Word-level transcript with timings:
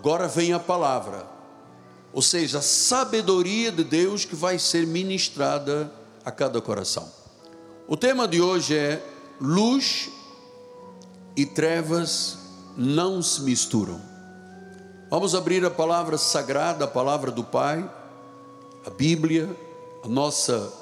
Agora 0.00 0.26
vem 0.26 0.54
a 0.54 0.58
palavra, 0.58 1.26
ou 2.10 2.22
seja, 2.22 2.60
a 2.60 2.62
sabedoria 2.62 3.70
de 3.70 3.84
Deus 3.84 4.24
que 4.24 4.34
vai 4.34 4.58
ser 4.58 4.86
ministrada 4.86 5.92
a 6.24 6.30
cada 6.30 6.58
coração. 6.58 7.06
O 7.86 7.98
tema 7.98 8.26
de 8.26 8.40
hoje 8.40 8.74
é 8.74 9.06
luz 9.38 10.08
e 11.36 11.44
trevas 11.44 12.38
não 12.78 13.20
se 13.20 13.42
misturam. 13.42 14.00
Vamos 15.10 15.34
abrir 15.34 15.62
a 15.66 15.70
palavra 15.70 16.16
sagrada, 16.16 16.86
a 16.86 16.88
palavra 16.88 17.30
do 17.30 17.44
Pai, 17.44 17.86
a 18.86 18.88
Bíblia, 18.88 19.54
a 20.02 20.08
nossa 20.08 20.72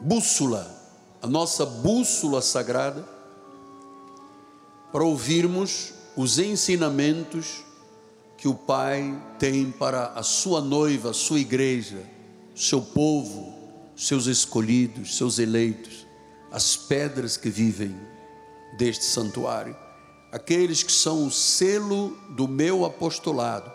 bússola, 0.00 0.68
a 1.22 1.28
nossa 1.28 1.64
bússola 1.64 2.42
sagrada, 2.42 3.04
para 4.90 5.04
ouvirmos 5.04 5.99
os 6.20 6.38
ensinamentos 6.38 7.64
que 8.36 8.46
o 8.46 8.54
Pai 8.54 9.18
tem 9.38 9.70
para 9.70 10.08
a 10.08 10.22
sua 10.22 10.60
noiva, 10.60 11.12
a 11.12 11.14
sua 11.14 11.40
igreja, 11.40 12.02
seu 12.54 12.82
povo, 12.82 13.54
seus 13.96 14.26
escolhidos, 14.26 15.16
seus 15.16 15.38
eleitos, 15.38 16.06
as 16.52 16.76
pedras 16.76 17.38
que 17.38 17.48
vivem 17.48 17.98
deste 18.76 19.06
santuário, 19.06 19.74
aqueles 20.30 20.82
que 20.82 20.92
são 20.92 21.26
o 21.26 21.30
selo 21.30 22.14
do 22.28 22.46
meu 22.46 22.84
apostolado, 22.84 23.72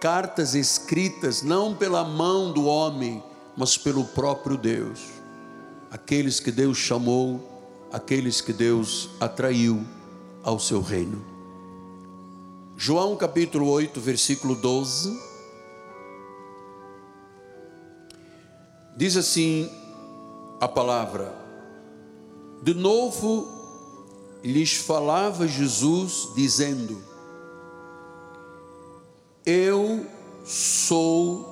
cartas 0.00 0.56
escritas 0.56 1.40
não 1.40 1.72
pela 1.72 2.02
mão 2.02 2.52
do 2.52 2.64
homem, 2.64 3.22
mas 3.56 3.78
pelo 3.78 4.04
próprio 4.06 4.56
Deus, 4.56 4.98
aqueles 5.88 6.40
que 6.40 6.50
Deus 6.50 6.78
chamou, 6.78 7.88
aqueles 7.92 8.40
que 8.40 8.52
Deus 8.52 9.08
atraiu 9.20 9.86
ao 10.42 10.58
seu 10.58 10.80
reino. 10.80 11.30
João 12.82 13.14
capítulo 13.14 13.68
8, 13.68 14.00
versículo 14.00 14.54
12. 14.54 15.14
Diz 18.96 19.18
assim 19.18 19.70
a 20.58 20.66
palavra: 20.66 21.30
De 22.62 22.72
novo 22.72 23.46
lhes 24.42 24.76
falava 24.76 25.46
Jesus, 25.46 26.30
dizendo: 26.34 27.04
Eu 29.44 30.06
sou 30.46 31.46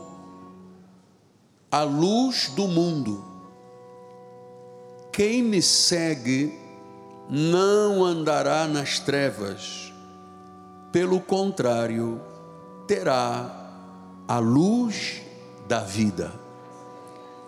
a 1.70 1.82
luz 1.82 2.48
do 2.56 2.66
mundo. 2.66 3.22
Quem 5.12 5.42
me 5.42 5.60
segue 5.60 6.58
não 7.28 8.02
andará 8.02 8.66
nas 8.66 8.98
trevas, 8.98 9.87
pelo 10.92 11.20
contrário, 11.20 12.20
terá 12.86 13.70
a 14.26 14.38
luz 14.38 15.22
da 15.66 15.80
vida. 15.80 16.32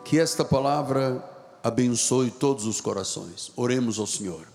Que 0.05 0.19
esta 0.19 0.45
palavra 0.45 1.25
abençoe 1.63 2.31
todos 2.31 2.67
os 2.67 2.81
corações. 2.81 3.53
Oremos 3.57 3.99
ao 3.99 4.07
Senhor. 4.07 4.47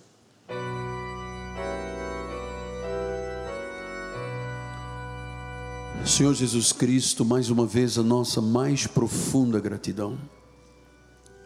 Senhor 6.05 6.36
Jesus 6.36 6.72
Cristo, 6.72 7.25
mais 7.25 7.49
uma 7.49 7.66
vez 7.66 7.97
a 7.97 8.03
nossa 8.03 8.39
mais 8.39 8.86
profunda 8.86 9.59
gratidão 9.59 10.17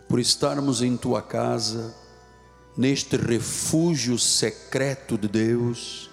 por 0.10 0.20
estarmos 0.20 0.82
em 0.82 0.98
tua 0.98 1.22
casa, 1.22 1.96
neste 2.76 3.16
refúgio 3.16 4.18
secreto 4.18 5.18
de 5.18 5.28
Deus, 5.28 6.10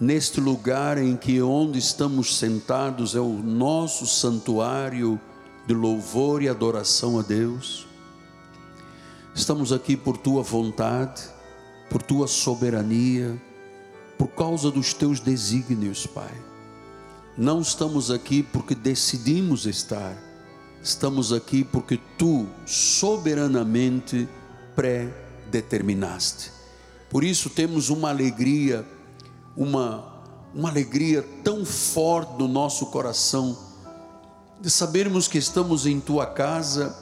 neste 0.00 0.40
lugar 0.40 0.98
em 0.98 1.16
que 1.16 1.40
onde 1.40 1.78
estamos 1.78 2.36
sentados 2.36 3.14
é 3.14 3.20
o 3.20 3.32
nosso 3.32 4.06
santuário 4.06 5.20
de 5.66 5.74
louvor 5.74 6.42
e 6.42 6.48
adoração 6.48 7.18
a 7.18 7.22
Deus. 7.22 7.86
Estamos 9.34 9.72
aqui 9.72 9.96
por 9.96 10.16
tua 10.16 10.42
vontade, 10.42 11.22
por 11.88 12.02
tua 12.02 12.26
soberania, 12.26 13.40
por 14.18 14.28
causa 14.28 14.70
dos 14.70 14.92
teus 14.92 15.20
desígnios, 15.20 16.06
Pai. 16.06 16.32
Não 17.36 17.60
estamos 17.60 18.10
aqui 18.10 18.42
porque 18.42 18.74
decidimos 18.74 19.66
estar, 19.66 20.16
estamos 20.82 21.32
aqui 21.32 21.64
porque 21.64 21.98
tu 22.16 22.46
soberanamente 22.64 24.28
pré-determinaste. 24.76 26.52
Por 27.10 27.24
isso 27.24 27.50
temos 27.50 27.90
uma 27.90 28.10
alegria, 28.10 28.86
uma, 29.56 30.04
uma 30.54 30.68
alegria 30.68 31.22
tão 31.42 31.64
forte 31.64 32.38
no 32.38 32.48
nosso 32.48 32.86
coração 32.86 33.56
de 34.60 34.70
sabermos 34.70 35.28
que 35.28 35.38
estamos 35.38 35.86
em 35.86 36.00
tua 36.00 36.26
casa 36.26 36.96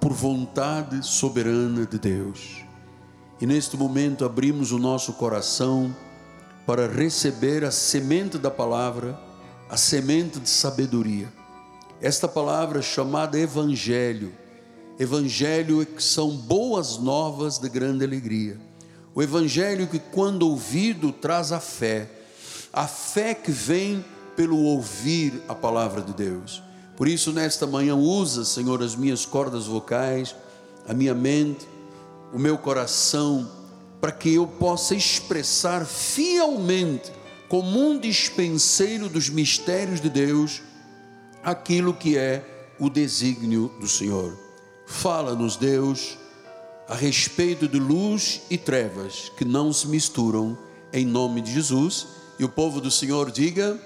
por 0.00 0.12
vontade 0.12 1.04
soberana 1.04 1.84
de 1.84 1.98
Deus. 1.98 2.64
E 3.40 3.46
neste 3.46 3.76
momento 3.76 4.24
abrimos 4.24 4.72
o 4.72 4.78
nosso 4.78 5.12
coração 5.14 5.94
para 6.66 6.86
receber 6.86 7.64
a 7.64 7.70
semente 7.70 8.36
da 8.38 8.50
palavra, 8.50 9.18
a 9.68 9.76
semente 9.76 10.38
de 10.38 10.48
sabedoria. 10.48 11.32
Esta 12.00 12.28
palavra 12.28 12.82
chamada 12.82 13.38
Evangelho, 13.38 14.32
Evangelho 14.98 15.84
que 15.86 16.02
são 16.02 16.36
boas 16.36 16.98
novas 16.98 17.58
de 17.58 17.68
grande 17.68 18.04
alegria. 18.04 18.67
O 19.18 19.22
Evangelho 19.22 19.88
que, 19.88 19.98
quando 19.98 20.48
ouvido, 20.48 21.10
traz 21.10 21.50
a 21.50 21.58
fé, 21.58 22.08
a 22.72 22.86
fé 22.86 23.34
que 23.34 23.50
vem 23.50 24.04
pelo 24.36 24.56
ouvir 24.56 25.42
a 25.48 25.56
palavra 25.56 26.00
de 26.00 26.12
Deus. 26.12 26.62
Por 26.96 27.08
isso, 27.08 27.32
nesta 27.32 27.66
manhã, 27.66 27.96
usa, 27.96 28.44
Senhor, 28.44 28.80
as 28.80 28.94
minhas 28.94 29.26
cordas 29.26 29.66
vocais, 29.66 30.36
a 30.86 30.94
minha 30.94 31.14
mente, 31.14 31.66
o 32.32 32.38
meu 32.38 32.56
coração, 32.56 33.50
para 34.00 34.12
que 34.12 34.34
eu 34.34 34.46
possa 34.46 34.94
expressar 34.94 35.84
fielmente, 35.84 37.10
como 37.48 37.90
um 37.90 37.98
dispenseiro 37.98 39.08
dos 39.08 39.28
mistérios 39.28 40.00
de 40.00 40.10
Deus, 40.10 40.62
aquilo 41.42 41.92
que 41.92 42.16
é 42.16 42.44
o 42.78 42.88
desígnio 42.88 43.66
do 43.80 43.88
Senhor. 43.88 44.38
Fala-nos, 44.86 45.56
Deus, 45.56 46.16
a 46.88 46.94
respeito 46.94 47.68
de 47.68 47.78
luz 47.78 48.40
e 48.48 48.56
trevas 48.56 49.30
que 49.36 49.44
não 49.44 49.72
se 49.72 49.86
misturam, 49.86 50.56
em 50.92 51.04
nome 51.04 51.42
de 51.42 51.52
Jesus. 51.52 52.06
E 52.38 52.44
o 52.44 52.48
povo 52.48 52.80
do 52.80 52.90
Senhor 52.90 53.30
diga: 53.30 53.78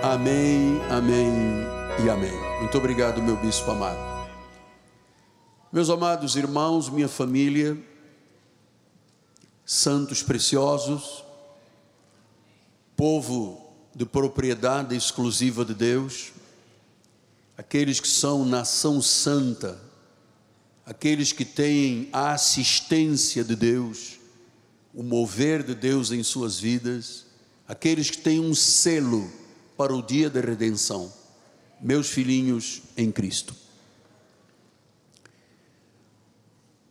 Amém, 0.00 0.80
Amém 0.88 1.32
e 2.04 2.08
amém. 2.08 2.32
Muito 2.60 2.78
obrigado, 2.78 3.20
meu 3.20 3.36
bispo 3.36 3.70
amado. 3.72 4.14
Meus 5.72 5.90
amados 5.90 6.36
irmãos, 6.36 6.88
minha 6.88 7.08
família, 7.08 7.76
santos 9.66 10.22
preciosos, 10.22 11.24
povo 12.96 13.74
de 13.92 14.06
propriedade 14.06 14.94
exclusiva 14.94 15.64
de 15.64 15.74
Deus, 15.74 16.32
aqueles 17.58 17.98
que 17.98 18.06
são 18.06 18.44
nação 18.44 19.02
santa, 19.02 19.80
aqueles 20.84 21.32
que 21.32 21.44
têm 21.44 22.08
a 22.12 22.32
assistência 22.32 23.42
de 23.42 23.56
Deus, 23.56 24.18
o 24.92 25.02
mover 25.02 25.62
de 25.62 25.74
Deus 25.74 26.10
em 26.10 26.22
suas 26.22 26.58
vidas, 26.58 27.26
aqueles 27.66 28.10
que 28.10 28.18
têm 28.18 28.40
um 28.40 28.54
selo 28.54 29.30
para 29.76 29.94
o 29.94 30.02
dia 30.02 30.28
da 30.28 30.40
redenção 30.40 31.12
meus 31.80 32.08
filhinhos 32.08 32.82
em 32.96 33.10
Cristo. 33.12 33.54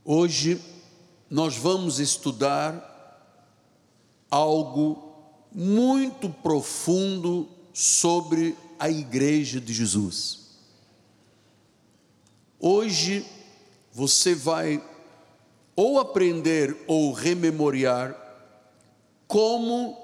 Hoje 0.06 0.62
nós 1.30 1.56
vamos 1.56 2.00
estudar 2.00 2.92
algo 4.30 5.12
muito 5.52 6.30
profundo 6.30 7.50
sobre 7.74 8.56
a 8.78 8.90
Igreja 8.90 9.60
de 9.60 9.74
Jesus. 9.74 10.42
Hoje 12.60 13.26
você 13.94 14.34
vai 14.34 14.84
ou 15.76 16.00
aprender 16.00 16.76
ou 16.88 17.14
rememoriar 17.14 18.20
como 19.28 19.98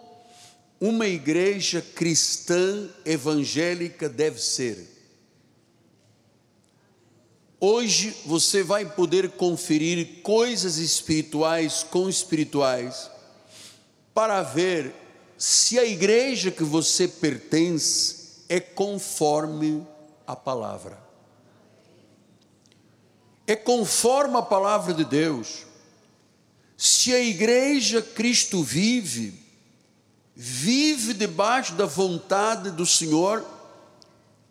uma 0.79 1.07
igreja 1.07 1.81
cristã 1.81 2.87
evangélica 3.03 4.07
deve 4.07 4.39
ser. 4.39 4.87
Hoje 7.59 8.15
você 8.25 8.63
vai 8.63 8.85
poder 8.85 9.31
conferir 9.31 10.21
coisas 10.21 10.77
espirituais 10.77 11.83
com 11.83 12.07
espirituais 12.07 13.11
para 14.13 14.41
ver 14.41 14.93
se 15.37 15.77
a 15.77 15.83
igreja 15.83 16.51
que 16.51 16.63
você 16.63 17.07
pertence 17.07 18.43
é 18.47 18.59
conforme 18.59 19.85
a 20.25 20.35
palavra. 20.35 21.08
É 23.49 23.55
conforme 23.55 24.37
a 24.37 24.43
palavra 24.43 24.93
de 24.93 25.03
Deus. 25.03 25.65
Se 26.77 27.11
a 27.11 27.19
igreja 27.19 27.99
Cristo 27.99 28.61
vive, 28.61 29.33
vive 30.35 31.15
debaixo 31.15 31.73
da 31.73 31.87
vontade 31.87 32.69
do 32.69 32.85
Senhor 32.85 33.43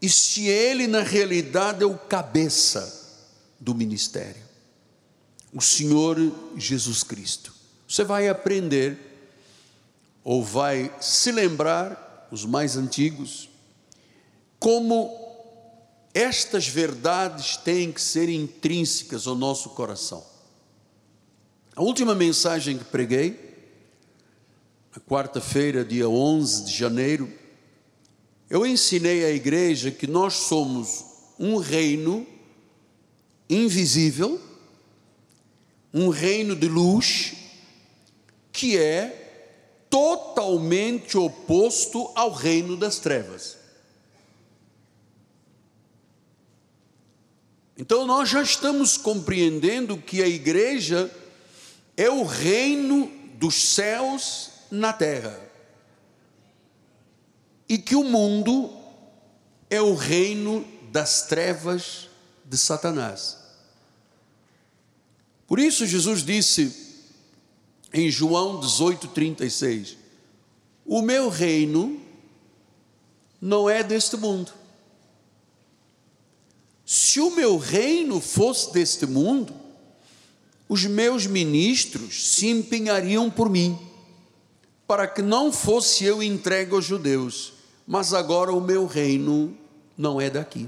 e 0.02 0.08
se 0.08 0.48
ele 0.48 0.88
na 0.88 1.00
realidade 1.00 1.84
é 1.84 1.86
o 1.86 1.96
cabeça 1.96 3.22
do 3.60 3.72
ministério, 3.72 4.42
o 5.54 5.60
Senhor 5.60 6.16
Jesus 6.56 7.04
Cristo. 7.04 7.54
Você 7.86 8.02
vai 8.02 8.28
aprender 8.28 8.98
ou 10.24 10.42
vai 10.42 10.92
se 11.00 11.30
lembrar, 11.30 12.26
os 12.32 12.44
mais 12.44 12.76
antigos, 12.76 13.48
como 14.58 15.27
estas 16.18 16.66
verdades 16.66 17.56
têm 17.56 17.92
que 17.92 18.02
ser 18.02 18.28
intrínsecas 18.28 19.28
ao 19.28 19.36
nosso 19.36 19.70
coração. 19.70 20.26
A 21.76 21.80
última 21.80 22.12
mensagem 22.12 22.76
que 22.76 22.84
preguei 22.84 23.38
na 24.92 25.00
quarta-feira, 25.00 25.84
dia 25.84 26.08
11 26.08 26.64
de 26.64 26.76
janeiro, 26.76 27.32
eu 28.50 28.66
ensinei 28.66 29.24
à 29.24 29.30
igreja 29.30 29.92
que 29.92 30.08
nós 30.08 30.34
somos 30.34 31.04
um 31.38 31.56
reino 31.56 32.26
invisível, 33.48 34.40
um 35.94 36.08
reino 36.08 36.56
de 36.56 36.66
luz, 36.66 37.34
que 38.50 38.76
é 38.76 39.84
totalmente 39.88 41.16
oposto 41.16 42.10
ao 42.16 42.32
reino 42.32 42.76
das 42.76 42.98
trevas. 42.98 43.56
Então 47.78 48.04
nós 48.04 48.28
já 48.28 48.42
estamos 48.42 48.96
compreendendo 48.96 49.96
que 49.96 50.20
a 50.20 50.26
igreja 50.26 51.08
é 51.96 52.10
o 52.10 52.24
reino 52.24 53.08
dos 53.34 53.54
céus 53.54 54.50
na 54.68 54.92
terra. 54.92 55.40
E 57.68 57.78
que 57.78 57.94
o 57.94 58.02
mundo 58.02 58.68
é 59.70 59.80
o 59.80 59.94
reino 59.94 60.66
das 60.90 61.22
trevas 61.28 62.08
de 62.44 62.58
Satanás. 62.58 63.38
Por 65.46 65.60
isso 65.60 65.86
Jesus 65.86 66.24
disse 66.24 67.04
em 67.92 68.10
João 68.10 68.58
18:36: 68.58 69.96
O 70.84 71.00
meu 71.00 71.28
reino 71.28 72.00
não 73.40 73.70
é 73.70 73.84
deste 73.84 74.16
mundo. 74.16 74.57
Se 76.90 77.20
o 77.20 77.30
meu 77.30 77.58
reino 77.58 78.18
fosse 78.18 78.72
deste 78.72 79.04
mundo, 79.04 79.52
os 80.66 80.86
meus 80.86 81.26
ministros 81.26 82.30
se 82.30 82.48
empenhariam 82.48 83.30
por 83.30 83.50
mim 83.50 83.78
para 84.86 85.06
que 85.06 85.20
não 85.20 85.52
fosse 85.52 86.06
eu 86.06 86.22
entregue 86.22 86.74
aos 86.74 86.86
judeus, 86.86 87.52
mas 87.86 88.14
agora 88.14 88.54
o 88.54 88.60
meu 88.62 88.86
reino 88.86 89.54
não 89.98 90.18
é 90.18 90.30
daqui. 90.30 90.66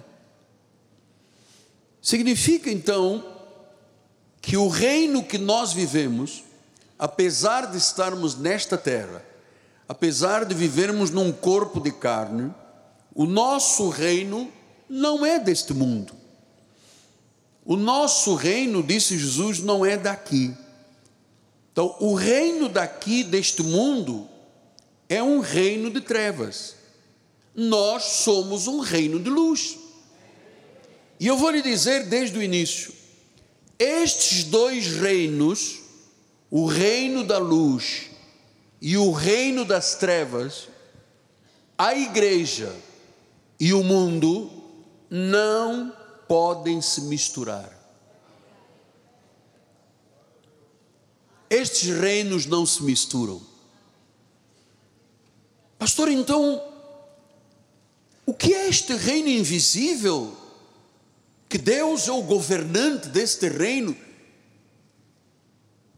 Significa 2.03 2.71
então 2.71 3.25
que 4.43 4.59
o 4.59 4.69
reino 4.69 5.25
que 5.25 5.39
nós 5.39 5.73
vivemos, 5.73 6.45
apesar 6.99 7.71
de 7.71 7.79
estarmos 7.79 8.37
nesta 8.37 8.77
terra, 8.77 9.25
apesar 9.89 10.45
de 10.45 10.55
vivermos 10.55 11.09
num 11.09 11.33
corpo 11.33 11.81
de 11.81 11.91
carne, 11.91 12.55
o 13.15 13.25
nosso 13.25 13.89
reino 13.89 14.60
não 14.91 15.25
é 15.25 15.39
deste 15.39 15.73
mundo. 15.73 16.13
O 17.65 17.77
nosso 17.77 18.35
reino, 18.35 18.83
disse 18.83 19.17
Jesus, 19.17 19.61
não 19.61 19.87
é 19.87 19.97
daqui. 19.97 20.53
Então, 21.73 21.95
o 22.01 22.15
reino 22.15 22.69
daqui, 22.69 23.23
deste 23.23 23.63
mundo, 23.63 24.29
é 25.09 25.23
um 25.23 25.39
reino 25.39 25.91
de 25.91 26.01
trevas. 26.01 26.75
Nós 27.55 28.03
somos 28.03 28.67
um 28.67 28.81
reino 28.81 29.21
de 29.21 29.31
luz. 29.31 29.79
E 31.21 31.27
eu 31.29 31.37
vou 31.37 31.51
lhe 31.51 31.63
dizer 31.63 32.07
desde 32.07 32.37
o 32.37 32.43
início: 32.43 32.93
estes 33.79 34.43
dois 34.45 34.87
reinos, 34.97 35.79
o 36.51 36.67
reino 36.67 37.23
da 37.23 37.39
luz 37.39 38.07
e 38.83 38.97
o 38.97 39.13
reino 39.13 39.65
das 39.65 39.95
trevas, 39.95 40.69
a 41.79 41.95
igreja 41.95 42.75
e 43.59 43.73
o 43.73 43.85
mundo 43.85 44.60
não 45.11 45.93
podem 46.29 46.81
se 46.81 47.03
misturar. 47.03 47.77
Estes 51.51 51.89
reinos 51.99 52.47
não 52.47 52.65
se 52.65 52.81
misturam. 52.85 53.43
Pastor, 55.77 56.09
então, 56.09 56.63
o 58.25 58.33
que 58.33 58.55
é 58.55 58.69
este 58.69 58.95
reino 58.95 59.29
invisível? 59.29 60.37
Que 61.49 61.59
Deus 61.59 62.07
é 62.07 62.13
o 62.13 62.23
governante 62.23 63.09
deste 63.09 63.49
reino, 63.49 63.97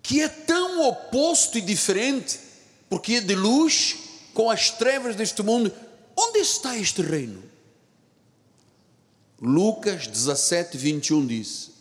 que 0.02 0.22
é 0.22 0.28
tão 0.28 0.88
oposto 0.88 1.58
e 1.58 1.60
diferente, 1.60 2.40
porque 2.88 3.16
é 3.16 3.20
de 3.20 3.34
luz 3.34 3.96
com 4.32 4.50
as 4.50 4.70
trevas 4.70 5.14
deste 5.14 5.42
mundo. 5.42 5.70
Onde 6.16 6.38
está 6.38 6.78
este 6.78 7.02
reino? 7.02 7.51
Lucas 9.42 10.06
17, 10.06 10.78
21 10.78 11.26
diz: 11.26 11.72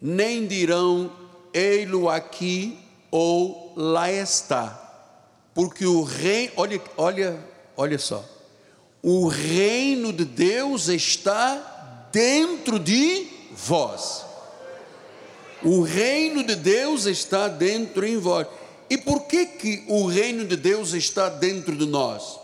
Nem 0.00 0.46
dirão 0.46 1.12
ei-lo 1.52 2.08
aqui 2.08 2.78
ou 3.10 3.72
lá 3.76 4.10
está. 4.10 4.76
Porque 5.52 5.84
o 5.84 6.04
rei, 6.04 6.52
olha, 6.56 6.80
olha, 6.96 7.44
olha 7.76 7.98
só. 7.98 8.24
O 9.02 9.26
reino 9.26 10.12
de 10.12 10.24
Deus 10.24 10.86
está 10.86 12.08
dentro 12.12 12.78
de 12.78 13.26
vós. 13.50 14.24
O 15.64 15.82
reino 15.82 16.44
de 16.44 16.54
Deus 16.54 17.06
está 17.06 17.48
dentro 17.48 18.06
em 18.06 18.16
vós. 18.16 18.46
E 18.88 18.96
por 18.96 19.22
que 19.22 19.44
que 19.44 19.84
o 19.88 20.06
reino 20.06 20.46
de 20.46 20.56
Deus 20.56 20.92
está 20.92 21.28
dentro 21.28 21.76
de 21.76 21.86
nós? 21.86 22.39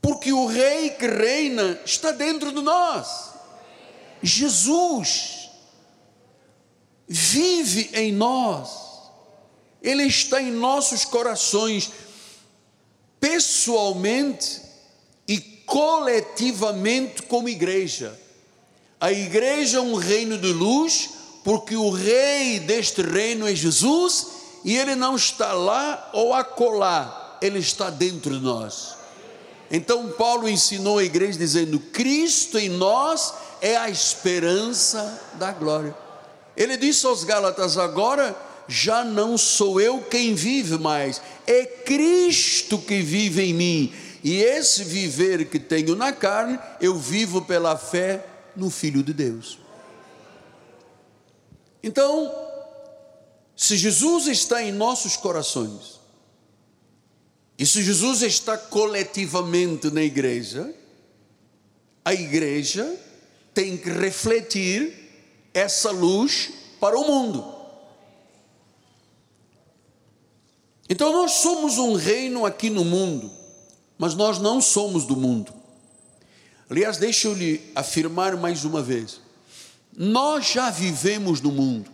Porque 0.00 0.32
o 0.32 0.46
rei 0.46 0.90
que 0.90 1.06
reina 1.06 1.80
está 1.84 2.10
dentro 2.12 2.52
de 2.52 2.60
nós. 2.60 3.30
Jesus 4.22 5.50
vive 7.06 7.90
em 7.94 8.12
nós, 8.12 8.70
Ele 9.82 10.04
está 10.04 10.42
em 10.42 10.50
nossos 10.50 11.04
corações, 11.04 11.90
pessoalmente 13.20 14.60
e 15.26 15.40
coletivamente 15.40 17.22
como 17.22 17.48
igreja. 17.48 18.18
A 19.00 19.12
igreja 19.12 19.78
é 19.78 19.80
um 19.80 19.94
reino 19.94 20.36
de 20.36 20.52
luz, 20.52 21.10
porque 21.44 21.76
o 21.76 21.90
rei 21.90 22.60
deste 22.60 23.00
reino 23.00 23.46
é 23.46 23.54
Jesus 23.54 24.26
e 24.64 24.76
ele 24.76 24.94
não 24.94 25.14
está 25.14 25.52
lá 25.52 26.10
ou 26.12 26.34
acolá, 26.34 27.38
ele 27.40 27.60
está 27.60 27.90
dentro 27.90 28.36
de 28.36 28.44
nós. 28.44 28.97
Então 29.70 30.10
Paulo 30.12 30.48
ensinou 30.48 30.98
a 30.98 31.04
igreja 31.04 31.38
dizendo: 31.38 31.78
Cristo 31.78 32.58
em 32.58 32.68
nós 32.68 33.34
é 33.60 33.76
a 33.76 33.90
esperança 33.90 35.20
da 35.34 35.52
glória. 35.52 35.94
Ele 36.56 36.76
disse 36.76 37.06
aos 37.06 37.24
Gálatas: 37.24 37.76
agora 37.76 38.36
já 38.66 39.04
não 39.04 39.38
sou 39.38 39.80
eu 39.80 40.02
quem 40.02 40.34
vive 40.34 40.78
mais, 40.78 41.20
é 41.46 41.64
Cristo 41.64 42.78
que 42.78 43.00
vive 43.00 43.42
em 43.42 43.54
mim. 43.54 43.92
E 44.22 44.42
esse 44.42 44.82
viver 44.84 45.46
que 45.46 45.58
tenho 45.58 45.94
na 45.94 46.12
carne, 46.12 46.58
eu 46.80 46.96
vivo 46.96 47.42
pela 47.42 47.76
fé 47.76 48.26
no 48.56 48.68
Filho 48.68 49.02
de 49.02 49.12
Deus. 49.12 49.58
Então, 51.82 52.34
se 53.56 53.76
Jesus 53.76 54.26
está 54.26 54.62
em 54.62 54.72
nossos 54.72 55.16
corações, 55.16 55.97
e 57.58 57.66
se 57.66 57.82
Jesus 57.82 58.22
está 58.22 58.56
coletivamente 58.56 59.90
na 59.90 60.02
igreja, 60.02 60.72
a 62.04 62.14
igreja 62.14 62.88
tem 63.52 63.76
que 63.76 63.90
refletir 63.90 64.94
essa 65.52 65.90
luz 65.90 66.50
para 66.78 66.96
o 66.96 67.04
mundo. 67.04 67.58
Então 70.88 71.12
nós 71.12 71.32
somos 71.32 71.78
um 71.78 71.94
reino 71.94 72.46
aqui 72.46 72.70
no 72.70 72.84
mundo, 72.84 73.28
mas 73.98 74.14
nós 74.14 74.38
não 74.38 74.60
somos 74.60 75.04
do 75.04 75.16
mundo. 75.16 75.52
Aliás, 76.70 76.96
deixa 76.96 77.26
eu 77.26 77.34
lhe 77.34 77.60
afirmar 77.74 78.36
mais 78.36 78.64
uma 78.64 78.80
vez: 78.80 79.20
nós 79.92 80.46
já 80.46 80.70
vivemos 80.70 81.40
no 81.40 81.50
mundo, 81.50 81.90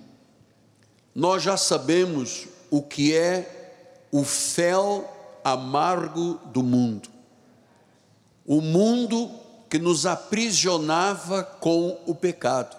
nós 1.15 1.43
já 1.43 1.57
sabemos 1.57 2.47
o 2.71 2.83
que 2.83 3.15
é 3.15 4.07
o 4.13 4.23
fel 4.25 5.11
amargo 5.45 6.41
do 6.47 6.63
mundo, 6.63 7.09
o 8.47 8.61
mundo 8.61 9.31
que 9.75 9.79
nos 9.81 10.07
aprisionava 10.07 11.43
com 11.43 12.01
o 12.07 12.15
pecado. 12.15 12.77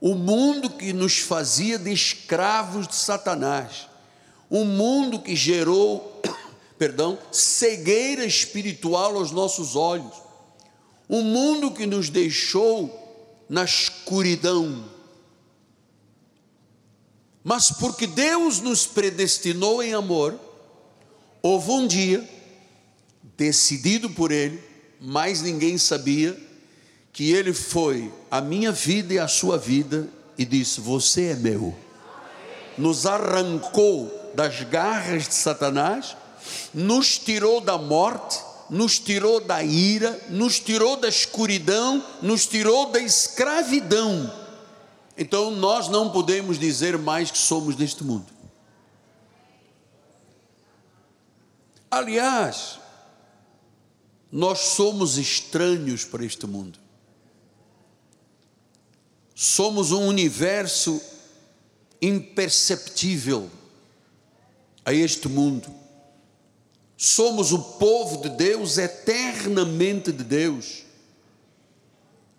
O 0.00 0.14
mundo 0.14 0.70
que 0.70 0.92
nos 0.92 1.18
fazia 1.18 1.78
de 1.78 1.92
escravos 1.92 2.86
de 2.86 2.94
Satanás, 2.94 3.88
um 4.48 4.64
mundo 4.64 5.18
que 5.18 5.34
gerou, 5.34 6.22
perdão, 6.78 7.18
cegueira 7.32 8.24
espiritual 8.24 9.16
aos 9.16 9.32
nossos 9.32 9.74
olhos, 9.74 10.14
um 11.10 11.22
mundo 11.22 11.72
que 11.72 11.86
nos 11.86 12.08
deixou 12.08 13.44
na 13.48 13.64
escuridão. 13.64 14.84
Mas 17.42 17.72
porque 17.72 18.06
Deus 18.06 18.60
nos 18.60 18.86
predestinou 18.86 19.82
em 19.82 19.92
amor, 19.92 20.38
houve 21.46 21.70
um 21.70 21.86
dia, 21.86 22.28
decidido 23.36 24.10
por 24.10 24.32
Ele, 24.32 24.60
mais 25.00 25.42
ninguém 25.42 25.78
sabia, 25.78 26.36
que 27.12 27.30
Ele 27.30 27.52
foi 27.52 28.12
a 28.30 28.40
minha 28.40 28.72
vida 28.72 29.14
e 29.14 29.18
a 29.18 29.28
sua 29.28 29.56
vida 29.56 30.08
e 30.36 30.44
disse: 30.44 30.80
Você 30.80 31.26
é 31.26 31.36
meu. 31.36 31.74
Nos 32.76 33.06
arrancou 33.06 34.12
das 34.34 34.62
garras 34.64 35.28
de 35.28 35.34
Satanás, 35.34 36.16
nos 36.74 37.16
tirou 37.16 37.60
da 37.60 37.78
morte, 37.78 38.38
nos 38.68 38.98
tirou 38.98 39.40
da 39.40 39.62
ira, 39.62 40.20
nos 40.28 40.58
tirou 40.58 40.96
da 40.96 41.08
escuridão, 41.08 42.04
nos 42.20 42.44
tirou 42.44 42.90
da 42.90 43.00
escravidão. 43.00 44.30
Então 45.16 45.50
nós 45.52 45.88
não 45.88 46.10
podemos 46.10 46.58
dizer 46.58 46.98
mais 46.98 47.30
que 47.30 47.38
somos 47.38 47.76
deste 47.76 48.04
mundo. 48.04 48.35
Aliás, 51.96 52.78
nós 54.30 54.58
somos 54.58 55.16
estranhos 55.16 56.04
para 56.04 56.26
este 56.26 56.46
mundo. 56.46 56.78
Somos 59.34 59.92
um 59.92 60.06
universo 60.06 61.00
imperceptível 62.02 63.50
a 64.84 64.92
este 64.92 65.26
mundo. 65.26 65.74
Somos 66.98 67.52
o 67.52 67.58
povo 67.58 68.20
de 68.20 68.28
Deus, 68.28 68.76
eternamente 68.76 70.12
de 70.12 70.22
Deus. 70.22 70.82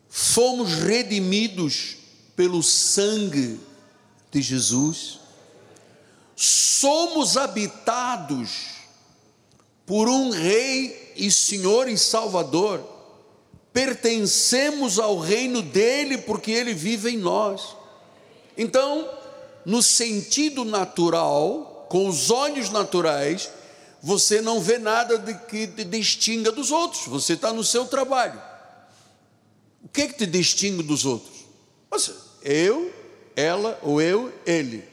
Fomos 0.08 0.74
redimidos 0.74 1.98
pelo 2.36 2.62
sangue 2.62 3.60
de 4.32 4.40
Jesus. 4.40 5.20
Somos 6.36 7.38
habitados 7.38 8.77
por 9.88 10.10
um 10.10 10.30
Rei 10.30 11.14
e 11.16 11.32
Senhor 11.32 11.88
e 11.88 11.98
Salvador. 11.98 12.84
Pertencemos 13.72 15.00
ao 15.00 15.18
reino 15.18 15.62
dele 15.62 16.18
porque 16.18 16.52
ele 16.52 16.74
vive 16.74 17.12
em 17.12 17.18
nós. 17.18 17.76
Então, 18.58 19.10
no 19.66 19.82
sentido 19.82 20.66
natural, 20.66 21.88
com 21.90 22.06
os 22.08 22.30
olhos 22.30 22.70
naturais, 22.70 23.50
você 24.04 24.42
não 24.42 24.60
vê 24.60 24.78
nada 24.78 25.18
de 25.18 25.34
que 25.34 25.66
te 25.68 25.86
distinga 25.86 26.52
dos 26.52 26.70
outros. 26.70 27.08
Você 27.08 27.34
está 27.34 27.54
no 27.54 27.64
seu 27.64 27.86
trabalho. 27.86 28.42
O 29.82 29.88
que 29.88 30.02
é 30.02 30.08
que 30.08 30.16
te 30.16 30.26
distingue 30.26 30.84
dos 30.84 31.06
outros? 31.06 31.46
Você, 31.90 32.14
eu, 32.42 32.94
ela 33.38 33.80
ou 33.82 34.02
eu, 34.02 34.34
ele. 34.46 34.84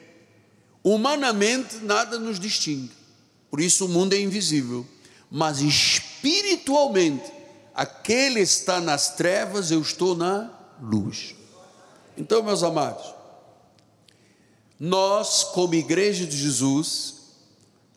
Humanamente 0.85 1.79
nada 1.79 2.17
nos 2.17 2.39
distingue. 2.39 3.04
Por 3.55 3.61
isso 3.61 3.85
o 3.85 3.89
mundo 3.89 4.15
é 4.15 4.21
invisível. 4.21 4.85
Mas 5.31 5.61
espiritualmente, 5.61 7.33
aquele 7.73 8.41
está 8.41 8.81
nas 8.81 9.15
trevas, 9.15 9.71
eu 9.71 9.81
estou 9.81 10.17
na 10.17 10.51
luz. 10.83 11.37
Então, 12.19 12.43
meus 12.43 12.65
amados, 12.65 13.15
nós, 14.81 15.45
como 15.45 15.73
igreja 15.77 16.27
de 16.27 16.37
Jesus, 16.37 17.15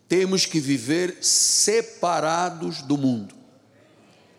temos 0.07 0.45
que 0.45 0.59
viver 0.59 1.17
separados 1.23 2.83
do 2.83 2.95
mundo. 2.95 3.33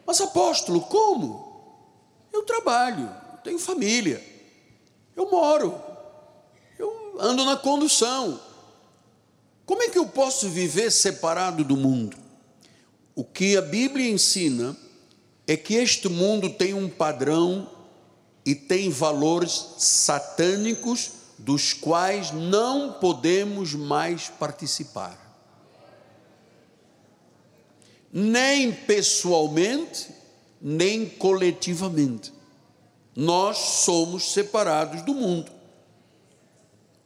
Mas 0.07 0.21
apóstolo, 0.21 0.83
como? 0.83 2.29
Eu 2.33 2.45
trabalho, 2.45 3.11
tenho 3.43 3.59
família, 3.59 4.25
eu 5.17 5.29
moro, 5.29 5.83
eu 6.79 7.17
ando 7.19 7.45
na 7.45 7.57
condução. 7.57 8.47
Como 9.69 9.83
é 9.83 9.89
que 9.89 9.99
eu 9.99 10.07
posso 10.07 10.49
viver 10.49 10.91
separado 10.91 11.63
do 11.63 11.77
mundo? 11.77 12.17
O 13.15 13.23
que 13.23 13.57
a 13.57 13.63
Bíblia 13.63 14.11
ensina 14.11 14.75
é 15.47 15.57
que 15.57 15.75
este 15.75 16.09
mundo 16.09 16.51
tem 16.51 16.73
um 16.73 16.89
padrão 16.89 17.71
e 18.45 18.55
tem 18.55 18.91
valores 18.91 19.75
satânicos 19.77 21.11
dos 21.39 21.73
quais 21.73 22.33
não 22.33 22.95
podemos 22.95 23.75
mais 23.75 24.29
participar 24.29 25.29
nem 28.13 28.73
pessoalmente, 28.73 30.09
nem 30.61 31.07
coletivamente. 31.09 32.33
Nós 33.15 33.59
somos 33.59 34.33
separados 34.33 35.03
do 35.03 35.15
mundo. 35.15 35.51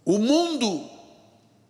O 0.04 0.19
mundo 0.19 0.88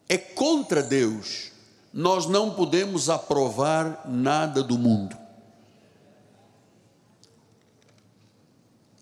é 0.08 0.18
contra 0.18 0.82
Deus. 0.82 1.50
Nós 1.92 2.26
não 2.26 2.54
podemos 2.54 3.10
aprovar 3.10 4.08
nada 4.08 4.62
do 4.62 4.78
mundo. 4.78 5.16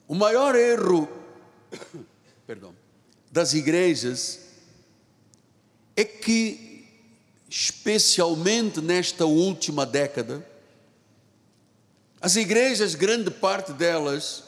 O 0.08 0.14
maior 0.14 0.56
erro, 0.56 1.08
perdão, 2.46 2.74
das 3.30 3.54
igrejas 3.54 4.40
é 5.94 6.04
que 6.04 6.70
especialmente 7.48 8.80
nesta 8.80 9.26
última 9.26 9.84
década, 9.84 10.46
as 12.20 12.36
igrejas, 12.36 12.94
grande 12.94 13.30
parte 13.30 13.72
delas, 13.72 14.44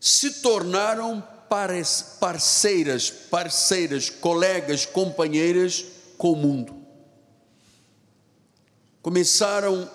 se 0.00 0.42
tornaram 0.42 1.26
parceiras, 2.20 3.10
parceiras, 3.10 4.10
colegas, 4.10 4.86
companheiras 4.86 5.84
com 6.18 6.32
o 6.32 6.36
mundo. 6.36 6.74
Começaram 9.02 9.90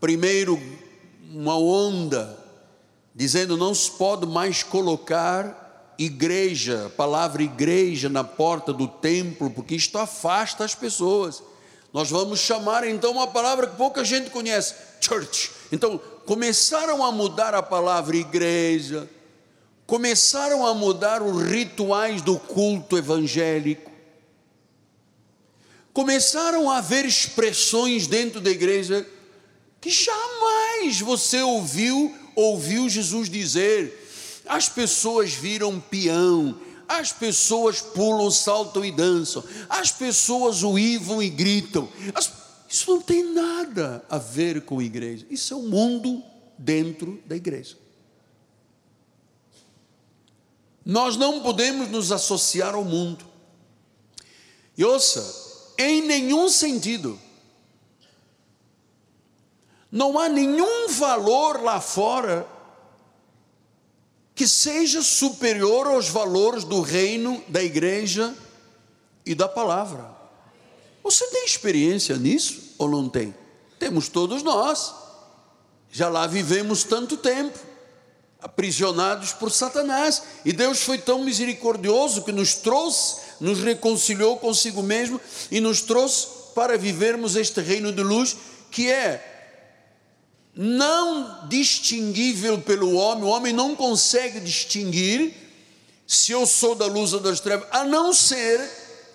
primeiro 0.00 0.60
uma 1.32 1.56
onda 1.56 2.38
dizendo 3.14 3.56
não 3.56 3.74
se 3.74 3.90
pode 3.92 4.26
mais 4.26 4.62
colocar 4.62 5.94
igreja, 5.98 6.92
palavra 6.96 7.42
igreja 7.42 8.08
na 8.08 8.24
porta 8.24 8.72
do 8.72 8.88
templo, 8.88 9.50
porque 9.50 9.74
isto 9.74 9.96
afasta 9.98 10.64
as 10.64 10.74
pessoas. 10.74 11.42
Nós 11.92 12.10
vamos 12.10 12.40
chamar 12.40 12.86
então 12.86 13.12
uma 13.12 13.28
palavra 13.28 13.68
que 13.68 13.76
pouca 13.76 14.04
gente 14.04 14.30
conhece, 14.30 14.74
church. 15.00 15.50
Então, 15.70 15.98
começaram 16.26 17.04
a 17.04 17.12
mudar 17.12 17.54
a 17.54 17.62
palavra 17.62 18.16
igreja, 18.16 19.08
começaram 19.86 20.66
a 20.66 20.74
mudar 20.74 21.22
os 21.22 21.42
rituais 21.42 22.22
do 22.22 22.38
culto 22.38 22.96
evangélico, 22.96 23.90
começaram 25.92 26.70
a 26.70 26.78
haver 26.78 27.04
expressões 27.04 28.06
dentro 28.06 28.40
da 28.40 28.50
igreja 28.50 29.06
que 29.80 29.90
jamais 29.90 31.00
você 31.00 31.42
ouviu, 31.42 32.14
ouviu 32.34 32.88
Jesus 32.88 33.28
dizer 33.28 34.02
as 34.46 34.68
pessoas 34.68 35.32
viram 35.32 35.80
peão, 35.80 36.58
as 36.86 37.12
pessoas 37.12 37.80
pulam, 37.80 38.30
saltam 38.30 38.84
e 38.84 38.92
dançam, 38.92 39.42
as 39.68 39.90
pessoas 39.90 40.62
uivam 40.62 41.22
e 41.22 41.30
gritam. 41.30 41.88
As... 42.14 42.30
Isso 42.68 42.90
não 42.90 43.00
tem 43.00 43.32
nada 43.32 44.04
a 44.08 44.18
ver 44.18 44.62
com 44.62 44.78
a 44.78 44.84
igreja. 44.84 45.24
Isso 45.30 45.54
é 45.54 45.56
o 45.56 45.62
mundo 45.62 46.22
dentro 46.58 47.22
da 47.26 47.36
igreja. 47.36 47.76
Nós 50.84 51.16
não 51.16 51.40
podemos 51.40 51.88
nos 51.88 52.12
associar 52.12 52.74
ao 52.74 52.84
mundo. 52.84 53.24
E 54.76 54.84
ouça, 54.84 55.72
em 55.78 56.02
nenhum 56.02 56.48
sentido. 56.48 57.18
Não 59.90 60.18
há 60.18 60.28
nenhum 60.28 60.88
valor 60.88 61.62
lá 61.62 61.80
fora 61.80 62.46
que 64.34 64.48
seja 64.48 65.00
superior 65.00 65.86
aos 65.86 66.08
valores 66.08 66.64
do 66.64 66.80
reino, 66.80 67.42
da 67.46 67.62
igreja 67.62 68.34
e 69.24 69.34
da 69.34 69.48
palavra. 69.48 70.10
Você 71.02 71.26
tem 71.28 71.44
experiência 71.44 72.16
nisso 72.16 72.74
ou 72.76 72.88
não 72.88 73.08
tem? 73.08 73.34
Temos 73.78 74.08
todos 74.08 74.42
nós. 74.42 74.92
Já 75.90 76.08
lá 76.08 76.26
vivemos 76.26 76.82
tanto 76.82 77.16
tempo, 77.16 77.56
aprisionados 78.44 79.32
por 79.32 79.50
Satanás, 79.50 80.22
e 80.44 80.52
Deus 80.52 80.82
foi 80.82 80.98
tão 80.98 81.24
misericordioso 81.24 82.22
que 82.22 82.30
nos 82.30 82.54
trouxe, 82.54 83.16
nos 83.40 83.58
reconciliou 83.60 84.36
consigo 84.36 84.82
mesmo 84.82 85.18
e 85.50 85.60
nos 85.60 85.80
trouxe 85.80 86.26
para 86.54 86.76
vivermos 86.76 87.36
este 87.36 87.62
reino 87.62 87.90
de 87.90 88.02
luz 88.02 88.36
que 88.70 88.90
é 88.90 89.30
não 90.54 91.48
distinguível 91.48 92.60
pelo 92.60 92.92
homem, 92.94 93.24
o 93.24 93.28
homem 93.28 93.52
não 93.52 93.74
consegue 93.74 94.38
distinguir 94.40 95.34
se 96.06 96.32
eu 96.32 96.46
sou 96.46 96.74
da 96.74 96.84
luz 96.84 97.14
ou 97.14 97.20
das 97.20 97.40
trevas, 97.40 97.66
a 97.70 97.82
não 97.82 98.12
ser 98.12 98.60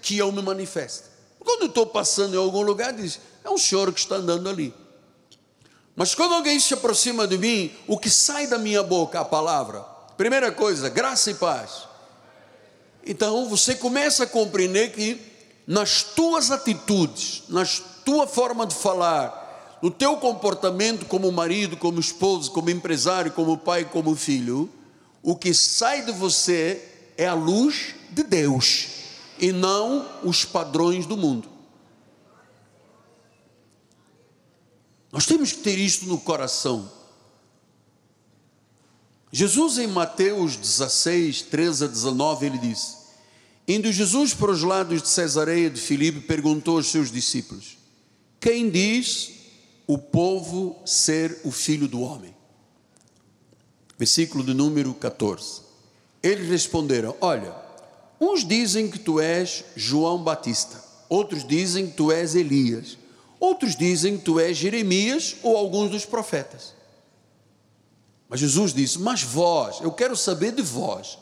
que 0.01 0.17
eu 0.17 0.31
me 0.31 0.41
manifeste. 0.41 1.03
quando 1.39 1.61
eu 1.61 1.67
estou 1.67 1.85
passando 1.85 2.33
em 2.33 2.37
algum 2.37 2.61
lugar, 2.61 2.91
diz: 2.93 3.19
é 3.43 3.49
um 3.49 3.59
senhor 3.59 3.93
que 3.93 3.99
está 3.99 4.15
andando 4.15 4.49
ali. 4.49 4.73
Mas 5.99 6.15
quando 6.15 6.33
alguém 6.33 6.57
se 6.61 6.73
aproxima 6.73 7.27
de 7.27 7.37
mim, 7.37 7.73
o 7.85 7.97
que 7.97 8.09
sai 8.09 8.47
da 8.47 8.57
minha 8.57 8.81
boca, 8.81 9.19
a 9.19 9.25
palavra, 9.25 9.81
primeira 10.15 10.49
coisa, 10.49 10.87
graça 10.87 11.29
e 11.29 11.33
paz. 11.33 11.89
Então 13.05 13.49
você 13.49 13.75
começa 13.75 14.23
a 14.23 14.27
compreender 14.27 14.93
que 14.93 15.19
nas 15.67 16.01
tuas 16.01 16.51
atitudes, 16.51 17.43
na 17.49 17.65
tua 18.05 18.25
forma 18.25 18.65
de 18.65 18.75
falar, 18.75 19.77
no 19.81 19.91
teu 19.91 20.15
comportamento 20.15 21.05
como 21.05 21.29
marido, 21.33 21.75
como 21.75 21.99
esposo, 21.99 22.49
como 22.51 22.69
empresário, 22.69 23.33
como 23.33 23.57
pai, 23.57 23.83
como 23.83 24.15
filho, 24.15 24.69
o 25.21 25.35
que 25.35 25.53
sai 25.53 26.03
de 26.03 26.13
você 26.13 26.81
é 27.17 27.27
a 27.27 27.33
luz 27.33 27.93
de 28.11 28.23
Deus 28.23 28.87
e 29.37 29.51
não 29.51 30.07
os 30.23 30.45
padrões 30.45 31.05
do 31.05 31.17
mundo. 31.17 31.58
Nós 35.11 35.25
temos 35.25 35.51
que 35.51 35.59
ter 35.59 35.77
isto 35.77 36.05
no 36.05 36.19
coração. 36.19 36.91
Jesus, 39.31 39.77
em 39.77 39.87
Mateus 39.87 40.55
16, 40.55 41.43
13 41.43 41.85
a 41.85 41.87
19, 41.87 42.45
ele 42.45 42.57
diz: 42.57 42.97
Indo 43.67 43.91
Jesus 43.91 44.33
para 44.33 44.51
os 44.51 44.63
lados 44.63 45.01
de 45.01 45.07
Cesareia 45.07 45.69
de 45.69 45.79
Filipe, 45.79 46.21
perguntou 46.21 46.77
aos 46.77 46.87
seus 46.87 47.11
discípulos: 47.11 47.77
Quem 48.39 48.69
diz 48.69 49.31
o 49.87 49.97
povo 49.97 50.79
ser 50.85 51.41
o 51.43 51.51
filho 51.51 51.87
do 51.87 52.01
homem? 52.01 52.35
Versículo 53.97 54.43
de 54.43 54.53
número 54.53 54.93
14. 54.93 55.61
Eles 56.21 56.49
responderam: 56.49 57.15
Olha, 57.19 57.55
uns 58.19 58.47
dizem 58.47 58.89
que 58.89 58.99
tu 58.99 59.19
és 59.19 59.63
João 59.75 60.23
Batista, 60.23 60.83
outros 61.07 61.47
dizem 61.47 61.87
que 61.87 61.93
tu 61.93 62.11
és 62.11 62.35
Elias 62.35 62.98
Outros 63.39 63.75
dizem 63.75 64.17
que 64.17 64.25
tu 64.25 64.39
és 64.39 64.57
Jeremias 64.57 65.37
ou 65.41 65.55
alguns 65.55 65.89
dos 65.91 66.05
profetas. 66.05 66.73
Mas 68.27 68.39
Jesus 68.39 68.73
disse: 68.73 68.99
Mas 68.99 69.23
vós, 69.23 69.79
eu 69.81 69.91
quero 69.91 70.15
saber 70.15 70.51
de 70.51 70.61
vós. 70.61 71.17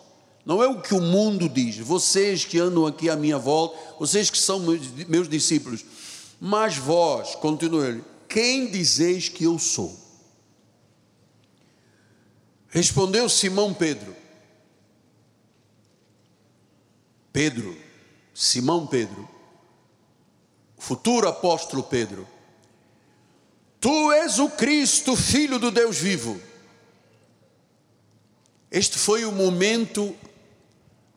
Não 0.45 0.63
é 0.63 0.67
o 0.67 0.81
que 0.81 0.93
o 0.93 1.01
mundo 1.01 1.49
diz, 1.49 1.77
vocês 1.77 2.45
que 2.45 2.57
andam 2.57 2.85
aqui 2.85 3.09
à 3.09 3.17
minha 3.17 3.37
volta, 3.37 3.77
vocês 3.99 4.29
que 4.29 4.37
são 4.37 4.61
meus 5.07 5.27
discípulos. 5.27 5.83
Mas 6.39 6.77
vós, 6.77 7.35
continua 7.35 7.87
ele, 7.87 8.03
quem 8.29 8.71
dizeis 8.71 9.27
que 9.27 9.43
eu 9.43 9.59
sou? 9.59 9.93
Respondeu 12.69 13.27
Simão 13.27 13.73
Pedro. 13.73 14.15
Pedro, 17.33 17.77
Simão 18.33 18.87
Pedro, 18.87 19.27
futuro 20.87 21.27
apóstolo 21.27 21.83
Pedro: 21.83 22.25
Tu 23.81 24.11
és 24.13 24.39
o 24.39 24.47
Cristo, 24.47 25.17
filho 25.17 25.59
do 25.59 25.69
Deus 25.69 25.97
vivo. 25.97 26.39
Este 28.71 28.97
foi 28.97 29.25
o 29.25 29.31
momento 29.33 30.15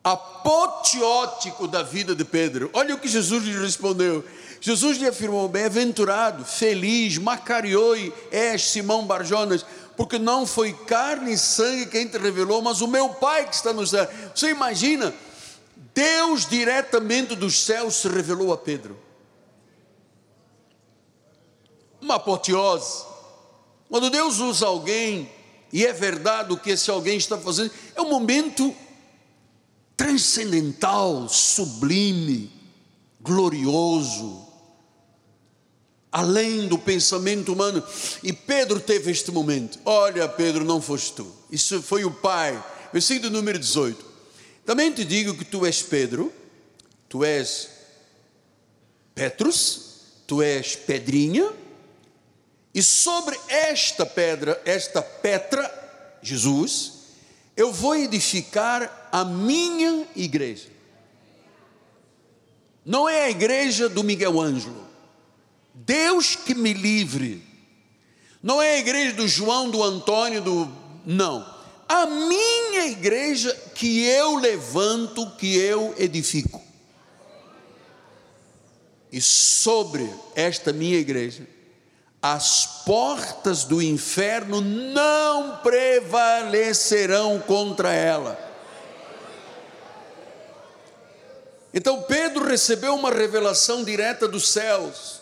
apoteótico 0.03 1.69
da 1.69 1.85
vida 1.85 2.17
de 2.17 2.25
Pedro. 2.25 2.69
Olha 2.73 2.97
o 2.97 2.99
que 2.99 3.07
Jesus 3.07 3.45
lhe 3.45 3.57
respondeu. 3.57 4.25
Jesus 4.61 4.99
lhe 4.99 5.07
afirmou: 5.07 5.49
Bem-aventurado, 5.49 6.45
feliz, 6.45 7.17
macarioi 7.17 8.13
és 8.33 8.71
Simão 8.71 9.07
Barjonas, 9.07 9.65
porque 9.97 10.19
não 10.19 10.47
foi 10.47 10.73
carne 10.73 11.35
e 11.35 11.39
sangue 11.39 11.87
quem 11.87 12.09
te 12.09 12.19
revelou, 12.19 12.61
mas 12.61 12.81
o 12.81 12.89
meu 12.89 13.11
Pai 13.11 13.49
que 13.49 13.55
está 13.55 13.73
no 13.73 13.87
céu. 13.87 14.09
Você 14.35 14.51
imagina? 14.51 15.15
Deus 15.95 16.45
diretamente 16.45 17.37
dos 17.37 17.65
céus 17.65 17.95
se 17.95 18.09
revelou 18.09 18.53
a 18.53 18.59
Pedro 18.59 19.10
uma 22.01 22.17
apoteose. 22.17 23.05
Quando 23.89 24.11
Deus 24.11 24.39
usa 24.39 24.67
alguém, 24.67 25.31
e 25.73 25.85
é 25.85 25.93
verdade 25.93 26.53
o 26.53 26.57
que 26.57 26.71
esse 26.71 26.91
alguém 26.91 27.17
está 27.17 27.39
fazendo, 27.39 27.73
é 27.95 28.01
um 28.01 28.09
momento 28.09 28.75
transcendental, 29.97 31.29
sublime, 31.29 32.51
glorioso, 33.21 34.47
além 36.11 36.67
do 36.67 36.79
pensamento 36.79 37.53
humano. 37.53 37.83
E 38.23 38.33
Pedro 38.33 38.81
teve 38.81 39.11
este 39.11 39.31
momento. 39.31 39.79
Olha, 39.85 40.29
Pedro, 40.29 40.65
não 40.65 40.81
foste 40.81 41.13
tu, 41.13 41.31
isso 41.51 41.83
foi 41.83 42.05
o 42.05 42.11
Pai. 42.11 42.63
Versículo 42.93 43.31
número 43.31 43.59
18. 43.59 44.05
Também 44.65 44.93
te 44.93 45.05
digo 45.05 45.37
que 45.37 45.45
tu 45.45 45.65
és 45.67 45.83
Pedro, 45.83 46.33
tu 47.09 47.25
és 47.25 47.69
Petrus, 49.15 49.81
tu 50.27 50.43
és 50.43 50.77
Pedrinha, 50.77 51.51
e 52.75 52.83
sobre 52.83 53.39
esta 53.49 54.07
pedra, 54.07 54.61
esta 54.65 55.03
Petra, 55.03 55.69
Jesus, 56.23 56.93
eu 57.57 57.73
vou 57.73 57.97
edificar 57.97 59.09
a 59.11 59.25
minha 59.25 60.07
igreja. 60.15 60.69
Não 62.85 63.09
é 63.09 63.25
a 63.25 63.31
igreja 63.31 63.89
do 63.89 64.05
Miguel 64.05 64.41
Ângelo. 64.41 64.89
Deus 65.75 66.37
que 66.37 66.55
me 66.55 66.73
livre. 66.73 67.43
Não 68.43 68.63
é 68.63 68.75
a 68.75 68.79
igreja 68.79 69.15
do 69.15 69.29
João, 69.29 69.71
do 69.71 69.83
Antônio, 69.83 70.41
do. 70.41 70.71
Não. 71.05 71.59
A 71.89 72.07
minha 72.07 72.87
igreja 72.87 73.53
que 73.75 74.05
eu 74.05 74.37
levanto, 74.37 75.31
que 75.33 75.57
eu 75.57 75.95
edifico. 75.99 76.63
E 79.13 79.21
sobre 79.21 80.09
esta 80.37 80.73
minha 80.73 80.97
igreja, 80.97 81.47
as 82.23 82.67
portas 82.85 83.65
do 83.65 83.81
inferno 83.81 84.61
não 84.61 85.57
prevalecerão 85.59 87.39
contra 87.41 87.93
ela. 87.93 88.39
Então 91.73 92.03
Pedro 92.03 92.45
recebeu 92.45 92.95
uma 92.95 93.11
revelação 93.11 93.85
direta 93.85 94.27
dos 94.29 94.49
céus. 94.49 95.21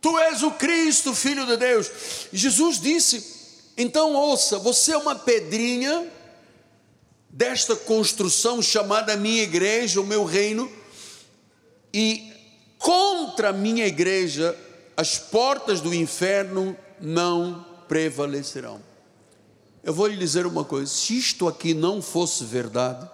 Tu 0.00 0.18
és 0.18 0.42
o 0.42 0.52
Cristo, 0.52 1.14
filho 1.14 1.44
de 1.44 1.56
Deus. 1.56 1.90
Jesus 2.32 2.80
disse: 2.80 3.40
então 3.76 4.14
ouça, 4.14 4.58
você 4.58 4.92
é 4.92 4.96
uma 4.98 5.14
pedrinha 5.14 6.06
desta 7.30 7.74
construção 7.74 8.60
chamada 8.60 9.16
minha 9.16 9.42
igreja, 9.42 10.00
o 10.00 10.06
meu 10.06 10.24
reino, 10.24 10.70
e 11.92 12.30
contra 12.78 13.48
a 13.48 13.52
minha 13.54 13.86
igreja 13.86 14.54
as 14.96 15.18
portas 15.18 15.80
do 15.80 15.94
inferno 15.94 16.76
não 17.00 17.64
prevalecerão. 17.88 18.80
Eu 19.82 19.94
vou 19.94 20.06
lhe 20.06 20.16
dizer 20.16 20.46
uma 20.46 20.64
coisa: 20.64 20.90
se 20.90 21.16
isto 21.16 21.48
aqui 21.48 21.74
não 21.74 22.02
fosse 22.02 22.44
verdade, 22.44 23.08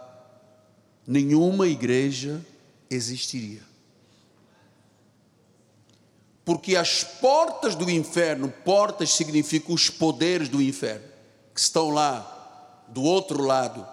nenhuma 1.06 1.66
igreja 1.68 2.44
existiria. 2.90 3.62
Porque 6.44 6.76
as 6.76 7.02
portas 7.02 7.74
do 7.74 7.90
inferno, 7.90 8.52
portas 8.64 9.10
significam 9.14 9.74
os 9.74 9.90
poderes 9.90 10.48
do 10.48 10.62
inferno, 10.62 11.04
que 11.52 11.60
estão 11.60 11.90
lá 11.90 12.84
do 12.88 13.02
outro 13.02 13.42
lado, 13.42 13.86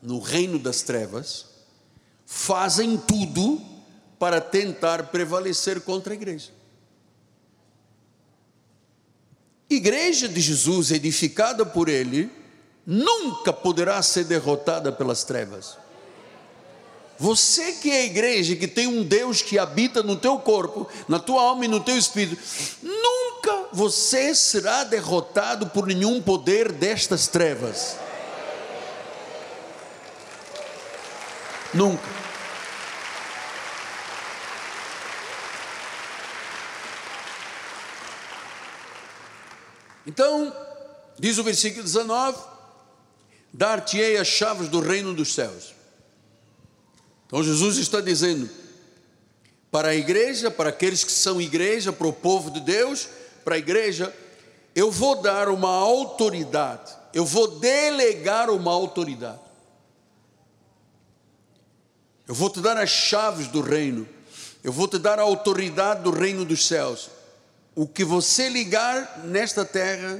no 0.00 0.20
reino 0.20 0.58
das 0.60 0.82
trevas, 0.82 1.46
fazem 2.24 2.96
tudo 2.96 3.60
para 4.18 4.40
tentar 4.40 5.08
prevalecer 5.08 5.80
contra 5.80 6.12
a 6.12 6.16
igreja. 6.16 6.50
Igreja 9.70 10.28
de 10.28 10.40
Jesus, 10.40 10.90
edificada 10.90 11.64
por 11.66 11.88
Ele, 11.88 12.30
nunca 12.86 13.52
poderá 13.52 14.00
ser 14.02 14.24
derrotada 14.24 14.90
pelas 14.90 15.24
trevas. 15.24 15.76
Você 17.18 17.72
que 17.72 17.90
é 17.90 18.02
a 18.02 18.04
igreja, 18.04 18.54
que 18.54 18.68
tem 18.68 18.86
um 18.86 19.02
Deus 19.02 19.42
que 19.42 19.58
habita 19.58 20.04
no 20.04 20.16
teu 20.16 20.38
corpo, 20.38 20.88
na 21.08 21.18
tua 21.18 21.42
alma 21.42 21.64
e 21.64 21.68
no 21.68 21.80
teu 21.80 21.98
espírito, 21.98 22.40
nunca 22.80 23.66
você 23.72 24.34
será 24.34 24.84
derrotado 24.84 25.66
por 25.66 25.86
nenhum 25.86 26.22
poder 26.22 26.70
destas 26.70 27.26
trevas. 27.26 27.96
Nunca. 31.74 32.27
Então, 40.18 40.52
diz 41.16 41.38
o 41.38 41.44
versículo 41.44 41.84
19: 41.84 42.36
Dar-te-ei 43.52 44.16
as 44.16 44.26
chaves 44.26 44.68
do 44.68 44.80
reino 44.80 45.14
dos 45.14 45.32
céus. 45.32 45.72
Então, 47.24 47.40
Jesus 47.40 47.76
está 47.76 48.00
dizendo 48.00 48.50
para 49.70 49.90
a 49.90 49.94
igreja, 49.94 50.50
para 50.50 50.70
aqueles 50.70 51.04
que 51.04 51.12
são 51.12 51.40
igreja, 51.40 51.92
para 51.92 52.08
o 52.08 52.12
povo 52.12 52.50
de 52.50 52.58
Deus, 52.58 53.08
para 53.44 53.54
a 53.54 53.58
igreja, 53.58 54.12
eu 54.74 54.90
vou 54.90 55.22
dar 55.22 55.48
uma 55.48 55.70
autoridade, 55.70 56.96
eu 57.14 57.24
vou 57.24 57.46
delegar 57.60 58.50
uma 58.50 58.72
autoridade. 58.72 59.38
Eu 62.26 62.34
vou 62.34 62.50
te 62.50 62.60
dar 62.60 62.76
as 62.76 62.90
chaves 62.90 63.46
do 63.46 63.60
reino. 63.60 64.06
Eu 64.64 64.72
vou 64.72 64.88
te 64.88 64.98
dar 64.98 65.20
a 65.20 65.22
autoridade 65.22 66.02
do 66.02 66.10
reino 66.10 66.44
dos 66.44 66.66
céus. 66.66 67.08
O 67.78 67.86
que 67.86 68.04
você 68.04 68.48
ligar 68.48 69.20
nesta 69.22 69.64
terra 69.64 70.18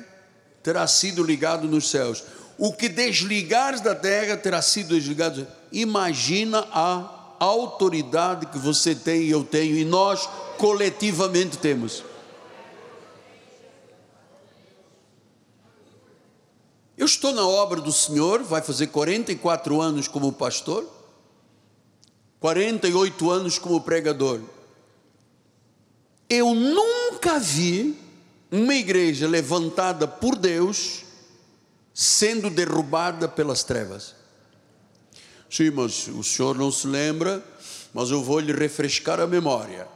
terá 0.63 0.87
sido 0.87 1.25
ligado 1.25 1.67
nos 1.67 1.91
céus. 1.91 2.23
O 2.57 2.73
que 2.73 2.89
desligares 2.89 3.81
da 3.81 3.97
terra 3.97 4.37
terá 4.37 4.63
sido 4.63 4.95
desligado. 4.95 5.45
Imagina 5.73 6.61
a 6.71 7.35
autoridade 7.41 8.47
que 8.47 8.59
você 8.59 8.95
tem 8.95 9.23
e 9.23 9.31
eu 9.33 9.43
tenho 9.43 9.77
e 9.77 9.85
nós 9.85 10.29
coletivamente 10.57 11.59
temos. 11.59 12.05
Eu 16.97 17.07
estou 17.07 17.33
na 17.33 17.45
obra 17.45 17.81
do 17.81 17.91
Senhor, 17.91 18.45
vai 18.45 18.63
fazer 18.63 18.87
44 18.87 19.83
anos 19.83 20.07
como 20.07 20.33
pastor, 20.33 20.87
48 22.39 23.29
anos 23.33 23.59
como 23.59 23.81
pregador. 23.81 24.43
Eu 26.29 26.55
nunca 26.55 27.39
vi 27.39 27.97
uma 28.51 28.75
igreja 28.75 29.27
levantada 29.27 30.07
por 30.07 30.37
Deus 30.37 31.05
sendo 31.95 32.51
derrubada 32.51 33.27
pelas 33.27 33.65
trevas. 33.65 34.15
Sim, 35.51 35.71
mas 35.71 36.07
o 36.09 36.23
senhor 36.23 36.57
não 36.57 36.71
se 36.71 36.87
lembra, 36.87 37.43
mas 37.93 38.11
eu 38.11 38.23
vou 38.23 38.39
lhe 38.39 38.53
refrescar 38.53 39.19
a 39.19 39.27
memória. 39.27 39.89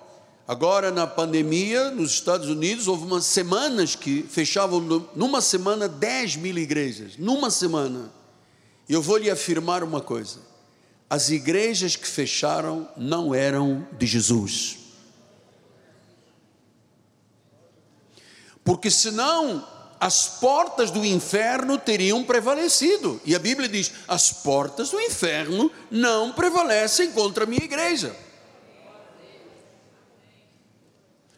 Agora, 0.49 0.91
na 0.91 1.07
pandemia, 1.07 1.91
nos 1.91 2.13
Estados 2.13 2.49
Unidos, 2.49 2.89
houve 2.89 3.05
umas 3.05 3.25
semanas 3.27 3.95
que 3.95 4.23
fechavam, 4.25 4.81
numa 5.15 5.41
semana, 5.41 5.89
10 5.89 6.37
mil 6.37 6.59
igrejas. 6.59 7.17
Numa 7.17 7.51
semana. 7.51 8.11
E 8.89 8.93
eu 8.93 9.01
vou 9.01 9.19
lhe 9.19 9.31
afirmar 9.31 9.85
uma 9.85 10.01
coisa: 10.01 10.41
as 11.09 11.31
igrejas 11.31 11.95
que 11.95 12.07
fecharam 12.07 12.89
não 12.97 13.35
eram 13.35 13.87
de 13.97 14.07
Jesus. 14.07 14.82
Porque 18.65 18.91
senão 18.91 19.67
as 20.03 20.27
portas 20.27 20.91
do 20.91 21.05
inferno 21.05 21.79
teriam 21.79 22.25
prevalecido. 22.25 23.21
E 23.25 23.35
a 23.35 23.39
Bíblia 23.39 23.69
diz: 23.69 23.93
as 24.09 24.33
portas 24.33 24.91
do 24.91 25.01
inferno 25.01 25.71
não 25.91 26.33
prevalecem 26.33 27.13
contra 27.13 27.45
a 27.45 27.47
minha 27.47 27.65
igreja. 27.65 28.15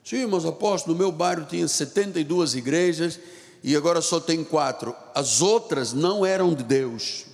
Sim, 0.03 0.27
mas 0.27 0.45
apóstolo, 0.45 0.95
no 0.95 0.99
meu 0.99 1.11
bairro 1.11 1.47
tinha 1.47 1.67
72 1.67 2.55
igrejas 2.55 3.19
e 3.63 3.75
agora 3.75 4.03
só 4.03 4.21
tem 4.21 4.45
quatro. 4.45 4.95
As 5.15 5.41
outras 5.41 5.93
não 5.95 6.25
eram 6.25 6.55
de 6.55 6.63
Deus. 6.63 7.25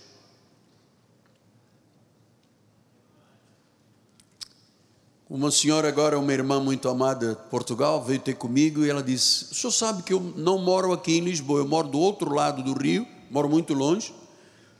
Uma 5.32 5.52
senhora 5.52 5.86
agora, 5.86 6.18
uma 6.18 6.32
irmã 6.32 6.58
muito 6.58 6.88
amada 6.88 7.36
de 7.36 7.48
Portugal, 7.48 8.02
veio 8.02 8.18
ter 8.18 8.34
comigo 8.34 8.84
e 8.84 8.90
ela 8.90 9.00
disse: 9.00 9.52
O 9.52 9.54
senhor 9.54 9.70
sabe 9.70 10.02
que 10.02 10.12
eu 10.12 10.20
não 10.34 10.58
moro 10.58 10.92
aqui 10.92 11.18
em 11.18 11.20
Lisboa, 11.20 11.60
eu 11.60 11.68
moro 11.68 11.86
do 11.86 12.00
outro 12.00 12.34
lado 12.34 12.64
do 12.64 12.72
rio, 12.72 13.06
moro 13.30 13.48
muito 13.48 13.72
longe. 13.72 14.12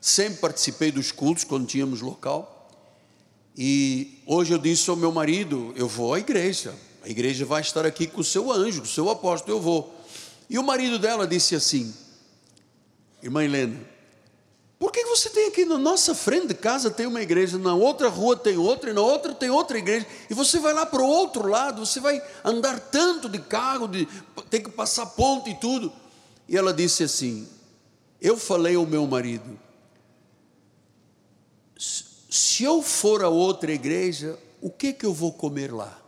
Sempre 0.00 0.40
participei 0.40 0.90
dos 0.90 1.12
cultos 1.12 1.44
quando 1.44 1.68
tínhamos 1.68 2.00
local. 2.00 2.68
E 3.56 4.24
hoje 4.26 4.52
eu 4.52 4.58
disse 4.58 4.90
ao 4.90 4.96
meu 4.96 5.12
marido: 5.12 5.72
Eu 5.76 5.86
vou 5.86 6.14
à 6.14 6.18
igreja. 6.18 6.74
A 7.04 7.08
igreja 7.08 7.44
vai 7.46 7.60
estar 7.60 7.86
aqui 7.86 8.08
com 8.08 8.20
o 8.20 8.24
seu 8.24 8.50
anjo, 8.50 8.80
com 8.80 8.88
o 8.88 8.90
seu 8.90 9.08
apóstolo, 9.08 9.56
eu 9.56 9.62
vou. 9.62 9.94
E 10.48 10.58
o 10.58 10.64
marido 10.64 10.98
dela 10.98 11.28
disse 11.28 11.54
assim: 11.54 11.94
Irmã 13.22 13.44
Helena, 13.44 13.78
por 14.80 14.90
que 14.90 15.04
você 15.04 15.30
tem 15.30 15.46
aqui 15.46 15.64
na 15.64 15.78
nossa 15.78 16.12
frente 16.14 16.48
de 16.48 16.54
casa 16.54 16.90
tem 16.90 17.06
uma 17.06 17.22
igreja, 17.22 17.56
na 17.56 17.74
outra 17.74 18.08
rua 18.08 18.36
tem 18.36 18.56
outra, 18.56 18.90
e 18.90 18.92
na 18.92 19.00
outra 19.00 19.32
tem 19.32 19.50
outra 19.50 19.78
igreja, 19.78 20.04
e 20.28 20.34
você 20.34 20.58
vai 20.58 20.72
lá 20.72 20.84
para 20.84 21.00
o 21.00 21.06
outro 21.06 21.46
lado, 21.46 21.86
você 21.86 22.00
vai 22.00 22.20
andar 22.42 22.80
tanto 22.80 23.28
de 23.28 23.38
carro, 23.38 23.86
de, 23.86 24.08
tem 24.48 24.60
que 24.60 24.70
passar 24.70 25.06
ponte 25.06 25.50
e 25.50 25.54
tudo. 25.54 25.92
E 26.48 26.56
ela 26.56 26.74
disse 26.74 27.04
assim: 27.04 27.46
Eu 28.20 28.36
falei 28.36 28.74
ao 28.74 28.84
meu 28.84 29.06
marido, 29.06 29.56
se 31.78 32.64
eu 32.64 32.82
for 32.82 33.22
a 33.22 33.28
outra 33.28 33.70
igreja, 33.70 34.36
o 34.60 34.68
que 34.68 34.92
que 34.92 35.06
eu 35.06 35.14
vou 35.14 35.32
comer 35.32 35.72
lá? 35.72 36.00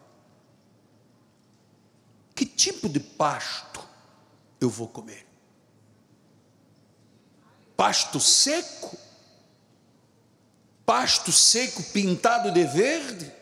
que 2.42 2.46
tipo 2.46 2.88
de 2.88 2.98
pasto 2.98 3.80
eu 4.60 4.68
vou 4.68 4.88
comer? 4.88 5.24
Pasto 7.82 8.20
seco? 8.20 8.96
Pasto 10.86 11.32
seco 11.32 11.82
pintado 11.92 12.52
de 12.52 12.62
verde? 12.62 13.32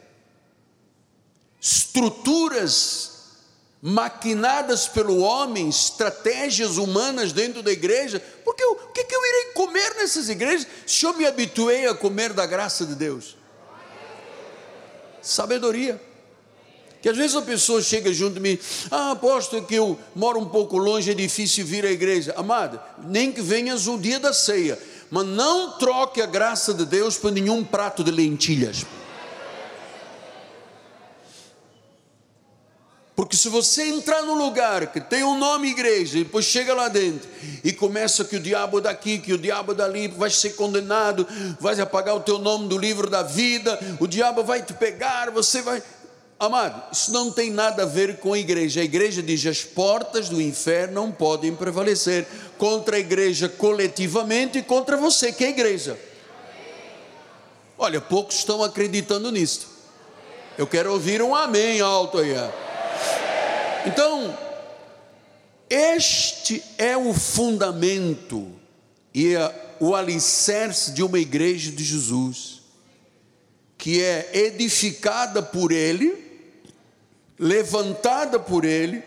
Estruturas 1.61 3.35
maquinadas 3.83 4.89
pelo 4.89 5.19
homem, 5.19 5.69
estratégias 5.69 6.79
humanas 6.79 7.35
dentro 7.35 7.63
da 7.63 7.71
igreja, 7.71 8.19
porque 8.43 8.65
o 8.65 8.77
que, 8.77 9.05
que 9.05 9.15
eu 9.15 9.27
irei 9.27 9.53
comer 9.53 9.97
nessas 9.97 10.31
igrejas 10.31 10.67
se 10.87 11.05
eu 11.05 11.13
me 11.13 11.27
habituei 11.27 11.87
a 11.87 11.95
comer 11.95 12.33
da 12.33 12.47
graça 12.47 12.87
de 12.87 12.95
Deus? 12.95 13.37
Sabedoria. 15.21 16.01
Que 17.03 17.09
às 17.09 17.17
vezes 17.17 17.35
a 17.35 17.43
pessoa 17.43 17.81
chega 17.81 18.13
junto 18.13 18.35
de 18.35 18.41
mim, 18.41 18.59
ah, 18.91 19.13
aposto 19.13 19.63
que 19.63 19.75
eu 19.75 19.99
moro 20.15 20.39
um 20.39 20.49
pouco 20.49 20.77
longe, 20.77 21.11
é 21.11 21.15
difícil 21.15 21.65
vir 21.65 21.85
à 21.87 21.91
igreja. 21.91 22.35
Amada, 22.37 22.83
nem 23.05 23.33
que 23.33 23.41
venhas 23.41 23.87
o 23.87 23.97
dia 23.97 24.19
da 24.19 24.33
ceia, 24.33 24.79
mas 25.11 25.27
não 25.27 25.79
troque 25.79 26.21
a 26.21 26.27
graça 26.27 26.75
de 26.75 26.85
Deus 26.85 27.17
por 27.17 27.33
nenhum 27.33 27.65
prato 27.65 28.05
de 28.05 28.11
lentilhas. 28.11 28.85
Porque 33.21 33.37
se 33.37 33.51
você 33.51 33.83
entrar 33.83 34.23
num 34.23 34.35
lugar 34.35 34.87
que 34.87 34.99
tem 34.99 35.23
um 35.23 35.39
nome 35.39 35.69
igreja, 35.69 36.17
e 36.17 36.25
depois 36.25 36.47
chega 36.47 36.73
lá 36.73 36.89
dentro 36.89 37.29
e 37.63 37.71
começa 37.71 38.25
que 38.25 38.37
o 38.37 38.41
diabo 38.41 38.81
daqui, 38.81 39.19
que 39.19 39.35
o 39.35 39.37
diabo 39.37 39.75
dali, 39.75 40.09
vai 40.09 40.31
ser 40.31 40.55
condenado, 40.55 41.29
vai 41.61 41.79
apagar 41.79 42.17
o 42.17 42.21
teu 42.21 42.39
nome 42.39 42.67
do 42.67 42.79
livro 42.79 43.11
da 43.11 43.23
vida, 43.23 43.79
o 44.01 44.07
diabo 44.07 44.43
vai 44.43 44.63
te 44.63 44.73
pegar, 44.73 45.31
você 45.31 45.61
vai. 45.61 45.83
Amado, 46.41 46.83
isso 46.91 47.13
não 47.13 47.31
tem 47.31 47.51
nada 47.51 47.83
a 47.83 47.87
ver 47.87 48.17
com 48.17 48.33
a 48.33 48.39
igreja. 48.39 48.81
A 48.81 48.85
igreja 48.85 49.23
diz: 49.23 49.45
as 49.45 49.63
portas 49.63 50.31
do 50.31 50.41
inferno 50.41 50.95
não 50.95 51.13
podem 51.13 51.55
prevalecer 51.55 52.27
contra 52.57 52.97
a 52.97 52.99
igreja 52.99 53.47
coletivamente 53.47 54.57
e 54.57 54.63
contra 54.63 54.97
você, 54.97 55.33
que 55.33 55.45
é 55.45 55.49
a 55.49 55.51
igreja. 55.51 56.01
Olha, 57.77 58.01
poucos 58.01 58.37
estão 58.37 58.65
acreditando 58.65 59.31
nisso. 59.31 59.69
Eu 60.57 60.67
quero 60.67 60.91
ouvir 60.95 61.21
um 61.21 61.35
amém 61.35 61.83
alto 61.83 62.17
aí. 62.17 62.33
Então, 63.85 64.35
este 65.69 66.65
é 66.79 66.97
o 66.97 67.13
fundamento 67.13 68.51
e 69.15 69.35
o 69.79 69.95
alicerce 69.95 70.93
de 70.93 71.03
uma 71.03 71.19
igreja 71.19 71.71
de 71.71 71.85
Jesus, 71.85 72.63
que 73.77 74.03
é 74.03 74.31
edificada 74.33 75.43
por 75.43 75.71
Ele 75.71 76.30
levantada 77.41 78.39
por 78.39 78.67
ele, 78.67 79.03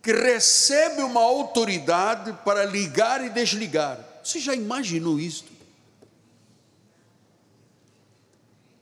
que 0.00 0.12
recebe 0.12 1.02
uma 1.02 1.20
autoridade 1.20 2.32
para 2.44 2.64
ligar 2.64 3.24
e 3.24 3.28
desligar. 3.28 3.98
Você 4.22 4.38
já 4.38 4.54
imaginou 4.54 5.18
isso? 5.18 5.44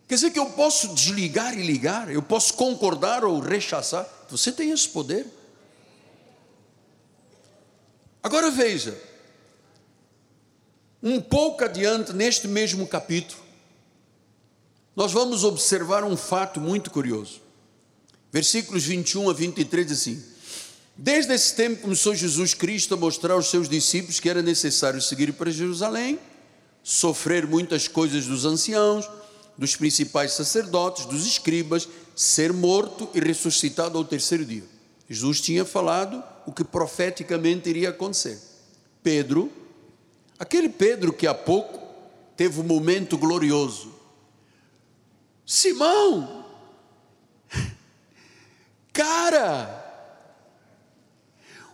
Quer 0.07 0.17
dizer 0.17 0.31
que 0.31 0.39
eu 0.39 0.51
posso 0.51 0.95
desligar 0.95 1.59
e 1.59 1.63
ligar, 1.63 2.13
eu 2.13 2.23
posso 2.23 2.53
concordar 2.53 3.25
ou 3.25 3.41
rechaçar. 3.41 4.07
Você 4.29 4.53
tem 4.53 4.71
esse 4.71 4.89
poder. 4.89 5.27
Agora 8.23 8.51
veja, 8.51 9.01
um 11.03 11.21
pouco 11.21 11.65
adiante, 11.65 12.13
neste 12.13 12.47
mesmo 12.47 12.87
capítulo, 12.87 13.43
nós 14.95 15.13
vamos 15.13 15.43
observar 15.43 16.05
um 16.05 16.17
fato 16.17 16.61
muito 16.61 16.91
curioso. 16.91 17.42
Versículos 18.33 18.85
21 18.85 19.29
a 19.29 19.35
23 19.35 19.87
diz 19.87 20.01
assim: 20.01 20.25
Desde 20.97 21.35
esse 21.35 21.55
tempo 21.55 21.83
começou 21.83 22.15
Jesus 22.15 22.55
Cristo 22.55 22.95
a 22.95 22.97
mostrar 22.97 23.35
aos 23.35 23.51
seus 23.51 23.69
discípulos 23.69 24.19
que 24.19 24.31
era 24.31 24.41
necessário 24.41 25.03
seguir 25.03 25.35
para 25.35 25.51
Jerusalém, 25.51 26.19
sofrer 26.83 27.47
muitas 27.47 27.87
coisas 27.87 28.27
dos 28.27 28.47
anciãos, 28.47 29.07
dos 29.59 29.77
principais 29.77 30.33
sacerdotes, 30.33 31.05
dos 31.05 31.27
escribas, 31.27 31.87
ser 32.17 32.55
morto 32.55 33.11
e 33.13 33.21
ressuscitado 33.21 33.99
ao 33.99 34.05
terceiro 34.05 34.47
dia. 34.47 34.65
Jesus 35.07 35.43
tinha 35.43 35.65
falado 35.67 36.25
o 36.47 36.53
que 36.53 36.65
profeticamente 36.65 37.69
iria 37.69 37.91
acontecer. 37.91 38.41
Pedro, 39.03 39.53
aquele 40.39 40.71
Pedro 40.71 41.13
que 41.13 41.27
há 41.27 41.35
pouco 41.35 41.81
teve 42.35 42.59
um 42.61 42.65
momento 42.65 43.19
glorioso. 43.19 43.93
Simão, 45.45 46.42
Cara, 48.93 49.83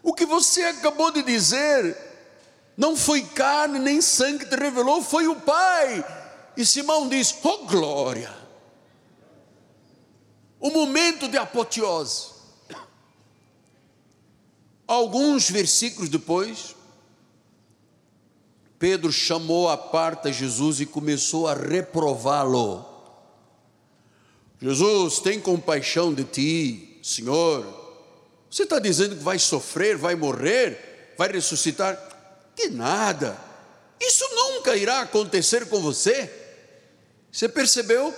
o 0.02 0.14
que 0.14 0.24
você 0.24 0.62
acabou 0.62 1.10
de 1.10 1.22
dizer 1.22 1.96
não 2.76 2.96
foi 2.96 3.22
carne 3.22 3.78
nem 3.78 4.00
sangue 4.00 4.44
que 4.44 4.50
te 4.50 4.56
revelou, 4.56 5.02
foi 5.02 5.26
o 5.26 5.36
Pai. 5.36 6.04
E 6.56 6.64
Simão 6.64 7.08
diz: 7.08 7.34
Oh 7.42 7.66
glória! 7.66 8.38
o 10.60 10.70
momento 10.70 11.28
de 11.28 11.36
apoteose. 11.36 12.38
Alguns 14.86 15.50
versículos 15.50 16.08
depois, 16.08 16.74
Pedro 18.78 19.12
chamou 19.12 19.68
a 19.68 19.76
parte 19.76 20.32
Jesus 20.32 20.80
e 20.80 20.86
começou 20.86 21.46
a 21.46 21.54
reprová-lo. 21.54 22.86
Jesus, 24.60 25.20
tem 25.20 25.40
compaixão 25.40 26.12
de 26.12 26.24
ti, 26.24 26.87
Senhor. 27.08 27.64
Você 28.50 28.64
está 28.64 28.78
dizendo 28.78 29.16
que 29.16 29.24
vai 29.24 29.38
sofrer, 29.38 29.96
vai 29.96 30.14
morrer, 30.14 31.14
vai 31.16 31.32
ressuscitar? 31.32 31.98
Que 32.54 32.68
nada. 32.68 33.38
Isso 33.98 34.24
nunca 34.34 34.76
irá 34.76 35.00
acontecer 35.00 35.68
com 35.68 35.80
você. 35.80 36.30
Você 37.32 37.48
percebeu? 37.48 38.14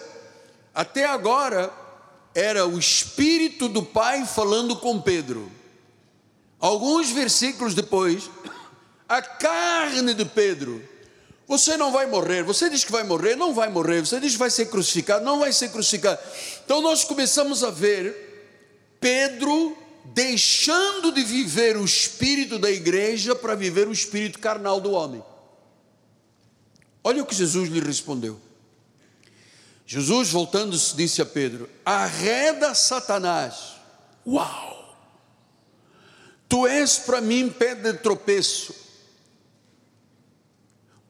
Até 0.74 1.04
agora 1.06 1.72
era 2.34 2.66
o 2.66 2.78
Espírito 2.78 3.68
do 3.68 3.82
Pai 3.82 4.26
falando 4.26 4.76
com 4.76 5.00
Pedro. 5.00 5.50
Alguns 6.58 7.10
versículos 7.10 7.74
depois, 7.74 8.28
a 9.08 9.22
carne 9.22 10.14
de 10.14 10.24
Pedro. 10.24 10.82
Você 11.46 11.76
não 11.76 11.90
vai 11.92 12.06
morrer, 12.06 12.42
você 12.42 12.68
diz 12.68 12.84
que 12.84 12.92
vai 12.92 13.02
morrer, 13.02 13.34
não 13.34 13.52
vai 13.54 13.68
morrer, 13.68 14.00
você 14.00 14.20
diz 14.20 14.32
que 14.32 14.38
vai 14.38 14.50
ser 14.50 14.66
crucificado, 14.66 15.24
não 15.24 15.40
vai 15.40 15.52
ser 15.52 15.70
crucificado. 15.70 16.20
Então 16.64 16.80
nós 16.80 17.02
começamos 17.02 17.64
a 17.64 17.70
ver 17.70 18.29
Pedro 19.00 19.76
deixando 20.04 21.10
de 21.12 21.22
viver 21.22 21.76
o 21.76 21.84
espírito 21.84 22.58
da 22.58 22.70
igreja 22.70 23.34
para 23.34 23.54
viver 23.54 23.88
o 23.88 23.92
espírito 23.92 24.38
carnal 24.38 24.80
do 24.80 24.92
homem. 24.92 25.22
Olha 27.02 27.22
o 27.22 27.26
que 27.26 27.34
Jesus 27.34 27.68
lhe 27.70 27.80
respondeu. 27.80 28.38
Jesus, 29.86 30.30
voltando-se, 30.30 30.94
disse 30.94 31.22
a 31.22 31.26
Pedro: 31.26 31.68
Arreda 31.84 32.74
Satanás. 32.74 33.76
Uau! 34.26 34.96
Tu 36.48 36.66
és 36.66 36.98
para 36.98 37.20
mim 37.20 37.48
pedra 37.48 37.92
de 37.92 38.00
tropeço, 38.00 38.74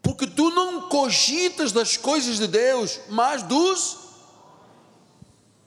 porque 0.03 0.27
tu 0.27 0.51
não 0.51 0.89
cogitas 0.89 1.73
das 1.73 1.97
coisas 1.97 2.39
de 2.39 2.47
Deus, 2.47 3.01
mas 3.09 3.43
dos. 3.43 4.10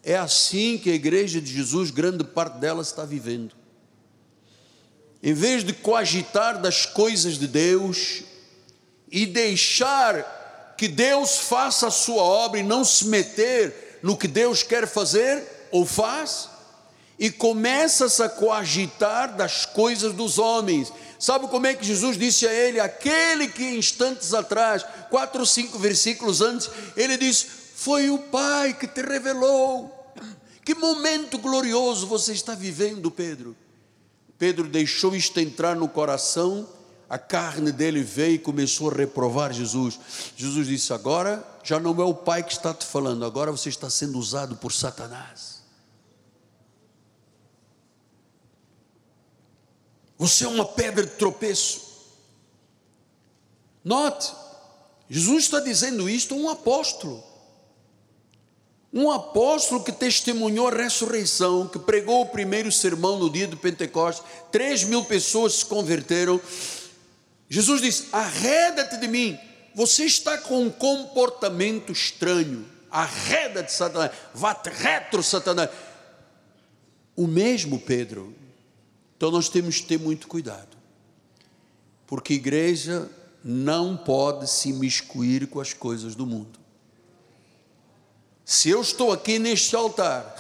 É 0.04 0.18
assim 0.18 0.78
que 0.78 0.92
a 0.92 0.94
igreja 0.94 1.40
de 1.40 1.52
Jesus, 1.52 1.90
grande 1.90 2.24
parte 2.26 2.58
dela, 2.58 2.82
está 2.82 3.06
vivendo. 3.06 3.56
Em 5.22 5.34
vez 5.34 5.64
de 5.64 5.72
coagitar 5.72 6.62
das 6.62 6.86
coisas 6.86 7.38
de 7.40 7.48
Deus 7.48 8.24
e 9.10 9.26
deixar 9.26 10.76
que 10.78 10.90
Deus 10.90 11.38
faça 11.38 11.88
a 11.88 11.92
sua 11.92 12.22
obra 12.22 12.60
e 12.60 12.64
não 12.64 12.84
se 12.84 13.08
meter 13.08 14.00
no 14.04 14.18
que 14.18 14.28
Deus 14.28 14.62
quer 14.64 14.86
fazer 14.86 15.70
ou 15.72 15.86
faz, 15.86 16.50
e 17.18 17.32
começa-se 17.32 18.22
a 18.22 18.28
coagitar 18.28 19.38
das 19.38 19.66
coisas 19.66 20.14
dos 20.14 20.38
homens. 20.38 20.92
Sabe 21.18 21.48
como 21.48 21.66
é 21.66 21.74
que 21.74 21.86
Jesus 21.86 22.18
disse 22.18 22.46
a 22.46 22.52
ele, 22.52 22.82
aquele 22.82 23.48
que 23.48 23.64
instantes 23.64 24.34
atrás, 24.34 24.86
quatro 25.10 25.40
ou 25.40 25.46
cinco 25.46 25.80
versículos 25.80 26.42
antes, 26.42 26.70
ele 26.98 27.16
disse: 27.16 27.63
Foi 27.84 28.10
o 28.10 28.18
Pai 28.18 28.74
que 28.74 28.88
te 28.88 29.02
revelou. 29.02 29.92
Que 30.64 30.74
momento 30.74 31.38
glorioso 31.38 32.08
você 32.08 32.32
está 32.32 32.56
vivendo, 32.56 33.12
Pedro. 33.12 33.58
Pedro 34.40 34.70
deixou 34.70 35.14
isto 35.14 35.38
entrar 35.38 35.76
no 35.76 35.90
coração 35.90 36.66
a 37.10 37.18
carne 37.20 37.74
dele 37.74 38.02
veio 38.02 38.36
e 38.36 38.40
começou 38.40 38.90
a 38.90 38.94
reprovar 38.94 39.52
Jesus. 39.52 40.00
Jesus 40.38 40.66
disse: 40.66 40.94
Agora 40.94 41.46
já 41.62 41.78
não 41.78 41.92
é 42.02 42.06
o 42.06 42.14
Pai 42.14 42.42
que 42.42 42.54
está 42.54 42.74
te 42.74 42.86
falando, 42.86 43.26
agora 43.26 43.52
você 43.52 43.68
está 43.68 43.90
sendo 43.90 44.18
usado 44.18 44.56
por 44.56 44.72
Satanás. 44.72 45.62
Você 50.18 50.46
é 50.46 50.48
uma 50.48 50.64
pedra 50.64 51.06
de 51.06 51.16
tropeço. 51.16 51.82
Note, 53.84 54.34
Jesus 55.10 55.44
está 55.44 55.60
dizendo 55.60 56.10
isto 56.10 56.34
a 56.34 56.38
um 56.38 56.50
apóstolo. 56.50 57.33
Um 58.94 59.10
apóstolo 59.10 59.84
que 59.84 59.92
testemunhou 59.92 60.68
a 60.68 60.72
ressurreição, 60.72 61.68
que 61.68 61.80
pregou 61.80 62.22
o 62.22 62.28
primeiro 62.28 62.72
sermão 62.72 63.18
no 63.18 63.28
dia 63.28 63.48
do 63.48 63.58
Pentecostes, 63.58 64.24
três 64.52 64.84
mil 64.84 65.04
pessoas 65.04 65.56
se 65.56 65.66
converteram, 65.66 66.40
Jesus 67.50 67.82
diz: 67.82 68.06
arreda-te 68.12 68.98
de 68.98 69.08
mim, 69.08 69.38
você 69.74 70.06
está 70.06 70.38
com 70.38 70.62
um 70.62 70.70
comportamento 70.70 71.92
estranho, 71.92 72.66
arreda-te, 72.92 73.72
Satanás, 73.74 74.12
vá 74.34 74.56
retro, 74.64 75.24
Satanás. 75.24 75.70
O 77.16 77.28
mesmo 77.28 77.80
Pedro. 77.80 78.36
Então 79.18 79.32
nós 79.32 79.50
temos 79.50 79.80
que 79.80 79.88
ter 79.88 80.00
muito 80.00 80.28
cuidado, 80.28 80.78
porque 82.06 82.34
igreja 82.34 83.10
não 83.44 83.98
pode 83.98 84.50
se 84.50 84.70
imiscuir 84.70 85.48
com 85.48 85.60
as 85.60 85.74
coisas 85.74 86.14
do 86.14 86.26
mundo. 86.26 86.63
Se 88.46 88.70
eu 88.70 88.82
estou 88.82 89.12
aqui 89.12 89.40
neste 89.40 89.76
altar, 89.76 90.36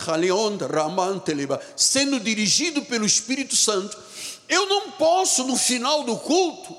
sendo 1.75 2.19
dirigido 2.19 2.83
pelo 2.83 3.05
Espírito 3.05 3.55
Santo, 3.55 3.97
eu 4.49 4.67
não 4.67 4.91
posso 4.91 5.45
no 5.45 5.55
final 5.55 6.03
do 6.03 6.17
culto 6.17 6.75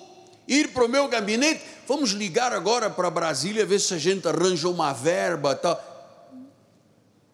ir 0.46 0.72
para 0.72 0.84
o 0.84 0.88
meu 0.88 1.08
gabinete, 1.08 1.64
vamos 1.88 2.10
ligar 2.10 2.52
agora 2.52 2.90
para 2.90 3.10
Brasília, 3.10 3.64
ver 3.64 3.80
se 3.80 3.94
a 3.94 3.98
gente 3.98 4.28
arranja 4.28 4.68
uma 4.68 4.92
verba 4.92 5.54
tal. 5.54 5.80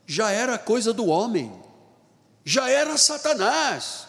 Já 0.07 0.31
era 0.31 0.57
coisa 0.57 0.93
do 0.93 1.07
homem, 1.07 1.53
já 2.45 2.71
era 2.71 2.97
Satanás. 2.97 4.07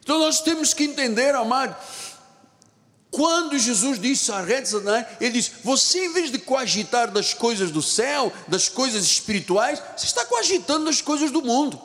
Então 0.00 0.18
nós 0.18 0.40
temos 0.40 0.72
que 0.72 0.84
entender, 0.84 1.34
amado, 1.34 1.76
quando 3.10 3.58
Jesus 3.58 3.98
disse 3.98 4.30
a 4.30 4.44
Satanás, 4.64 5.06
ele 5.20 5.32
disse: 5.32 5.52
Você, 5.64 6.06
em 6.06 6.12
vez 6.12 6.30
de 6.30 6.38
coagitar 6.38 7.10
das 7.10 7.32
coisas 7.32 7.70
do 7.70 7.82
céu, 7.82 8.32
das 8.46 8.68
coisas 8.68 9.02
espirituais, 9.02 9.82
você 9.96 10.06
está 10.06 10.24
coagitando 10.26 10.84
das 10.84 11.00
coisas 11.00 11.30
do 11.30 11.42
mundo. 11.42 11.80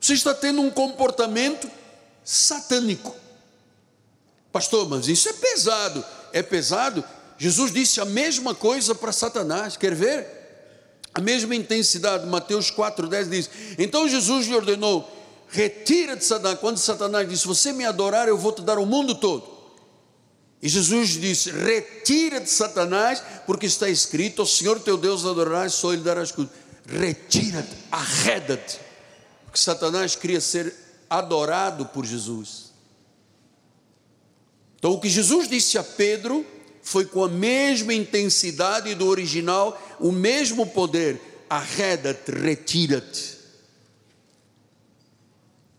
Você 0.00 0.14
está 0.14 0.32
tendo 0.32 0.62
um 0.62 0.70
comportamento 0.70 1.70
satânico. 2.24 3.14
Pastor, 4.52 4.88
mas 4.88 5.08
isso 5.08 5.28
é 5.28 5.32
pesado. 5.32 6.04
É 6.32 6.42
pesado? 6.42 7.04
Jesus 7.36 7.72
disse 7.72 8.00
a 8.00 8.04
mesma 8.04 8.54
coisa 8.54 8.94
para 8.94 9.12
Satanás. 9.12 9.76
Quer 9.76 9.94
ver? 9.94 10.26
A 11.12 11.20
mesma 11.20 11.54
intensidade. 11.56 12.26
Mateus 12.26 12.70
4,10 12.70 13.28
diz: 13.28 13.50
Então 13.76 14.08
Jesus 14.08 14.46
lhe 14.46 14.54
ordenou: 14.54 15.10
Retira 15.48 16.14
de 16.14 16.24
Satanás. 16.24 16.60
Quando 16.60 16.78
Satanás 16.78 17.28
disse: 17.28 17.48
Você 17.48 17.72
me 17.72 17.84
adorar, 17.84 18.28
eu 18.28 18.38
vou 18.38 18.52
te 18.52 18.62
dar 18.62 18.78
o 18.78 18.86
mundo 18.86 19.16
todo. 19.16 19.59
E 20.62 20.68
Jesus 20.68 21.10
disse: 21.10 21.50
Retira 21.50 22.40
de 22.40 22.50
Satanás, 22.50 23.22
porque 23.46 23.66
está 23.66 23.88
escrito: 23.88 24.42
O 24.42 24.46
Senhor 24.46 24.78
teu 24.80 24.96
Deus 24.96 25.24
adorarás, 25.24 25.74
só 25.74 25.92
Ele 25.92 26.02
darás 26.02 26.30
tudo. 26.30 26.50
Retira-te, 26.86 27.74
arreda-te. 27.90 28.78
Porque 29.44 29.58
Satanás 29.58 30.14
queria 30.14 30.40
ser 30.40 30.74
adorado 31.08 31.86
por 31.86 32.04
Jesus. 32.04 32.70
Então, 34.78 34.92
o 34.92 35.00
que 35.00 35.08
Jesus 35.08 35.48
disse 35.48 35.76
a 35.76 35.84
Pedro 35.84 36.44
foi 36.82 37.04
com 37.04 37.24
a 37.24 37.28
mesma 37.28 37.92
intensidade 37.92 38.94
do 38.94 39.06
original, 39.06 39.80
o 39.98 40.12
mesmo 40.12 40.66
poder: 40.66 41.44
arreda-te, 41.48 42.30
retira-te. 42.32 43.40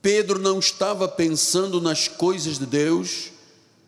Pedro 0.02 0.39
não 0.39 0.58
estava 0.58 1.08
pensando 1.08 1.80
nas 1.80 2.08
coisas 2.08 2.58
de 2.58 2.65
Deus, 2.65 3.31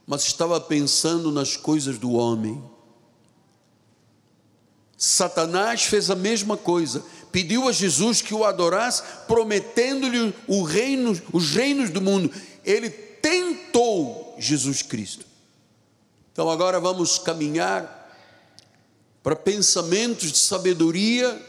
mas 0.06 0.24
estava 0.24 0.60
pensando 0.60 1.32
nas 1.32 1.56
coisas 1.56 1.98
do 1.98 2.12
homem. 2.14 2.62
Satanás 4.98 5.84
fez 5.84 6.10
a 6.10 6.16
mesma 6.16 6.56
coisa, 6.56 7.04
pediu 7.32 7.68
a 7.68 7.72
Jesus 7.72 8.22
que 8.22 8.34
o 8.34 8.46
adorasse, 8.46 9.04
prometendo-lhe 9.28 10.34
reino, 10.68 11.22
os 11.32 11.52
reinos 11.52 11.90
do 11.90 12.02
mundo. 12.02 12.32
Ele 12.64 12.90
tentou 12.90 14.36
Jesus 14.38 14.82
Cristo. 14.82 15.26
Então 16.32 16.50
agora 16.50 16.80
vamos 16.80 17.18
caminhar 17.18 18.02
para 19.22 19.36
pensamentos 19.36 20.32
de 20.32 20.38
sabedoria 20.38 21.42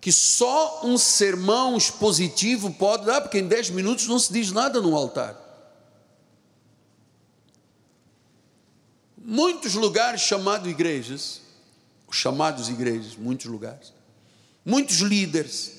que 0.00 0.12
só 0.12 0.82
um 0.84 0.98
sermão 0.98 1.76
expositivo 1.76 2.72
pode 2.74 3.06
dar, 3.06 3.22
porque 3.22 3.38
em 3.38 3.48
dez 3.48 3.70
minutos 3.70 4.06
não 4.06 4.18
se 4.18 4.32
diz 4.32 4.52
nada 4.52 4.80
no 4.80 4.94
altar. 4.94 5.43
Muitos 9.24 9.74
lugares 9.74 10.20
chamados 10.20 10.70
igrejas, 10.70 11.40
chamados 12.12 12.68
igrejas, 12.68 13.16
muitos 13.16 13.46
lugares, 13.46 13.92
muitos 14.64 14.98
líderes, 14.98 15.72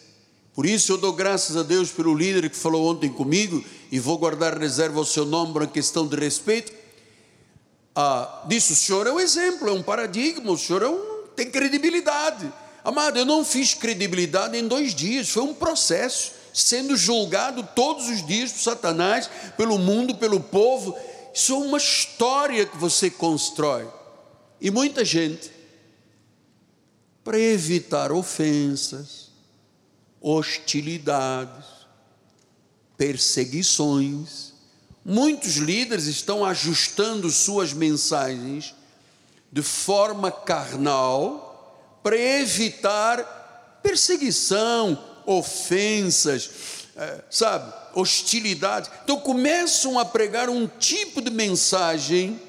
por 0.55 0.65
isso 0.65 0.93
eu 0.93 0.97
dou 0.97 1.11
graças 1.11 1.57
a 1.57 1.63
Deus 1.63 1.91
pelo 1.91 2.15
líder 2.15 2.49
que 2.49 2.55
falou 2.55 2.89
ontem 2.89 3.09
comigo 3.09 3.63
e 3.91 3.99
vou 3.99 4.17
guardar 4.17 4.57
reserva 4.57 4.97
ao 4.97 5.05
seu 5.05 5.25
nome 5.25 5.51
para 5.51 5.67
questão 5.67 6.07
de 6.07 6.15
respeito. 6.15 6.71
Ah, 7.93 8.43
disse: 8.47 8.71
o 8.71 8.75
senhor 8.75 9.05
é 9.05 9.11
um 9.11 9.19
exemplo, 9.19 9.67
é 9.67 9.71
um 9.73 9.83
paradigma, 9.83 10.49
o 10.49 10.57
senhor 10.57 10.81
é 10.81 10.87
um, 10.87 11.27
tem 11.35 11.51
credibilidade. 11.51 12.51
Amado, 12.85 13.19
eu 13.19 13.25
não 13.25 13.43
fiz 13.43 13.73
credibilidade 13.73 14.57
em 14.57 14.65
dois 14.65 14.95
dias, 14.95 15.29
foi 15.29 15.43
um 15.43 15.53
processo, 15.53 16.31
sendo 16.53 16.95
julgado 16.95 17.67
todos 17.75 18.07
os 18.07 18.25
dias 18.25 18.53
por 18.53 18.61
Satanás, 18.61 19.29
pelo 19.57 19.77
mundo, 19.77 20.15
pelo 20.15 20.39
povo. 20.39 20.97
Isso 21.35 21.51
é 21.51 21.57
uma 21.57 21.77
história 21.77 22.65
que 22.65 22.77
você 22.77 23.09
constrói. 23.09 23.85
E 24.61 24.71
muita 24.71 25.03
gente, 25.03 25.51
para 27.25 27.37
evitar 27.37 28.09
ofensas, 28.13 29.31
hostilidades, 30.21 31.65
perseguições, 32.97 34.53
muitos 35.03 35.57
líderes 35.57 36.05
estão 36.05 36.45
ajustando 36.45 37.29
suas 37.29 37.73
mensagens 37.73 38.73
de 39.51 39.61
forma 39.61 40.31
carnal 40.31 41.99
para 42.01 42.17
evitar 42.17 43.79
perseguição, 43.83 44.97
ofensas, 45.25 46.49
é, 46.95 47.23
sabe, 47.29 47.73
hostilidade. 47.95 48.89
Então 49.03 49.19
começam 49.19 49.97
a 49.97 50.05
pregar 50.05 50.49
um 50.49 50.67
tipo 50.67 51.21
de 51.21 51.31
mensagem 51.31 52.39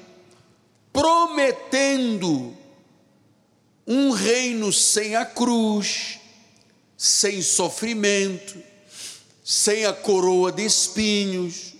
prometendo 0.91 2.55
um 3.85 4.11
reino 4.11 4.73
sem 4.73 5.15
a 5.15 5.25
cruz, 5.25 6.19
sem 6.97 7.41
sofrimento, 7.41 8.61
sem 9.43 9.85
a 9.85 9.93
coroa 9.93 10.51
de 10.51 10.65
espinhos, 10.65 11.73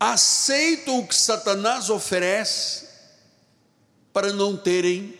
aceitam 0.00 1.00
o 1.00 1.06
que 1.06 1.14
Satanás 1.14 1.90
oferece 1.90 2.88
para 4.12 4.32
não 4.32 4.56
terem 4.56 5.12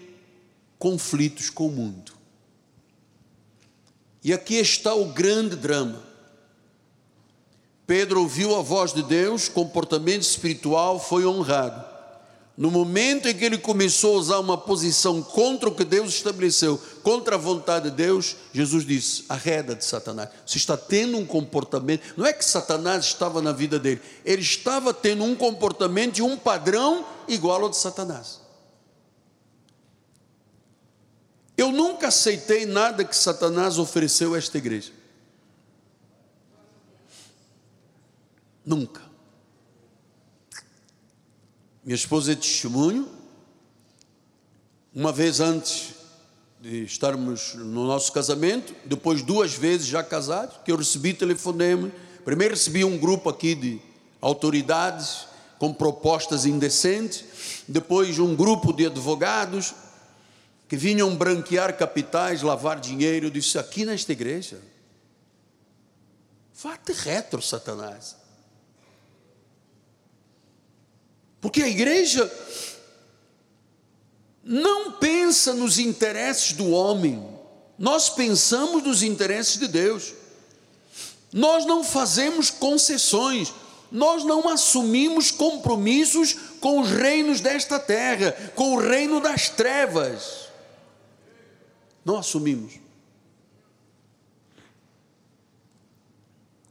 conflitos 0.78 1.50
com 1.50 1.66
o 1.66 1.72
mundo. 1.72 2.12
E 4.22 4.32
aqui 4.32 4.54
está 4.54 4.94
o 4.94 5.12
grande 5.12 5.56
drama. 5.56 6.13
Pedro 7.86 8.20
ouviu 8.20 8.56
a 8.56 8.62
voz 8.62 8.92
de 8.92 9.02
Deus, 9.02 9.48
comportamento 9.48 10.22
espiritual 10.22 10.98
foi 10.98 11.26
honrado. 11.26 11.94
No 12.56 12.70
momento 12.70 13.28
em 13.28 13.34
que 13.34 13.44
ele 13.44 13.58
começou 13.58 14.14
a 14.14 14.18
usar 14.20 14.38
uma 14.38 14.56
posição 14.56 15.20
contra 15.20 15.68
o 15.68 15.74
que 15.74 15.84
Deus 15.84 16.14
estabeleceu, 16.14 16.80
contra 17.02 17.34
a 17.34 17.38
vontade 17.38 17.90
de 17.90 17.96
Deus, 17.96 18.36
Jesus 18.52 18.86
disse: 18.86 19.24
arreda 19.28 19.74
de 19.74 19.84
Satanás. 19.84 20.28
Você 20.46 20.58
está 20.58 20.76
tendo 20.76 21.18
um 21.18 21.26
comportamento, 21.26 22.14
não 22.16 22.24
é 22.24 22.32
que 22.32 22.44
Satanás 22.44 23.06
estava 23.06 23.42
na 23.42 23.50
vida 23.50 23.76
dele, 23.76 24.00
ele 24.24 24.42
estava 24.42 24.94
tendo 24.94 25.24
um 25.24 25.34
comportamento 25.34 26.18
e 26.18 26.22
um 26.22 26.36
padrão 26.36 27.04
igual 27.26 27.60
ao 27.60 27.68
de 27.68 27.76
Satanás. 27.76 28.40
Eu 31.56 31.72
nunca 31.72 32.08
aceitei 32.08 32.66
nada 32.66 33.04
que 33.04 33.16
Satanás 33.16 33.78
ofereceu 33.78 34.34
a 34.34 34.38
esta 34.38 34.58
igreja. 34.58 34.92
Nunca. 38.64 39.02
Minha 41.84 41.96
esposa 41.96 42.32
é 42.32 42.34
testemunho. 42.34 43.08
Uma 44.94 45.12
vez 45.12 45.40
antes 45.40 45.94
de 46.60 46.84
estarmos 46.84 47.54
no 47.54 47.86
nosso 47.86 48.10
casamento, 48.10 48.74
depois 48.86 49.20
duas 49.20 49.52
vezes 49.52 49.86
já 49.86 50.02
casados, 50.02 50.56
que 50.64 50.72
eu 50.72 50.76
recebi 50.76 51.12
telefonema. 51.12 51.92
Primeiro 52.24 52.54
recebi 52.54 52.84
um 52.84 52.96
grupo 52.96 53.28
aqui 53.28 53.54
de 53.54 53.82
autoridades 54.18 55.26
com 55.58 55.74
propostas 55.74 56.46
indecentes, 56.46 57.24
depois 57.68 58.18
um 58.18 58.34
grupo 58.34 58.72
de 58.72 58.86
advogados 58.86 59.74
que 60.66 60.76
vinham 60.76 61.14
branquear 61.14 61.76
capitais, 61.76 62.40
lavar 62.40 62.80
dinheiro. 62.80 63.26
Eu 63.26 63.30
disse: 63.30 63.58
aqui 63.58 63.84
nesta 63.84 64.12
igreja, 64.12 64.58
vá-te 66.62 66.92
retro, 66.92 67.42
Satanás. 67.42 68.23
Porque 71.44 71.62
a 71.62 71.68
igreja 71.68 72.32
não 74.42 74.92
pensa 74.92 75.52
nos 75.52 75.78
interesses 75.78 76.54
do 76.54 76.70
homem, 76.70 77.22
nós 77.78 78.08
pensamos 78.08 78.82
nos 78.82 79.02
interesses 79.02 79.58
de 79.58 79.68
Deus. 79.68 80.14
Nós 81.30 81.66
não 81.66 81.84
fazemos 81.84 82.48
concessões, 82.48 83.52
nós 83.92 84.24
não 84.24 84.48
assumimos 84.48 85.30
compromissos 85.30 86.34
com 86.60 86.80
os 86.80 86.90
reinos 86.90 87.42
desta 87.42 87.78
terra, 87.78 88.32
com 88.54 88.76
o 88.76 88.78
reino 88.80 89.20
das 89.20 89.50
trevas. 89.50 90.48
Não 92.06 92.16
assumimos. 92.16 92.72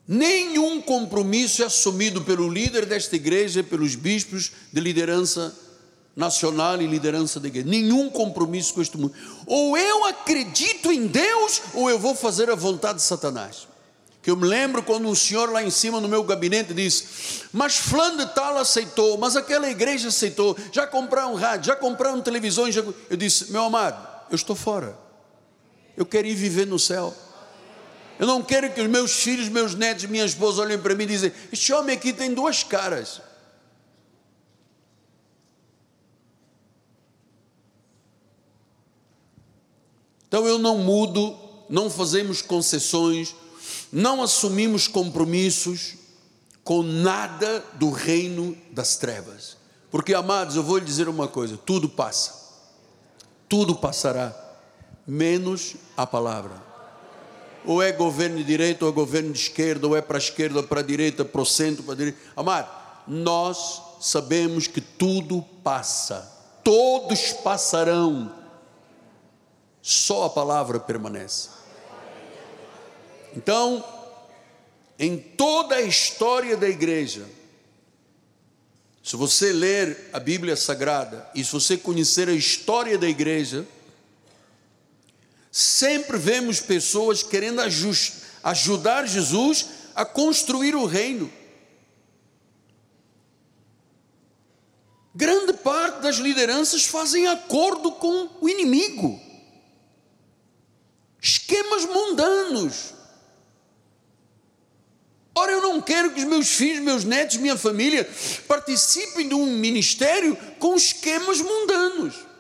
Nenhum 0.08 0.82
compromisso 0.82 1.64
é 1.64 1.66
assumido 1.66 2.22
pelo 2.22 2.50
líder 2.50 2.86
desta 2.86 3.16
igreja, 3.16 3.64
pelos 3.64 3.96
bispos 3.96 4.52
de 4.72 4.82
liderança 4.82 5.56
nacional 6.16 6.82
e 6.82 6.88
liderança 6.88 7.40
da 7.40 7.48
igreja. 7.48 7.68
Nenhum 7.68 8.10
compromisso 8.10 8.74
com 8.74 8.82
este 8.82 8.98
mundo. 8.98 9.14
Ou 9.46 9.78
eu 9.78 10.06
acredito 10.06 10.92
em 10.92 11.08
Deus, 11.08 11.62
ou 11.74 11.90
eu 11.90 11.98
vou 11.98 12.14
fazer 12.14 12.50
a 12.50 12.56
vontade 12.56 12.98
de 13.00 13.04
Satanás. 13.04 13.68
Que 14.22 14.32
eu 14.32 14.38
me 14.38 14.46
lembro 14.46 14.82
quando 14.84 15.08
um 15.08 15.16
senhor 15.16 15.52
lá 15.52 15.62
em 15.62 15.70
cima 15.70 16.00
no 16.00 16.08
meu 16.08 16.24
gabinete 16.24 16.74
disse: 16.74 17.44
Mas 17.52 17.78
Fulano 17.78 18.26
de 18.26 18.34
Tal 18.34 18.58
aceitou, 18.58 19.18
mas 19.18 19.36
aquela 19.36 19.70
igreja 19.70 20.08
aceitou. 20.08 20.56
Já 20.72 20.88
compraram 20.88 21.36
rádio, 21.36 21.68
já 21.68 21.76
compraram 21.76 22.22
televisões. 22.22 22.74
Já... 22.74 22.84
Eu 23.10 23.18
disse: 23.18 23.52
Meu 23.52 23.64
amado, 23.64 24.08
eu 24.30 24.36
estou 24.36 24.56
fora. 24.56 24.98
Eu 25.98 26.06
quero 26.06 26.26
ir 26.26 26.36
viver 26.36 26.66
no 26.66 26.80
céu. 26.80 27.14
Eu 28.24 28.28
não 28.28 28.42
quero 28.42 28.72
que 28.72 28.80
os 28.80 28.88
meus 28.88 29.12
filhos, 29.12 29.50
meus 29.50 29.76
netos, 29.76 30.06
minha 30.06 30.24
esposa 30.24 30.62
olhem 30.62 30.80
para 30.80 30.96
mim 30.96 31.04
e 31.04 31.08
dizem: 31.08 31.34
Este 31.52 31.74
homem 31.74 31.94
aqui 31.94 32.14
tem 32.14 32.34
duas 32.34 32.64
caras. 32.64 33.20
Então 40.26 40.48
eu 40.48 40.58
não 40.58 40.78
mudo, 40.78 41.38
não 41.68 41.90
fazemos 41.90 42.42
concessões, 42.42 43.36
não 43.92 44.24
assumimos 44.24 44.88
compromissos 44.88 45.96
com 46.64 46.82
nada 46.82 47.62
do 47.74 47.92
reino 47.92 48.58
das 48.72 48.96
trevas. 48.96 49.58
Porque, 49.92 50.14
amados, 50.14 50.56
eu 50.56 50.64
vou 50.64 50.78
lhe 50.78 50.86
dizer 50.86 51.10
uma 51.10 51.28
coisa: 51.28 51.58
tudo 51.58 51.90
passa, 51.90 52.34
tudo 53.50 53.76
passará, 53.76 54.34
menos 55.06 55.76
a 55.98 56.08
palavra 56.08 56.72
ou 57.66 57.82
é 57.82 57.92
governo 57.92 58.38
de 58.38 58.44
direita, 58.44 58.86
ou 58.86 58.92
é 58.92 58.94
governo 58.94 59.32
de 59.32 59.40
esquerda, 59.40 59.88
ou 59.88 59.96
é 59.96 60.02
para 60.02 60.18
a 60.18 60.20
esquerda, 60.20 60.60
ou 60.60 60.64
para 60.64 60.80
a 60.82 60.84
direita, 60.84 61.24
para 61.24 61.42
o 61.42 61.46
centro, 61.46 61.84
para 61.84 61.94
a 61.94 61.98
direita. 61.98 62.20
Amado, 62.36 62.70
nós 63.08 63.82
sabemos 64.02 64.68
que 64.68 64.82
tudo 64.82 65.42
passa, 65.64 66.30
todos 66.64 67.34
passarão, 67.34 68.34
só 69.82 70.26
a 70.26 70.30
palavra 70.30 70.80
permanece. 70.80 71.50
Então, 73.36 73.84
em 75.00 75.18
toda 75.18 75.76
a 75.76 75.82
história 75.82 76.56
da 76.56 76.68
igreja, 76.70 77.26
se 79.04 79.18
você 79.18 79.52
ler 79.52 80.10
a 80.14 80.20
Bíblia 80.20 80.56
Sagrada 80.56 81.30
e 81.36 81.44
se 81.44 81.52
você 81.52 81.76
conhecer 81.76 82.30
a 82.30 82.34
história 82.34 82.98
da 82.98 83.08
igreja, 83.08 83.66
Sempre 85.56 86.18
vemos 86.18 86.60
pessoas 86.60 87.22
querendo 87.22 87.62
ajudar 88.44 89.06
Jesus 89.06 89.68
a 89.94 90.04
construir 90.04 90.76
o 90.76 90.88
reino. 90.88 91.32
Grande 95.14 95.54
parte 95.54 96.02
das 96.02 96.16
lideranças 96.16 96.86
fazem 96.86 97.28
acordo 97.28 97.92
com 97.92 98.32
o 98.42 98.50
inimigo. 98.50 99.22
Esquemas 101.22 101.86
mundanos. 101.86 102.96
Ora, 105.36 105.52
eu 105.52 105.62
não 105.62 105.80
quero 105.80 106.16
que 106.16 106.20
os 106.20 106.26
meus 106.26 106.48
filhos, 106.50 106.84
meus 106.84 107.04
netos, 107.04 107.38
minha 107.38 107.56
família 107.56 108.10
participem 108.48 109.28
de 109.28 109.36
um 109.36 109.46
ministério 109.46 110.36
com 110.58 110.74
esquemas 110.76 111.40
mundanos. 111.40 112.33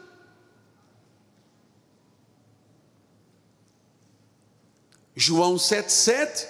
João 5.16 5.55
7,7. 5.55 6.47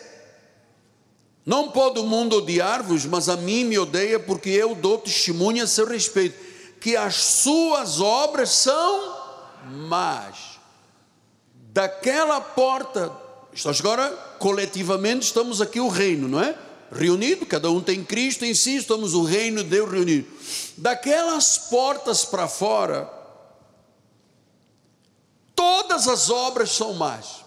Não 1.45 1.69
pode 1.71 1.99
o 1.99 2.05
mundo 2.05 2.37
odiar-vos, 2.37 3.05
mas 3.05 3.27
a 3.27 3.35
mim 3.35 3.65
me 3.65 3.77
odeia, 3.77 4.19
porque 4.19 4.49
eu 4.49 4.73
dou 4.73 4.97
testemunho 4.97 5.63
a 5.63 5.67
seu 5.67 5.85
respeito, 5.85 6.37
que 6.79 6.95
as 6.95 7.15
suas 7.15 7.99
obras 7.99 8.49
são 8.49 9.17
más. 9.87 10.59
Daquela 11.73 12.39
porta, 12.39 13.11
agora 13.65 14.09
coletivamente 14.39 15.25
estamos 15.25 15.61
aqui 15.61 15.79
o 15.79 15.89
reino, 15.89 16.27
não 16.27 16.41
é? 16.41 16.57
Reunido, 16.91 17.45
cada 17.45 17.69
um 17.69 17.81
tem 17.81 18.03
Cristo 18.03 18.45
em 18.45 18.53
si, 18.53 18.77
estamos 18.77 19.13
o 19.13 19.23
reino 19.23 19.63
de 19.63 19.69
Deus 19.69 19.91
reunido. 19.91 20.27
Daquelas 20.77 21.57
portas 21.57 22.23
para 22.23 22.47
fora, 22.47 23.09
Todas 25.55 26.07
as 26.07 26.29
obras 26.29 26.71
são 26.71 26.93
más. 26.93 27.42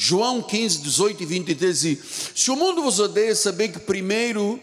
João 0.00 0.40
15, 0.40 0.78
18 0.82 1.24
e 1.24 1.26
23 1.26 1.80
diz: 1.80 2.30
Se 2.32 2.52
o 2.52 2.56
mundo 2.56 2.82
vos 2.82 3.00
odeia, 3.00 3.34
sabei 3.34 3.66
que 3.66 3.80
primeiro 3.80 4.60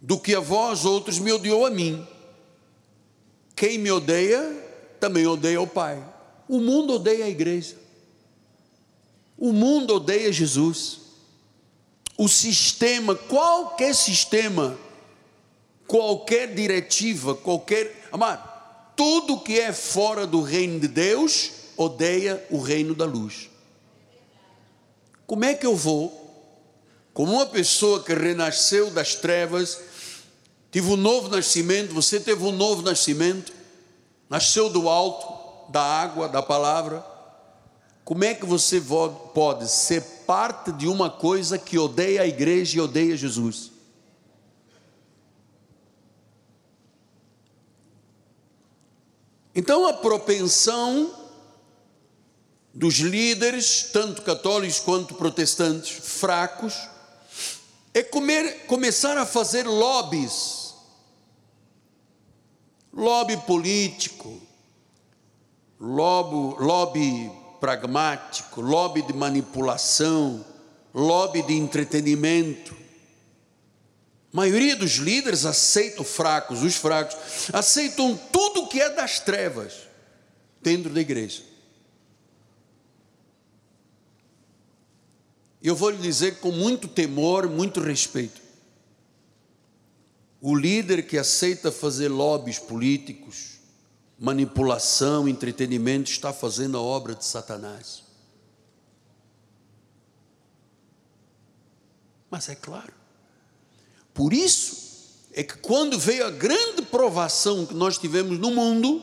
do 0.00 0.18
que 0.18 0.34
a 0.34 0.40
vós 0.40 0.86
outros 0.86 1.18
me 1.18 1.30
odiou 1.30 1.66
a 1.66 1.70
mim. 1.70 2.08
Quem 3.54 3.76
me 3.76 3.90
odeia, 3.90 4.40
também 4.98 5.26
odeia 5.26 5.60
o 5.60 5.66
Pai. 5.66 6.02
O 6.48 6.58
mundo 6.58 6.94
odeia 6.94 7.26
a 7.26 7.28
igreja. 7.28 7.76
O 9.36 9.52
mundo 9.52 9.96
odeia 9.96 10.32
Jesus. 10.32 11.00
O 12.16 12.28
sistema, 12.28 13.14
qualquer 13.14 13.94
sistema, 13.94 14.78
qualquer 15.86 16.54
diretiva, 16.54 17.34
qualquer. 17.34 18.08
Amado, 18.10 18.48
tudo 18.96 19.38
que 19.38 19.60
é 19.60 19.70
fora 19.70 20.26
do 20.26 20.40
reino 20.40 20.80
de 20.80 20.88
Deus 20.88 21.63
odeia 21.76 22.44
o 22.50 22.58
reino 22.58 22.94
da 22.94 23.04
luz. 23.04 23.50
Como 25.26 25.44
é 25.44 25.54
que 25.54 25.66
eu 25.66 25.74
vou, 25.74 26.20
como 27.12 27.32
uma 27.32 27.46
pessoa 27.46 28.02
que 28.02 28.12
renasceu 28.12 28.90
das 28.90 29.14
trevas, 29.14 29.80
tive 30.70 30.90
um 30.90 30.96
novo 30.96 31.28
nascimento, 31.28 31.94
você 31.94 32.20
teve 32.20 32.44
um 32.44 32.52
novo 32.52 32.82
nascimento, 32.82 33.52
nasceu 34.28 34.68
do 34.68 34.88
alto, 34.88 35.70
da 35.70 35.82
água, 35.82 36.28
da 36.28 36.42
palavra, 36.42 37.04
como 38.04 38.22
é 38.22 38.34
que 38.34 38.44
você 38.44 38.82
pode 39.32 39.66
ser 39.68 40.02
parte 40.26 40.70
de 40.72 40.86
uma 40.86 41.08
coisa 41.08 41.58
que 41.58 41.78
odeia 41.78 42.20
a 42.20 42.26
igreja 42.26 42.76
e 42.76 42.80
odeia 42.80 43.16
Jesus? 43.16 43.72
Então 49.54 49.86
a 49.86 49.94
propensão 49.94 51.23
dos 52.74 52.96
líderes, 52.96 53.90
tanto 53.92 54.22
católicos 54.22 54.80
quanto 54.80 55.14
protestantes, 55.14 55.90
fracos, 55.90 56.74
é 57.94 58.02
comer, 58.02 58.66
começar 58.66 59.16
a 59.16 59.24
fazer 59.24 59.64
lobbies, 59.64 60.74
lobby 62.92 63.36
político, 63.36 64.42
lobby, 65.78 66.56
lobby 66.60 67.30
pragmático, 67.60 68.60
lobby 68.60 69.02
de 69.02 69.12
manipulação, 69.12 70.44
lobby 70.92 71.42
de 71.42 71.54
entretenimento. 71.54 72.74
A 74.32 74.36
maioria 74.36 74.74
dos 74.74 74.94
líderes 74.94 75.44
aceitam 75.44 76.04
fracos, 76.04 76.64
os 76.64 76.74
fracos 76.74 77.16
aceitam 77.52 78.16
tudo 78.32 78.66
que 78.66 78.80
é 78.80 78.90
das 78.90 79.20
trevas 79.20 79.74
dentro 80.60 80.90
da 80.90 81.00
igreja. 81.00 81.53
Eu 85.64 85.74
vou 85.74 85.88
lhe 85.88 85.96
dizer 85.96 86.40
com 86.40 86.52
muito 86.52 86.86
temor, 86.86 87.48
muito 87.48 87.80
respeito. 87.80 88.38
O 90.38 90.54
líder 90.54 91.06
que 91.06 91.16
aceita 91.16 91.72
fazer 91.72 92.08
lobbies 92.08 92.58
políticos, 92.58 93.60
manipulação, 94.18 95.26
entretenimento, 95.26 96.10
está 96.10 96.34
fazendo 96.34 96.76
a 96.76 96.82
obra 96.82 97.14
de 97.14 97.24
Satanás. 97.24 98.04
Mas 102.30 102.50
é 102.50 102.54
claro, 102.54 102.92
por 104.12 104.34
isso 104.34 105.16
é 105.32 105.42
que 105.42 105.56
quando 105.56 105.98
veio 105.98 106.26
a 106.26 106.30
grande 106.30 106.82
provação 106.82 107.64
que 107.64 107.72
nós 107.72 107.96
tivemos 107.96 108.38
no 108.38 108.50
mundo, 108.50 109.02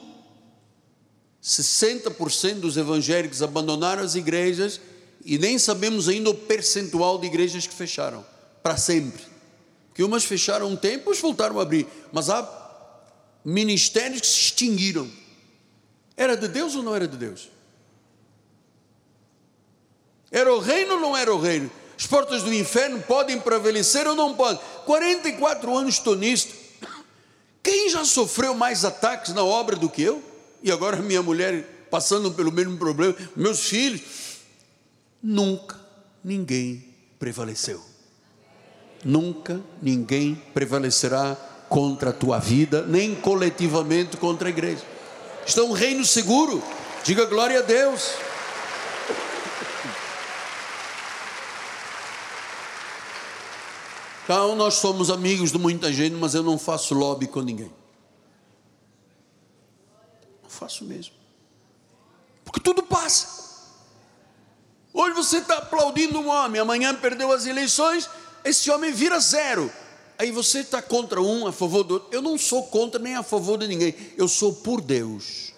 60% 1.42 2.60
dos 2.60 2.78
evangélicos 2.78 3.42
abandonaram 3.42 4.04
as 4.04 4.14
igrejas 4.14 4.80
e 5.26 5.38
nem 5.38 5.58
sabemos 5.58 6.08
ainda 6.08 6.30
o 6.30 6.34
percentual 6.34 7.18
de 7.18 7.28
igrejas 7.28 7.68
que 7.68 7.74
fecharam 7.74 8.26
para 8.64 8.78
sempre. 8.78 9.24
Porque 9.88 10.04
umas 10.04 10.24
fecharam 10.24 10.68
um 10.68 10.76
tempo, 10.76 11.08
outras 11.08 11.22
voltaram 11.22 11.60
a 11.60 11.64
abrir, 11.64 11.88
mas 12.12 12.30
há 12.30 12.48
ministérios 13.44 14.22
que 14.22 14.28
se 14.28 14.40
extinguiram. 14.40 15.10
Era 16.16 16.38
de 16.38 16.48
Deus 16.48 16.76
ou 16.76 16.84
não 16.84 16.96
era 16.96 17.08
de 17.08 17.18
Deus? 17.18 17.50
Era 20.32 20.54
o 20.54 20.60
reino 20.60 20.94
ou 20.94 21.00
não 21.00 21.18
era 21.18 21.34
o 21.34 21.40
reino? 21.40 21.70
As 21.98 22.08
portas 22.08 22.42
do 22.42 22.54
inferno 22.54 23.02
podem 23.04 23.40
prevalecer 23.40 24.08
ou 24.08 24.16
não 24.16 24.34
podem? 24.34 24.62
44 24.86 25.78
anos 25.78 25.96
estou 25.96 26.16
nisto. 26.16 26.54
Quem 27.62 27.90
já 27.90 28.04
sofreu 28.06 28.56
mais 28.56 28.84
ataques 28.84 29.34
na 29.34 29.44
obra 29.44 29.76
do 29.76 29.90
que 29.90 30.02
eu? 30.02 30.24
E 30.64 30.72
agora 30.72 30.98
minha 30.98 31.22
mulher 31.22 31.64
passando 31.92 32.32
pelo 32.32 32.52
mesmo 32.52 32.78
problema, 32.78 33.16
meus 33.36 33.68
filhos. 33.68 34.02
Nunca 35.22 35.80
ninguém 36.24 36.84
prevaleceu. 37.20 37.82
Nunca 39.04 39.62
ninguém 39.82 40.36
prevalecerá 40.54 41.36
contra 41.70 42.10
a 42.10 42.14
tua 42.14 42.40
vida, 42.40 42.84
nem 42.84 43.16
coletivamente 43.16 44.18
contra 44.18 44.48
a 44.48 44.52
igreja. 44.52 44.84
Está 45.46 45.64
um 45.64 45.72
reino 45.72 46.06
seguro. 46.06 46.62
Diga 47.04 47.26
glória 47.26 47.60
a 47.60 47.62
Deus. 47.62 48.12
Então, 54.24 54.56
nós 54.56 54.76
somos 54.76 55.10
amigos 55.10 55.52
de 55.52 55.58
muita 55.58 55.92
gente, 55.92 56.16
mas 56.16 56.36
eu 56.36 56.44
não 56.44 56.58
faço 56.58 56.94
lobby 56.94 57.28
com 57.28 57.42
ninguém. 57.42 57.72
Não 60.44 60.50
faço 60.50 60.86
mesmo. 60.86 61.14
Porque 62.46 62.60
tudo 62.60 62.84
passa. 62.84 63.51
Hoje 64.94 65.16
você 65.16 65.38
está 65.38 65.58
aplaudindo 65.58 66.20
um 66.20 66.30
homem, 66.30 66.60
amanhã 66.60 66.94
perdeu 66.94 67.32
as 67.32 67.46
eleições, 67.46 68.10
esse 68.44 68.70
homem 68.70 68.92
vira 68.92 69.20
zero. 69.20 69.72
Aí 70.18 70.32
você 70.32 70.60
está 70.60 70.82
contra 70.82 71.22
um, 71.22 71.48
a 71.48 71.52
favor 71.52 71.84
do 71.84 71.96
outro. 71.96 72.10
Eu 72.12 72.22
não 72.22 72.38
sou 72.38 72.68
contra 72.68 73.00
nem 73.00 73.16
a 73.16 73.24
favor 73.24 73.58
de 73.58 73.68
ninguém. 73.68 73.96
Eu 74.16 74.28
sou 74.28 74.54
por 74.54 74.80
Deus. 74.80 75.52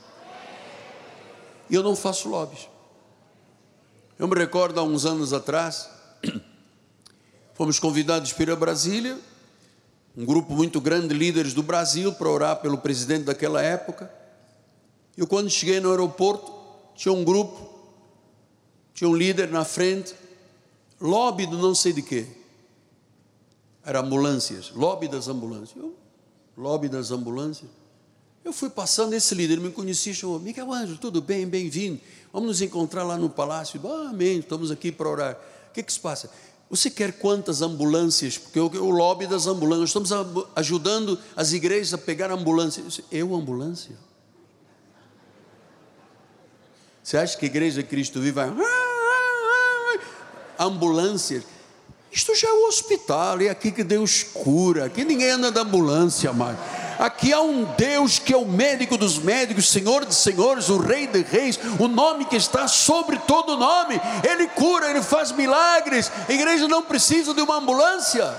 E 1.69 1.75
eu 1.75 1.83
não 1.83 1.95
faço 1.95 2.29
lobbies. 2.29 2.69
Eu 4.17 4.27
me 4.27 4.35
recordo 4.35 4.79
há 4.79 4.83
uns 4.83 5.05
anos 5.05 5.33
atrás, 5.33 5.89
fomos 7.55 7.79
convidados 7.79 8.31
para 8.31 8.43
ir 8.43 8.51
a 8.51 8.55
Brasília, 8.55 9.19
um 10.15 10.23
grupo 10.23 10.53
muito 10.53 10.79
grande 10.79 11.07
de 11.09 11.15
líderes 11.15 11.53
do 11.53 11.63
Brasil 11.63 12.13
para 12.13 12.29
orar 12.29 12.57
pelo 12.57 12.77
presidente 12.77 13.23
daquela 13.23 13.61
época. 13.61 14.09
Eu, 15.17 15.25
quando 15.25 15.49
cheguei 15.49 15.79
no 15.79 15.89
aeroporto, 15.89 16.53
tinha 16.95 17.11
um 17.11 17.23
grupo, 17.23 17.72
tinha 18.93 19.09
um 19.09 19.15
líder 19.15 19.49
na 19.49 19.65
frente, 19.65 20.13
lobby 20.99 21.45
do 21.45 21.57
não 21.57 21.73
sei 21.73 21.93
de 21.93 22.01
quê 22.01 22.27
era 23.85 23.99
ambulâncias, 23.99 24.71
lobby 24.73 25.07
das 25.07 25.27
ambulâncias. 25.27 25.75
Eu, 25.75 25.93
lobby 26.57 26.87
das 26.87 27.11
ambulâncias. 27.11 27.69
Eu 28.43 28.53
fui 28.53 28.69
passando, 28.69 29.13
esse 29.13 29.33
líder 29.35 29.59
me 29.59 29.71
conhecia, 29.71 30.13
chamou, 30.13 30.39
Miguel 30.39 30.71
Ângelo, 30.71 30.97
tudo 30.97 31.21
bem, 31.21 31.47
bem-vindo. 31.47 31.99
Vamos 32.31 32.47
nos 32.47 32.61
encontrar 32.61 33.03
lá 33.03 33.17
no 33.17 33.29
palácio. 33.29 33.79
Ah, 33.85 34.09
amém, 34.09 34.39
estamos 34.39 34.71
aqui 34.71 34.91
para 34.91 35.09
orar. 35.09 35.39
O 35.69 35.73
que, 35.73 35.83
que 35.83 35.91
se 35.91 35.99
passa? 35.99 36.29
Você 36.69 36.89
quer 36.89 37.13
quantas 37.13 37.61
ambulâncias? 37.61 38.37
Porque 38.37 38.59
o, 38.59 38.65
o 38.65 38.89
lobby 38.89 39.27
das 39.27 39.47
ambulâncias, 39.47 39.89
estamos 39.89 40.11
ajudando 40.55 41.19
as 41.35 41.53
igrejas 41.53 41.93
a 41.93 41.97
pegar 41.97 42.31
ambulâncias. 42.31 43.01
Eu, 43.11 43.35
ambulância? 43.35 43.95
Você 47.01 47.17
acha 47.17 47.37
que 47.37 47.45
a 47.45 47.49
igreja 47.49 47.83
Cristo 47.83 48.19
vive 48.19 48.31
vai. 48.31 48.49
Ambulâncias. 50.59 51.43
Isto 52.11 52.35
já 52.35 52.47
é 52.47 52.51
o 52.51 52.67
hospital, 52.67 53.41
é 53.41 53.49
aqui 53.49 53.71
que 53.71 53.83
Deus 53.83 54.21
cura. 54.21 54.85
Aqui 54.85 55.03
ninguém 55.03 55.31
anda 55.31 55.51
da 55.51 55.61
ambulância 55.61 56.31
mais. 56.31 56.57
Aqui 56.99 57.33
há 57.33 57.41
um 57.41 57.63
Deus 57.75 58.19
que 58.19 58.31
é 58.31 58.37
o 58.37 58.45
médico 58.45 58.97
dos 58.97 59.17
médicos, 59.17 59.71
Senhor 59.71 60.05
dos 60.05 60.17
senhores, 60.17 60.69
o 60.69 60.77
Rei 60.77 61.07
de 61.07 61.23
reis, 61.23 61.59
o 61.79 61.87
nome 61.87 62.25
que 62.25 62.35
está 62.35 62.67
sobre 62.67 63.17
todo 63.17 63.57
nome. 63.57 63.99
Ele 64.23 64.47
cura, 64.47 64.91
ele 64.91 65.01
faz 65.01 65.31
milagres. 65.31 66.11
A 66.29 66.31
igreja 66.31 66.67
não 66.67 66.83
precisa 66.83 67.33
de 67.33 67.41
uma 67.41 67.57
ambulância. 67.57 68.31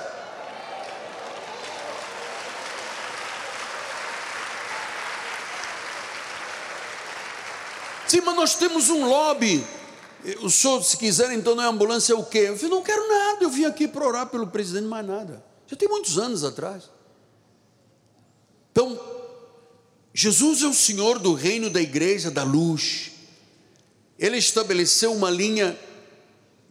Sim, 8.07 8.21
mas 8.21 8.37
nós 8.37 8.55
temos 8.55 8.89
um 8.89 9.05
lobby 9.05 9.67
o 10.41 10.51
senhor, 10.51 10.83
se 10.83 10.97
quiser, 10.97 11.31
então, 11.33 11.55
na 11.55 11.66
ambulância 11.66 12.12
é 12.12 12.16
o 12.16 12.25
quê? 12.25 12.47
Eu 12.49 12.57
falei, 12.57 12.70
não 12.70 12.83
quero 12.83 13.07
nada, 13.09 13.45
eu 13.45 13.51
vim 13.51 13.64
aqui 13.64 13.87
para 13.87 14.07
orar 14.07 14.27
pelo 14.27 14.47
presidente, 14.47 14.87
mais 14.87 15.07
nada. 15.07 15.45
Já 15.66 15.77
tem 15.77 15.89
muitos 15.89 16.18
anos 16.18 16.43
atrás. 16.45 16.91
Então, 18.72 18.99
Jesus 20.12 20.62
é 20.62 20.66
o 20.66 20.75
Senhor 20.75 21.18
do 21.18 21.35
reino 21.35 21.68
da 21.68 21.81
igreja 21.81 22.31
da 22.31 22.43
luz. 22.43 23.11
Ele 24.18 24.39
estabeleceu 24.39 25.12
uma 25.12 25.31
linha 25.31 25.79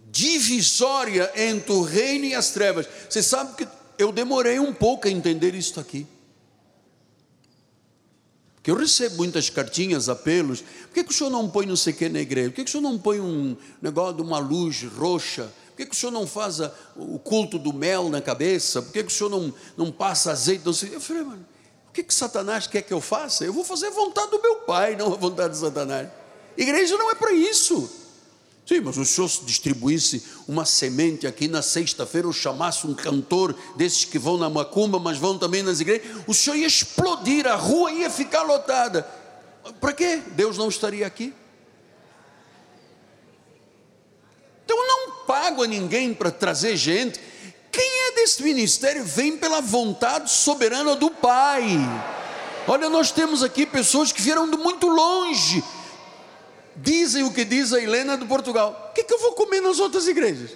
divisória 0.10 1.32
entre 1.36 1.74
o 1.74 1.82
reino 1.82 2.26
e 2.26 2.36
as 2.36 2.52
trevas. 2.52 2.88
Você 3.10 3.22
sabe 3.22 3.56
que 3.56 3.68
eu 3.98 4.12
demorei 4.12 4.60
um 4.60 4.74
pouco 4.74 5.08
a 5.08 5.12
entender 5.12 5.54
isso 5.56 5.80
aqui. 5.80 6.08
Porque 8.64 8.72
eu 8.72 8.78
recebo 8.78 9.18
muitas 9.18 9.50
cartinhas, 9.50 10.08
apelos. 10.08 10.62
Por 10.62 10.94
que, 10.94 11.04
que 11.04 11.12
o 11.12 11.14
senhor 11.14 11.30
não 11.30 11.50
põe 11.50 11.66
não 11.66 11.76
sei 11.76 11.92
o 11.92 11.98
que 11.98 12.08
na 12.08 12.22
igreja? 12.22 12.50
Por 12.50 12.56
que, 12.56 12.64
que 12.64 12.70
o 12.70 12.72
senhor 12.72 12.82
não 12.82 12.98
põe 12.98 13.20
um 13.20 13.58
negócio 13.82 14.16
de 14.16 14.22
uma 14.22 14.40
luz 14.40 14.84
roxa? 14.84 15.52
Por 15.72 15.76
que, 15.76 15.86
que 15.88 15.94
o 15.94 16.00
senhor 16.00 16.14
não 16.14 16.26
faz 16.26 16.62
a, 16.62 16.74
o 16.96 17.20
culto 17.20 17.60
do 17.60 17.74
mel 17.74 18.08
na 18.08 18.22
cabeça? 18.22 18.82
Por 18.82 18.94
que, 18.94 19.04
que 19.04 19.12
o 19.12 19.14
senhor 19.14 19.30
não, 19.30 19.54
não 19.76 19.92
passa 19.92 20.32
azeite? 20.32 20.66
Não 20.66 20.72
sei? 20.72 20.96
Eu 20.96 21.02
falei, 21.02 21.24
mano, 21.24 21.46
o 21.90 21.92
que, 21.92 22.04
que 22.04 22.14
Satanás 22.14 22.66
quer 22.66 22.84
que 22.84 22.94
eu 22.94 23.02
faça? 23.02 23.44
Eu 23.44 23.52
vou 23.52 23.66
fazer 23.66 23.88
a 23.88 23.92
vontade 23.92 24.32
do 24.32 24.42
meu 24.42 24.56
pai, 24.62 24.96
não 24.96 25.12
a 25.12 25.18
vontade 25.18 25.56
de 25.56 25.60
Satanás. 25.60 26.08
Igreja 26.56 26.96
não 26.96 27.12
é 27.12 27.16
para 27.16 27.34
isso. 27.34 28.03
Sim, 28.66 28.80
mas 28.80 28.98
o 28.98 29.04
senhor 29.04 29.30
distribuísse 29.44 30.24
uma 30.48 30.64
semente 30.64 31.28
aqui 31.28 31.50
na 31.50 31.62
sexta-feira, 31.62 32.28
ou 32.28 32.34
chamasse 32.34 32.88
um 32.88 32.94
cantor 32.94 33.54
desses 33.76 34.06
que 34.06 34.18
vão 34.18 34.38
na 34.38 34.50
macumba, 34.50 35.00
mas 35.00 35.18
vão 35.18 35.38
também 35.38 35.62
nas 35.62 35.82
igrejas, 35.82 36.08
o 36.26 36.34
senhor 36.34 36.56
ia 36.56 36.68
explodir, 36.68 37.46
a 37.46 37.56
rua 37.56 37.92
ia 37.92 38.10
ficar 38.10 38.44
lotada. 38.44 39.06
Para 39.82 39.92
quê? 39.92 40.22
Deus 40.32 40.58
não 40.58 40.70
estaria 40.70 41.06
aqui? 41.06 41.34
Então 44.64 44.78
eu 44.78 44.88
não 44.88 45.26
pago 45.26 45.64
a 45.64 45.68
ninguém 45.68 46.14
para 46.14 46.32
trazer 46.32 46.78
gente. 46.78 47.20
Quem 47.70 48.08
é 48.08 48.12
desse 48.16 48.42
ministério 48.44 49.04
vem 49.04 49.36
pela 49.38 49.60
vontade 49.62 50.32
soberana 50.32 50.96
do 50.96 51.10
Pai. 51.10 51.78
Olha, 52.66 52.90
nós 52.90 53.12
temos 53.12 53.44
aqui 53.44 53.66
pessoas 53.66 54.14
que 54.14 54.22
vieram 54.22 54.50
de 54.50 54.56
muito 54.56 54.88
longe 54.88 55.62
dizem 56.76 57.24
o 57.24 57.32
que 57.32 57.46
diz 57.46 57.74
a 57.74 57.82
Helena 57.82 58.18
do 58.18 58.26
Portugal. 58.26 58.90
O 58.90 58.94
que, 58.94 59.04
que 59.04 59.14
eu 59.14 59.20
vou 59.20 59.34
comer 59.34 59.62
nas 59.62 59.80
outras 59.80 60.08
igrejas? 60.08 60.52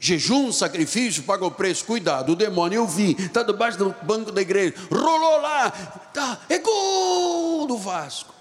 Jejum, 0.00 0.52
sacrifício, 0.52 1.24
paga 1.24 1.44
o 1.44 1.50
preço, 1.50 1.84
cuidado, 1.84 2.32
o 2.32 2.36
demônio, 2.36 2.76
eu 2.76 2.86
vi, 2.86 3.16
está 3.18 3.42
debaixo 3.42 3.78
do 3.78 3.94
banco 4.02 4.30
da 4.30 4.40
igreja, 4.40 4.74
rolou 4.88 5.40
lá, 5.40 5.70
tá, 6.14 6.40
é 6.48 6.58
gol 6.58 7.66
do 7.66 7.76
Vasco. 7.76 8.32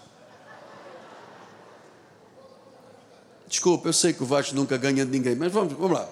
Desculpa, 3.48 3.90
eu 3.90 3.94
sei 3.94 4.14
que 4.14 4.22
o 4.22 4.26
Vasco 4.26 4.54
nunca 4.54 4.78
ganha 4.78 5.04
de 5.04 5.12
ninguém, 5.12 5.36
mas 5.36 5.52
vamos, 5.52 5.74
vamos 5.74 5.98
lá. 5.98 6.08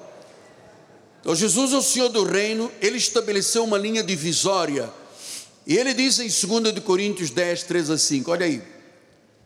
Então, 1.21 1.35
Jesus 1.35 1.73
é 1.73 1.77
o 1.77 1.81
Senhor 1.81 2.09
do 2.09 2.23
reino, 2.23 2.71
ele 2.81 2.97
estabeleceu 2.97 3.63
uma 3.63 3.77
linha 3.77 4.03
divisória, 4.03 4.91
e 5.67 5.77
ele 5.77 5.93
diz 5.93 6.17
em 6.19 6.27
2 6.27 6.79
Coríntios 6.79 7.29
10, 7.29 7.63
3 7.63 7.89
a 7.91 7.97
5, 7.99 8.31
olha 8.31 8.47
aí, 8.47 8.63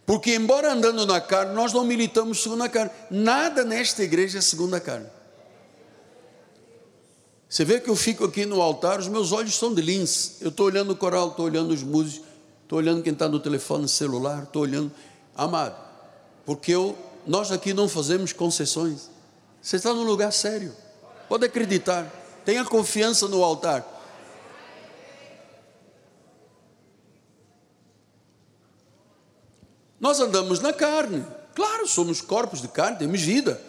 porque, 0.10 0.34
embora 0.34 0.74
andando 0.74 1.06
na 1.06 1.22
carne, 1.22 1.54
nós 1.54 1.72
não 1.72 1.86
militamos 1.86 2.42
segundo 2.42 2.64
a 2.64 2.68
carne. 2.68 2.90
Nada 3.12 3.64
nesta 3.64 4.02
igreja 4.02 4.40
é 4.40 4.42
segundo 4.42 4.74
a 4.74 4.80
carne. 4.80 5.06
Você 7.48 7.64
vê 7.64 7.80
que 7.80 7.92
eu 7.92 7.96
fico 7.96 8.26
aqui 8.26 8.44
no 8.44 8.60
altar, 8.60 8.98
os 8.98 9.08
meus 9.08 9.32
olhos 9.32 9.56
são 9.56 9.72
de 9.72 9.84
lince. 9.84 10.38
Eu 10.42 10.50
estou 10.50 10.66
olhando 10.66 10.94
o 10.94 10.96
coral, 10.96 11.28
estou 11.28 11.46
olhando 11.46 11.72
os 11.72 11.84
músicos, 11.84 12.26
estou 12.64 12.80
olhando 12.80 13.04
quem 13.04 13.14
está 13.14 13.30
no 13.30 13.40
telefone 13.40 13.88
celular, 13.88 14.46
estou 14.46 14.64
olhando. 14.64 14.92
Amado, 15.38 15.76
porque 16.44 16.72
eu, 16.72 16.98
nós 17.28 17.52
aqui 17.52 17.72
não 17.72 17.88
fazemos 17.88 18.34
concessões. 18.34 19.12
Você 19.62 19.76
está 19.76 19.94
num 19.94 20.02
lugar 20.02 20.34
sério. 20.34 20.74
Pode 21.28 21.46
acreditar. 21.46 22.12
Tenha 22.44 22.66
confiança 22.66 23.28
no 23.28 23.44
altar. 23.44 23.86
Nós 30.00 30.20
andamos 30.20 30.60
na 30.60 30.72
carne. 30.72 31.26
Claro, 31.54 31.88
somos 31.88 32.22
corpos 32.22 32.62
de 32.62 32.68
carne, 32.68 32.98
temos 32.98 33.22
vida. 33.22 33.60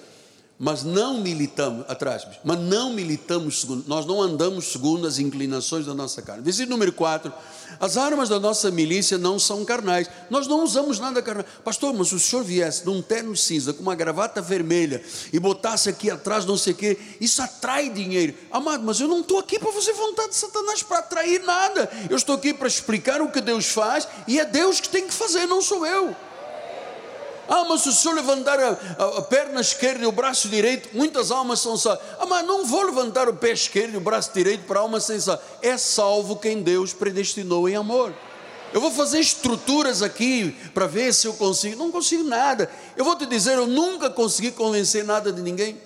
Mas 0.62 0.84
não 0.84 1.22
militamos, 1.22 1.86
atrás, 1.88 2.26
mas 2.44 2.58
não 2.58 2.92
militamos 2.92 3.62
segundo, 3.62 3.82
nós 3.88 4.04
não 4.04 4.20
andamos 4.20 4.66
segundo 4.66 5.06
as 5.06 5.18
inclinações 5.18 5.86
da 5.86 5.94
nossa 5.94 6.20
carne. 6.20 6.42
Versículo 6.42 6.72
número 6.72 6.92
4: 6.92 7.32
as 7.80 7.96
armas 7.96 8.28
da 8.28 8.38
nossa 8.38 8.70
milícia 8.70 9.16
não 9.16 9.38
são 9.38 9.64
carnais, 9.64 10.10
nós 10.28 10.46
não 10.46 10.62
usamos 10.62 10.98
nada 10.98 11.22
carnal. 11.22 11.46
Pastor, 11.64 11.94
mas 11.94 12.08
se 12.08 12.14
o 12.14 12.20
senhor 12.20 12.44
viesse 12.44 12.84
num 12.84 13.00
terno 13.00 13.34
cinza, 13.34 13.72
com 13.72 13.80
uma 13.80 13.94
gravata 13.94 14.42
vermelha, 14.42 15.02
e 15.32 15.40
botasse 15.40 15.88
aqui 15.88 16.10
atrás 16.10 16.44
não 16.44 16.58
sei 16.58 16.74
o 16.74 16.76
quê, 16.76 16.98
isso 17.18 17.40
atrai 17.40 17.88
dinheiro. 17.88 18.34
Amado, 18.52 18.84
mas 18.84 19.00
eu 19.00 19.08
não 19.08 19.20
estou 19.20 19.38
aqui 19.38 19.58
para 19.58 19.72
fazer 19.72 19.94
vontade 19.94 20.28
de 20.28 20.36
Satanás 20.36 20.82
para 20.82 20.98
atrair 20.98 21.42
nada, 21.42 21.90
eu 22.10 22.18
estou 22.18 22.34
aqui 22.34 22.52
para 22.52 22.68
explicar 22.68 23.22
o 23.22 23.30
que 23.30 23.40
Deus 23.40 23.64
faz, 23.64 24.06
e 24.28 24.38
é 24.38 24.44
Deus 24.44 24.78
que 24.78 24.90
tem 24.90 25.06
que 25.06 25.14
fazer, 25.14 25.46
não 25.46 25.62
sou 25.62 25.86
eu. 25.86 26.14
Ah, 27.52 27.64
mas 27.68 27.80
se 27.80 27.88
o 27.88 27.92
senhor 27.92 28.14
levantar 28.14 28.60
a, 28.60 28.78
a, 29.18 29.22
perna 29.22 29.60
esquerda 29.60 30.04
e 30.04 30.06
o 30.06 30.12
braço 30.12 30.48
direito, 30.48 30.88
muitas 30.92 31.32
almas 31.32 31.58
são 31.58 31.76
salvas. 31.76 32.04
Ah, 32.16 32.24
mas 32.24 32.46
não 32.46 32.64
vou 32.64 32.84
levantar 32.84 33.28
o 33.28 33.34
pé 33.34 33.50
esquerdo 33.50 33.94
e 33.94 33.96
o 33.96 34.00
braço 34.00 34.32
direito 34.32 34.62
para 34.66 34.78
a 34.78 34.82
alma 34.82 35.00
sem 35.00 35.18
salva. 35.18 35.42
É 35.60 35.76
salvo 35.76 36.36
quem 36.36 36.62
Deus 36.62 36.92
predestinou 36.92 37.68
em 37.68 37.74
amor. 37.74 38.14
Eu 38.72 38.80
vou 38.80 38.92
fazer 38.92 39.18
estruturas 39.18 40.00
aqui 40.00 40.56
para 40.72 40.86
ver 40.86 41.12
se 41.12 41.26
eu 41.26 41.34
consigo. 41.34 41.76
Não 41.76 41.90
consigo 41.90 42.22
nada. 42.22 42.70
Eu 42.96 43.04
vou 43.04 43.16
te 43.16 43.26
dizer, 43.26 43.58
eu 43.58 43.66
nunca 43.66 44.08
consegui 44.08 44.52
convencer 44.52 45.02
nada 45.02 45.32
de 45.32 45.42
ninguém. 45.42 45.76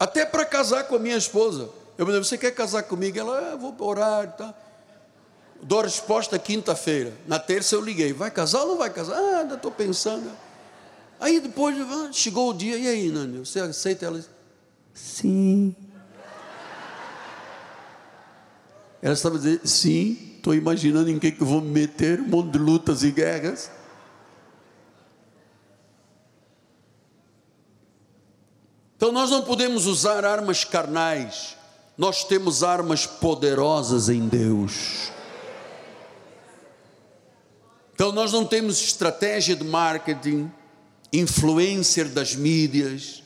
Até 0.00 0.24
para 0.24 0.46
casar 0.46 0.84
com 0.84 0.96
a 0.96 0.98
minha 0.98 1.18
esposa. 1.18 1.68
Eu 1.98 2.06
me 2.06 2.12
lembro, 2.12 2.26
você 2.26 2.38
quer 2.38 2.52
casar 2.52 2.84
comigo? 2.84 3.18
Ela, 3.18 3.52
ah, 3.52 3.56
vou 3.56 3.76
orar, 3.86 4.32
tá? 4.38 4.54
Dou 5.62 5.80
a 5.80 5.84
resposta 5.84 6.38
quinta-feira. 6.38 7.12
Na 7.26 7.38
terça 7.38 7.74
eu 7.76 7.80
liguei, 7.80 8.12
vai 8.12 8.30
casar 8.30 8.62
ou 8.62 8.68
não 8.68 8.78
vai 8.78 8.90
casar? 8.90 9.14
Ah, 9.14 9.40
ainda 9.40 9.54
estou 9.54 9.70
pensando. 9.70 10.30
Aí 11.20 11.38
depois 11.38 11.76
ah, 11.80 12.10
chegou 12.12 12.50
o 12.50 12.52
dia, 12.52 12.76
e 12.76 12.88
aí, 12.88 13.08
Nani, 13.08 13.38
você 13.38 13.60
aceita 13.60 14.06
ela? 14.06 14.20
Sim. 14.92 15.74
Ela 19.00 19.14
estava 19.14 19.38
dizendo, 19.38 19.60
sim, 19.64 20.34
estou 20.36 20.54
imaginando 20.54 21.08
em 21.10 21.18
que, 21.18 21.30
que 21.30 21.40
eu 21.40 21.46
vou 21.46 21.60
me 21.60 21.70
meter, 21.70 22.20
um 22.20 22.26
monte 22.26 22.50
de 22.50 22.58
lutas 22.58 23.04
e 23.04 23.12
guerras. 23.12 23.70
Então 28.96 29.12
nós 29.12 29.30
não 29.30 29.42
podemos 29.42 29.86
usar 29.86 30.24
armas 30.24 30.64
carnais, 30.64 31.56
nós 31.96 32.24
temos 32.24 32.62
armas 32.64 33.06
poderosas 33.06 34.08
em 34.08 34.28
Deus. 34.28 35.11
Então 38.02 38.10
nós 38.10 38.32
não 38.32 38.44
temos 38.44 38.82
estratégia 38.82 39.54
de 39.54 39.62
marketing, 39.62 40.50
influencer 41.12 42.08
das 42.08 42.34
mídias, 42.34 43.22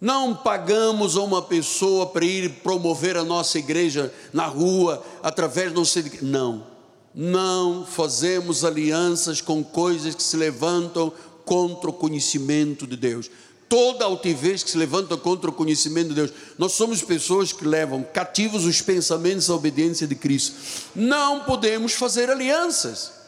não 0.00 0.34
pagamos 0.34 1.14
a 1.18 1.20
uma 1.20 1.42
pessoa 1.42 2.06
para 2.06 2.24
ir 2.24 2.48
promover 2.62 3.18
a 3.18 3.22
nossa 3.22 3.58
igreja 3.58 4.10
na 4.32 4.46
rua 4.46 5.04
através 5.22 5.74
de 5.74 6.08
que. 6.08 6.24
Não, 6.24 6.66
não 7.14 7.84
fazemos 7.84 8.64
alianças 8.64 9.42
com 9.42 9.62
coisas 9.62 10.14
que 10.14 10.22
se 10.22 10.38
levantam 10.38 11.12
contra 11.44 11.90
o 11.90 11.92
conhecimento 11.92 12.86
de 12.86 12.96
Deus. 12.96 13.30
Toda 13.68 14.06
altivez 14.06 14.62
que 14.62 14.70
se 14.70 14.78
levanta 14.78 15.18
contra 15.18 15.50
o 15.50 15.52
conhecimento 15.52 16.08
de 16.08 16.14
Deus. 16.14 16.32
Nós 16.56 16.72
somos 16.72 17.02
pessoas 17.02 17.52
que 17.52 17.66
levam 17.66 18.02
cativos 18.02 18.64
os 18.64 18.80
pensamentos 18.80 19.50
à 19.50 19.54
obediência 19.54 20.06
de 20.06 20.14
Cristo. 20.14 20.56
Não 20.94 21.40
podemos 21.40 21.92
fazer 21.92 22.30
alianças. 22.30 23.22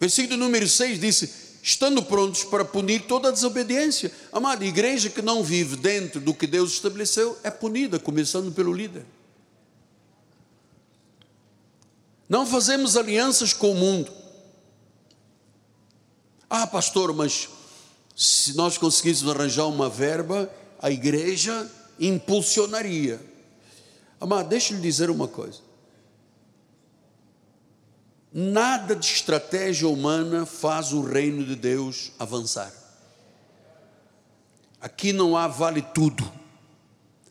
Versículo 0.00 0.38
número 0.38 0.66
6 0.66 0.98
disse: 0.98 1.30
estando 1.62 2.02
prontos 2.02 2.44
para 2.44 2.64
punir 2.64 3.02
toda 3.02 3.28
a 3.28 3.32
desobediência. 3.32 4.10
Amada, 4.32 4.64
igreja 4.64 5.10
que 5.10 5.20
não 5.20 5.44
vive 5.44 5.76
dentro 5.76 6.20
do 6.20 6.32
que 6.32 6.46
Deus 6.46 6.72
estabeleceu 6.72 7.38
é 7.42 7.50
punida, 7.50 7.98
começando 7.98 8.50
pelo 8.52 8.72
líder. 8.72 9.04
Não 12.28 12.46
fazemos 12.46 12.96
alianças 12.96 13.52
com 13.52 13.72
o 13.72 13.74
mundo. 13.74 14.10
Ah, 16.48 16.66
pastor, 16.66 17.12
mas 17.12 17.48
se 18.16 18.56
nós 18.56 18.78
conseguíssemos 18.78 19.34
arranjar 19.34 19.66
uma 19.66 19.88
verba, 19.88 20.50
a 20.80 20.90
igreja 20.90 21.70
impulsionaria. 21.98 23.20
Amado, 24.20 24.48
deixa 24.48 24.72
eu 24.72 24.76
lhe 24.76 24.82
dizer 24.82 25.10
uma 25.10 25.28
coisa. 25.28 25.69
Nada 28.32 28.94
de 28.94 29.06
estratégia 29.06 29.88
humana 29.88 30.46
faz 30.46 30.92
o 30.92 31.02
reino 31.02 31.44
de 31.44 31.56
Deus 31.56 32.12
avançar. 32.18 32.72
Aqui 34.80 35.12
não 35.12 35.36
há 35.36 35.48
vale 35.48 35.82
tudo. 35.82 36.30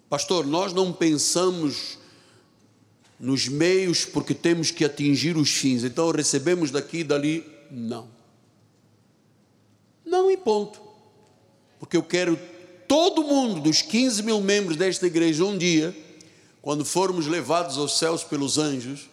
Pastor, 0.10 0.46
nós 0.46 0.74
não 0.74 0.92
pensamos 0.92 1.98
nos 3.20 3.48
meios 3.48 4.06
porque 4.06 4.34
temos 4.34 4.72
que 4.72 4.84
atingir 4.84 5.38
os 5.38 5.50
fins, 5.50 5.84
então 5.84 6.12
recebemos 6.12 6.72
daqui 6.72 7.00
e 7.00 7.04
dali. 7.04 7.46
Não. 7.72 8.08
Não 10.06 10.30
e 10.30 10.36
ponto. 10.36 10.82
Porque 11.80 11.96
eu 11.96 12.04
quero 12.04 12.38
todo 12.88 13.24
mundo, 13.24 13.62
dos 13.62 13.82
15 13.82 14.24
mil 14.24 14.42
membros 14.42 14.76
desta 14.76 15.08
igreja, 15.08 15.46
um 15.46 15.58
dia, 15.58 15.96
quando 16.62 16.84
formos 16.84 17.28
levados 17.28 17.78
aos 17.78 17.98
céus 17.98 18.24
pelos 18.24 18.58
anjos, 18.58 19.10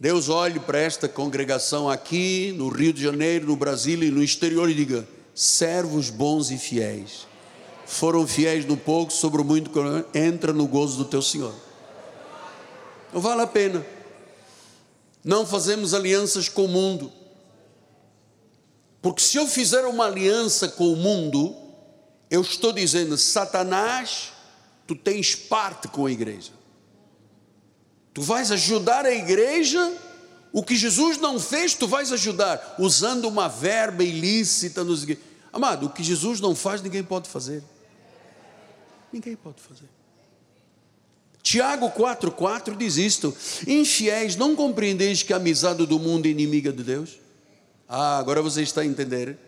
Deus 0.00 0.28
olhe 0.28 0.60
para 0.60 0.78
esta 0.78 1.08
congregação 1.08 1.90
aqui 1.90 2.54
no 2.56 2.68
Rio 2.68 2.92
de 2.92 3.02
Janeiro, 3.02 3.46
no 3.46 3.56
Brasil 3.56 4.00
e 4.04 4.10
no 4.10 4.22
exterior 4.22 4.70
e 4.70 4.74
diga: 4.74 5.06
servos 5.34 6.08
bons 6.08 6.50
e 6.50 6.58
fiéis. 6.58 7.26
foram 7.84 8.26
fiéis 8.26 8.64
no 8.64 8.76
pouco, 8.76 9.12
sobre 9.12 9.40
o 9.40 9.44
muito, 9.44 9.72
entra 10.14 10.52
no 10.52 10.68
gozo 10.68 10.98
do 10.98 11.04
teu 11.04 11.22
Senhor. 11.22 11.54
Não 13.12 13.20
vale 13.20 13.42
a 13.42 13.46
pena. 13.46 13.84
Não 15.24 15.46
fazemos 15.46 15.94
alianças 15.94 16.48
com 16.48 16.66
o 16.66 16.68
mundo. 16.68 17.10
Porque 19.02 19.22
se 19.22 19.36
eu 19.36 19.46
fizer 19.46 19.84
uma 19.84 20.06
aliança 20.06 20.68
com 20.68 20.92
o 20.92 20.96
mundo, 20.96 21.56
eu 22.30 22.40
estou 22.42 22.72
dizendo, 22.72 23.16
Satanás, 23.16 24.32
tu 24.86 24.94
tens 24.94 25.34
parte 25.34 25.88
com 25.88 26.06
a 26.06 26.10
igreja. 26.10 26.57
Tu 28.18 28.22
vais 28.24 28.50
ajudar 28.50 29.06
a 29.06 29.14
igreja, 29.14 29.96
o 30.52 30.60
que 30.60 30.74
Jesus 30.74 31.18
não 31.18 31.38
fez, 31.38 31.74
tu 31.74 31.86
vais 31.86 32.10
ajudar, 32.10 32.74
usando 32.76 33.28
uma 33.28 33.46
verba 33.46 34.02
ilícita. 34.02 34.82
Nos... 34.82 35.06
Amado, 35.52 35.86
o 35.86 35.90
que 35.90 36.02
Jesus 36.02 36.40
não 36.40 36.52
faz, 36.52 36.82
ninguém 36.82 37.04
pode 37.04 37.28
fazer. 37.28 37.62
Ninguém 39.12 39.36
pode 39.36 39.60
fazer. 39.60 39.88
Tiago 41.44 41.90
4,4 41.90 42.76
diz 42.76 42.96
isto: 42.96 43.32
Infiéis, 43.68 44.34
não 44.34 44.56
compreendeis 44.56 45.22
que 45.22 45.32
a 45.32 45.36
amizade 45.36 45.86
do 45.86 46.00
mundo 46.00 46.26
é 46.26 46.30
inimiga 46.30 46.72
de 46.72 46.82
Deus? 46.82 47.20
Ah, 47.88 48.18
agora 48.18 48.42
você 48.42 48.62
está 48.62 48.80
a 48.80 48.84
entender. 48.84 49.38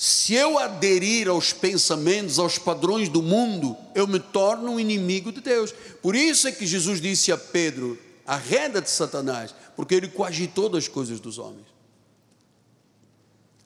Se 0.00 0.32
eu 0.32 0.60
aderir 0.60 1.26
aos 1.26 1.52
pensamentos, 1.52 2.38
aos 2.38 2.56
padrões 2.56 3.08
do 3.08 3.20
mundo, 3.20 3.76
eu 3.96 4.06
me 4.06 4.20
torno 4.20 4.70
um 4.70 4.78
inimigo 4.78 5.32
de 5.32 5.40
Deus. 5.40 5.74
Por 6.00 6.14
isso 6.14 6.46
é 6.46 6.52
que 6.52 6.64
Jesus 6.68 7.00
disse 7.00 7.32
a 7.32 7.36
Pedro: 7.36 7.98
arreda 8.24 8.80
de 8.80 8.88
Satanás, 8.88 9.52
porque 9.74 9.96
ele 9.96 10.06
coagitou 10.06 10.68
das 10.68 10.86
coisas 10.86 11.18
dos 11.18 11.36
homens. 11.36 11.66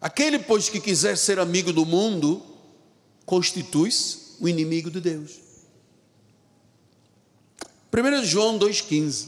Aquele, 0.01 0.39
pois, 0.39 0.71
que 0.71 0.81
quiser 0.81 1.19
ser 1.19 1.39
amigo 1.39 1.71
do 1.71 1.85
mundo, 1.85 2.43
constitui-se 3.27 4.39
o 4.41 4.49
inimigo 4.49 4.91
de 4.91 5.03
Deus. 5.03 5.33
1 7.93 8.25
João 8.25 8.59
2,15. 8.59 9.27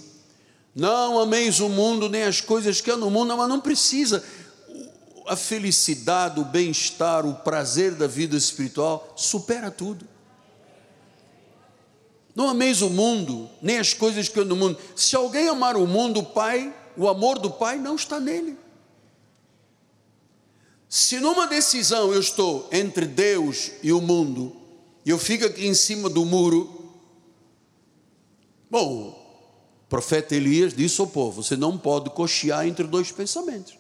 Não 0.75 1.21
ameis 1.21 1.61
o 1.61 1.69
mundo 1.69 2.09
nem 2.09 2.23
as 2.23 2.41
coisas 2.41 2.81
que 2.81 2.91
há 2.91 2.97
no 2.97 3.11
mundo, 3.11 3.37
mas 3.37 3.49
não 3.49 3.61
precisa. 3.61 4.25
A 5.27 5.37
felicidade, 5.37 6.41
o 6.41 6.45
bem-estar, 6.45 7.25
o 7.25 7.35
prazer 7.37 7.95
da 7.95 8.07
vida 8.07 8.37
espiritual 8.37 9.13
supera 9.17 9.71
tudo. 9.71 10.07
Não 12.35 12.49
ameis 12.49 12.83
o 12.83 12.91
mundo, 12.91 13.49
nem 13.63 13.79
as 13.79 13.95
coisas 13.95 14.29
que 14.29 14.41
há 14.41 14.45
no 14.45 14.57
mundo. 14.57 14.79
Se 14.97 15.15
alguém 15.15 15.49
amar 15.49 15.77
o 15.77 15.87
mundo, 15.87 16.21
o 16.21 16.25
Pai, 16.25 16.75
o 16.97 17.09
amor 17.09 17.39
do 17.39 17.51
Pai 17.51 17.79
não 17.79 17.95
está 17.95 18.19
nele. 18.19 18.59
Se 20.89 21.19
numa 21.21 21.47
decisão 21.47 22.13
eu 22.13 22.21
estou 22.21 22.69
entre 22.71 23.07
Deus 23.07 23.73
e 23.83 23.93
o 23.93 24.01
mundo, 24.01 24.55
e 25.05 25.11
eu 25.11 25.19
fico 25.19 25.45
aqui 25.45 25.67
em 25.67 25.75
cima 25.75 26.09
do 26.09 26.25
muro. 26.25 26.93
Bom, 28.71 29.09
o 29.85 29.89
profeta 29.89 30.35
Elias 30.35 30.75
disse 30.75 31.01
ao 31.01 31.07
povo: 31.07 31.43
você 31.43 31.57
não 31.57 31.79
pode 31.79 32.11
cochear 32.11 32.67
entre 32.67 32.87
dois 32.87 33.13
pensamentos. 33.13 33.77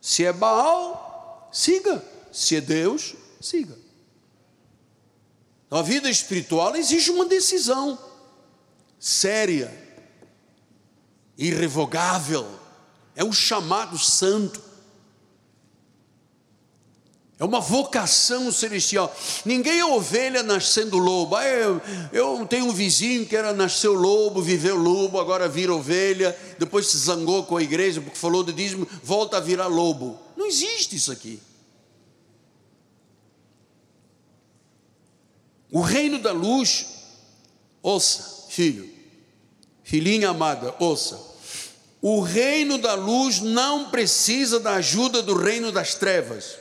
Se 0.00 0.24
é 0.24 0.32
Baal, 0.32 1.48
siga. 1.52 2.04
Se 2.32 2.56
é 2.56 2.60
Deus, 2.60 3.14
siga. 3.40 3.76
A 5.70 5.82
vida 5.82 6.08
espiritual 6.08 6.74
exige 6.76 7.10
uma 7.10 7.26
decisão 7.26 7.98
séria, 8.98 9.70
irrevogável, 11.36 12.48
é 13.14 13.22
um 13.22 13.32
chamado 13.32 13.98
santo. 13.98 14.67
É 17.40 17.44
uma 17.44 17.60
vocação 17.60 18.50
celestial. 18.50 19.14
Ninguém 19.44 19.78
é 19.78 19.84
ovelha 19.84 20.42
nascendo 20.42 20.98
lobo. 20.98 21.36
Ah, 21.36 21.46
eu, 21.46 21.80
eu 22.12 22.46
tenho 22.46 22.66
um 22.66 22.72
vizinho 22.72 23.24
que 23.24 23.36
era 23.36 23.52
nasceu 23.52 23.94
lobo, 23.94 24.42
viveu 24.42 24.76
lobo, 24.76 25.20
agora 25.20 25.48
vira 25.48 25.72
ovelha, 25.72 26.36
depois 26.58 26.88
se 26.88 26.98
zangou 26.98 27.44
com 27.44 27.56
a 27.56 27.62
igreja 27.62 28.00
porque 28.00 28.18
falou 28.18 28.42
de 28.42 28.52
dízimo, 28.52 28.88
volta 29.04 29.36
a 29.36 29.40
virar 29.40 29.68
lobo. 29.68 30.18
Não 30.36 30.46
existe 30.46 30.96
isso 30.96 31.12
aqui. 31.12 31.40
O 35.70 35.80
reino 35.80 36.18
da 36.18 36.32
luz, 36.32 36.86
ouça, 37.80 38.46
filho, 38.48 38.88
filhinha 39.84 40.30
amada, 40.30 40.74
ouça. 40.80 41.20
O 42.02 42.20
reino 42.20 42.78
da 42.78 42.94
luz 42.94 43.40
não 43.40 43.90
precisa 43.90 44.58
da 44.58 44.74
ajuda 44.74 45.22
do 45.22 45.36
reino 45.36 45.70
das 45.70 45.94
trevas. 45.94 46.58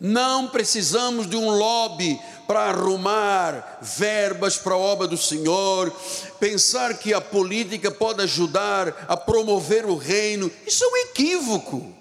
Não 0.00 0.48
precisamos 0.48 1.28
de 1.28 1.36
um 1.36 1.50
lobby 1.50 2.18
para 2.46 2.70
arrumar 2.70 3.78
verbas 3.82 4.56
para 4.56 4.72
a 4.72 4.78
obra 4.78 5.06
do 5.06 5.16
Senhor, 5.18 5.94
pensar 6.40 6.98
que 6.98 7.12
a 7.12 7.20
política 7.20 7.90
pode 7.90 8.22
ajudar 8.22 9.04
a 9.06 9.14
promover 9.14 9.84
o 9.84 9.96
reino. 9.96 10.50
Isso 10.66 10.82
é 10.82 10.88
um 10.88 10.96
equívoco. 10.96 11.94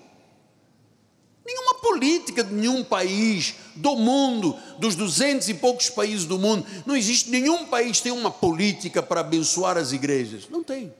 Nenhuma 1.46 1.76
política 1.76 2.42
de 2.42 2.54
nenhum 2.54 2.86
país 2.86 3.56
do 3.76 3.96
mundo, 3.98 4.56
dos 4.78 4.96
duzentos 4.96 5.50
e 5.50 5.54
poucos 5.54 5.90
países 5.90 6.26
do 6.26 6.40
mundo, 6.40 6.66
não 6.86 6.96
existe 6.96 7.30
nenhum 7.30 7.66
país 7.66 7.98
que 7.98 8.04
tem 8.04 8.12
uma 8.14 8.32
política 8.32 9.04
para 9.04 9.20
abençoar 9.20 9.78
as 9.78 9.92
igrejas. 9.92 10.48
Não 10.50 10.64
tem. 10.64 10.94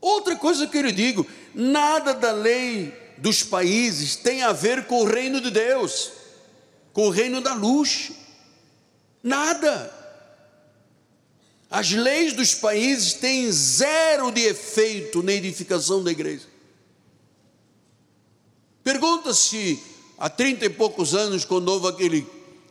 Outra 0.00 0.36
coisa 0.36 0.66
que 0.66 0.76
eu 0.78 0.82
lhe 0.82 0.92
digo, 0.92 1.26
nada 1.58 2.14
da 2.14 2.30
lei 2.30 2.94
dos 3.18 3.42
países 3.42 4.14
tem 4.14 4.44
a 4.44 4.52
ver 4.52 4.86
com 4.86 5.00
o 5.00 5.04
reino 5.04 5.40
de 5.40 5.50
Deus, 5.50 6.12
com 6.92 7.08
o 7.08 7.10
reino 7.10 7.40
da 7.40 7.52
luz. 7.52 8.12
Nada. 9.20 9.92
As 11.68 11.90
leis 11.90 12.32
dos 12.32 12.54
países 12.54 13.12
têm 13.14 13.50
zero 13.50 14.30
de 14.30 14.42
efeito 14.42 15.20
na 15.20 15.32
edificação 15.32 16.02
da 16.02 16.12
igreja. 16.12 16.46
Pergunta-se 18.84 19.82
há 20.16 20.30
trinta 20.30 20.64
e 20.64 20.70
poucos 20.70 21.12
anos, 21.12 21.44
quando 21.44 21.68
houve 21.70 21.88
aquele 21.88 22.26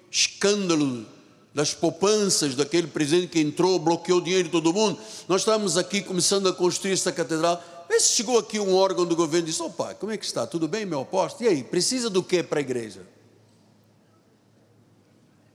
escândalo 0.09 1.05
das 1.53 1.73
poupanças 1.73 2.55
daquele 2.55 2.87
presidente 2.87 3.31
que 3.31 3.39
entrou, 3.39 3.77
bloqueou 3.79 4.19
o 4.19 4.23
dinheiro 4.23 4.45
de 4.45 4.51
todo 4.51 4.73
mundo. 4.73 4.97
Nós 5.27 5.41
estávamos 5.41 5.75
aqui 5.77 6.01
começando 6.01 6.47
a 6.47 6.53
construir 6.53 6.93
essa 6.93 7.11
catedral. 7.11 7.61
Se 7.89 8.13
chegou 8.13 8.37
aqui 8.37 8.59
um 8.59 8.75
órgão 8.75 9.05
do 9.05 9.15
governo 9.15 9.47
e 9.47 9.51
disse: 9.51 9.61
Opa, 9.63 9.95
como 9.95 10.11
é 10.11 10.17
que 10.17 10.25
está? 10.25 10.45
Tudo 10.45 10.67
bem, 10.67 10.85
meu 10.85 11.01
apóstolo? 11.01 11.49
E 11.49 11.53
aí, 11.53 11.63
precisa 11.63 12.09
do 12.09 12.21
que 12.21 12.43
para 12.43 12.59
a 12.59 12.61
igreja? 12.61 13.07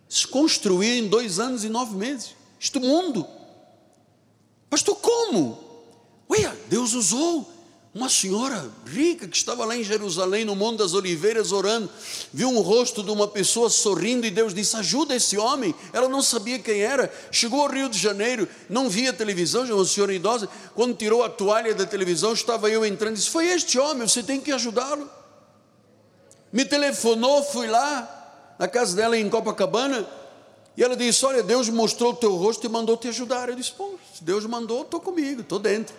Se 0.08 0.26
construiu 0.26 0.98
em 0.98 1.08
dois 1.08 1.38
anos 1.38 1.64
e 1.64 1.68
nove 1.68 1.96
meses. 1.96 2.34
Isto 2.58 2.80
mundo. 2.80 3.26
Pastor, 4.68 4.96
como? 4.96 5.58
Ué, 6.30 6.56
Deus 6.68 6.94
usou 6.94 7.51
uma 7.94 8.08
senhora 8.08 8.70
rica 8.86 9.28
que 9.28 9.36
estava 9.36 9.66
lá 9.66 9.76
em 9.76 9.84
Jerusalém, 9.84 10.46
no 10.46 10.56
Monte 10.56 10.78
das 10.78 10.94
Oliveiras, 10.94 11.52
orando, 11.52 11.90
viu 12.32 12.48
um 12.48 12.60
rosto 12.60 13.02
de 13.02 13.10
uma 13.10 13.28
pessoa 13.28 13.68
sorrindo 13.68 14.26
e 14.26 14.30
Deus 14.30 14.54
disse: 14.54 14.76
Ajuda 14.76 15.14
esse 15.14 15.36
homem. 15.36 15.74
Ela 15.92 16.08
não 16.08 16.22
sabia 16.22 16.58
quem 16.58 16.80
era. 16.80 17.12
Chegou 17.30 17.60
ao 17.60 17.68
Rio 17.68 17.90
de 17.90 17.98
Janeiro, 17.98 18.48
não 18.68 18.88
via 18.88 19.12
televisão, 19.12 19.66
já 19.66 19.74
uma 19.74 19.84
senhora 19.84 20.14
idosa. 20.14 20.48
Quando 20.74 20.96
tirou 20.96 21.22
a 21.22 21.28
toalha 21.28 21.74
da 21.74 21.84
televisão, 21.84 22.32
estava 22.32 22.70
eu 22.70 22.84
entrando 22.86 23.12
e 23.12 23.18
disse: 23.18 23.28
Foi 23.28 23.46
este 23.48 23.78
homem, 23.78 24.08
você 24.08 24.22
tem 24.22 24.40
que 24.40 24.52
ajudá-lo. 24.52 25.10
Me 26.50 26.64
telefonou, 26.64 27.42
fui 27.42 27.66
lá, 27.66 28.54
na 28.58 28.68
casa 28.68 28.96
dela 28.96 29.18
em 29.18 29.28
Copacabana, 29.28 30.08
e 30.78 30.82
ela 30.82 30.96
disse: 30.96 31.26
Olha, 31.26 31.42
Deus 31.42 31.68
mostrou 31.68 32.12
o 32.12 32.16
teu 32.16 32.36
rosto 32.36 32.64
e 32.64 32.70
mandou 32.70 32.96
te 32.96 33.08
ajudar. 33.08 33.50
Eu 33.50 33.54
disse: 33.54 33.72
Pô, 33.72 33.98
se 34.14 34.24
Deus 34.24 34.46
mandou, 34.46 34.80
estou 34.80 34.98
comigo, 34.98 35.42
estou 35.42 35.58
dentro. 35.58 35.94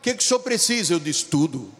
O 0.00 0.02
que, 0.02 0.14
que 0.14 0.24
o 0.24 0.26
senhor 0.26 0.40
precisa? 0.40 0.94
Eu 0.94 0.98
disse 0.98 1.26
tudo. 1.26 1.70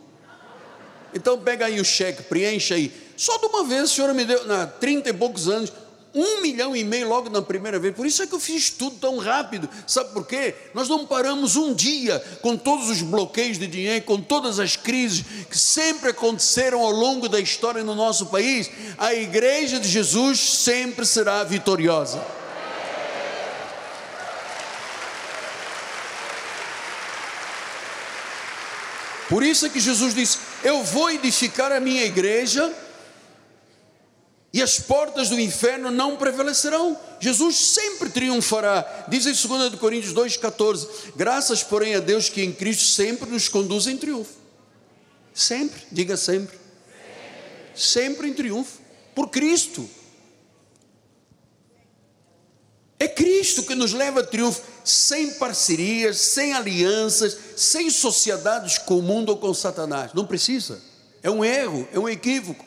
Então 1.15 1.39
pega 1.39 1.65
aí 1.65 1.81
o 1.81 1.85
cheque, 1.85 2.23
preencha 2.23 2.75
aí. 2.75 2.93
Só 3.17 3.39
de 3.39 3.47
uma 3.47 3.65
vez 3.65 3.91
o 3.91 3.95
senhor 3.95 4.13
me 4.13 4.27
deu, 4.27 4.47
na 4.47 4.67
30 4.67 5.09
e 5.09 5.13
poucos 5.15 5.49
anos, 5.49 5.73
um 6.15 6.43
milhão 6.43 6.77
e 6.77 6.85
meio 6.85 7.09
logo 7.09 7.31
na 7.31 7.41
primeira 7.41 7.79
vez. 7.79 7.95
Por 7.95 8.05
isso 8.05 8.23
é 8.23 8.27
que 8.27 8.35
eu 8.35 8.41
fiz 8.41 8.69
tudo 8.69 8.97
tão 8.97 9.17
rápido. 9.17 9.71
Sabe 9.87 10.13
por 10.13 10.27
quê? 10.27 10.55
Nós 10.75 10.87
não 10.87 11.07
paramos 11.07 11.57
um 11.57 11.73
dia 11.73 12.23
com 12.43 12.59
todos 12.59 12.91
os 12.91 13.01
bloqueios 13.01 13.59
de 13.59 13.67
dinheiro, 13.67 14.05
com 14.05 14.21
todas 14.21 14.61
as 14.61 14.77
crises 14.77 15.25
que 15.49 15.59
sempre 15.59 16.11
aconteceram 16.11 16.81
ao 16.81 16.91
longo 16.91 17.27
da 17.27 17.41
história 17.41 17.83
no 17.83 17.95
nosso 17.95 18.27
país. 18.27 18.71
A 18.99 19.15
igreja 19.15 19.81
de 19.81 19.89
Jesus 19.89 20.39
sempre 20.41 21.07
será 21.07 21.43
vitoriosa. 21.43 22.21
Por 29.31 29.45
isso 29.45 29.65
é 29.65 29.69
que 29.69 29.79
Jesus 29.79 30.13
disse: 30.13 30.39
Eu 30.65 30.83
vou 30.83 31.09
edificar 31.09 31.71
a 31.71 31.79
minha 31.79 32.05
igreja, 32.05 32.75
e 34.53 34.61
as 34.61 34.81
portas 34.81 35.29
do 35.29 35.39
inferno 35.39 35.89
não 35.89 36.17
prevalecerão. 36.17 36.99
Jesus 37.21 37.57
sempre 37.57 38.11
triunfará. 38.11 39.07
Diz 39.07 39.25
em 39.27 39.49
2 39.49 39.77
Coríntios 39.77 40.13
2,14: 40.13 41.13
Graças, 41.15 41.63
porém, 41.63 41.95
a 41.95 42.01
Deus 42.01 42.29
que 42.29 42.43
em 42.43 42.53
Cristo 42.53 42.83
sempre 42.83 43.31
nos 43.31 43.49
conduz 43.49 43.87
em 43.87 43.97
triunfo. 43.97 44.33
Sempre, 45.33 45.81
diga 45.93 46.17
sempre. 46.17 46.59
Sempre 47.73 48.29
em 48.29 48.35
triunfo. 48.35 48.81
Por 49.15 49.29
Cristo. 49.29 49.89
É 52.99 53.07
Cristo 53.41 53.63
que 53.63 53.75
nos 53.75 53.95
leva 53.95 54.21
a 54.21 54.23
triunfo, 54.23 54.61
sem 54.85 55.31
parcerias, 55.31 56.19
sem 56.19 56.53
alianças, 56.53 57.39
sem 57.57 57.89
sociedades 57.89 58.77
com 58.77 58.99
o 58.99 59.03
mundo 59.03 59.31
ou 59.31 59.39
com 59.39 59.55
Satanás. 59.55 60.13
Não 60.13 60.27
precisa. 60.27 60.79
É 61.23 61.31
um 61.31 61.43
erro, 61.43 61.89
é 61.91 61.99
um 61.99 62.07
equívoco. 62.07 62.63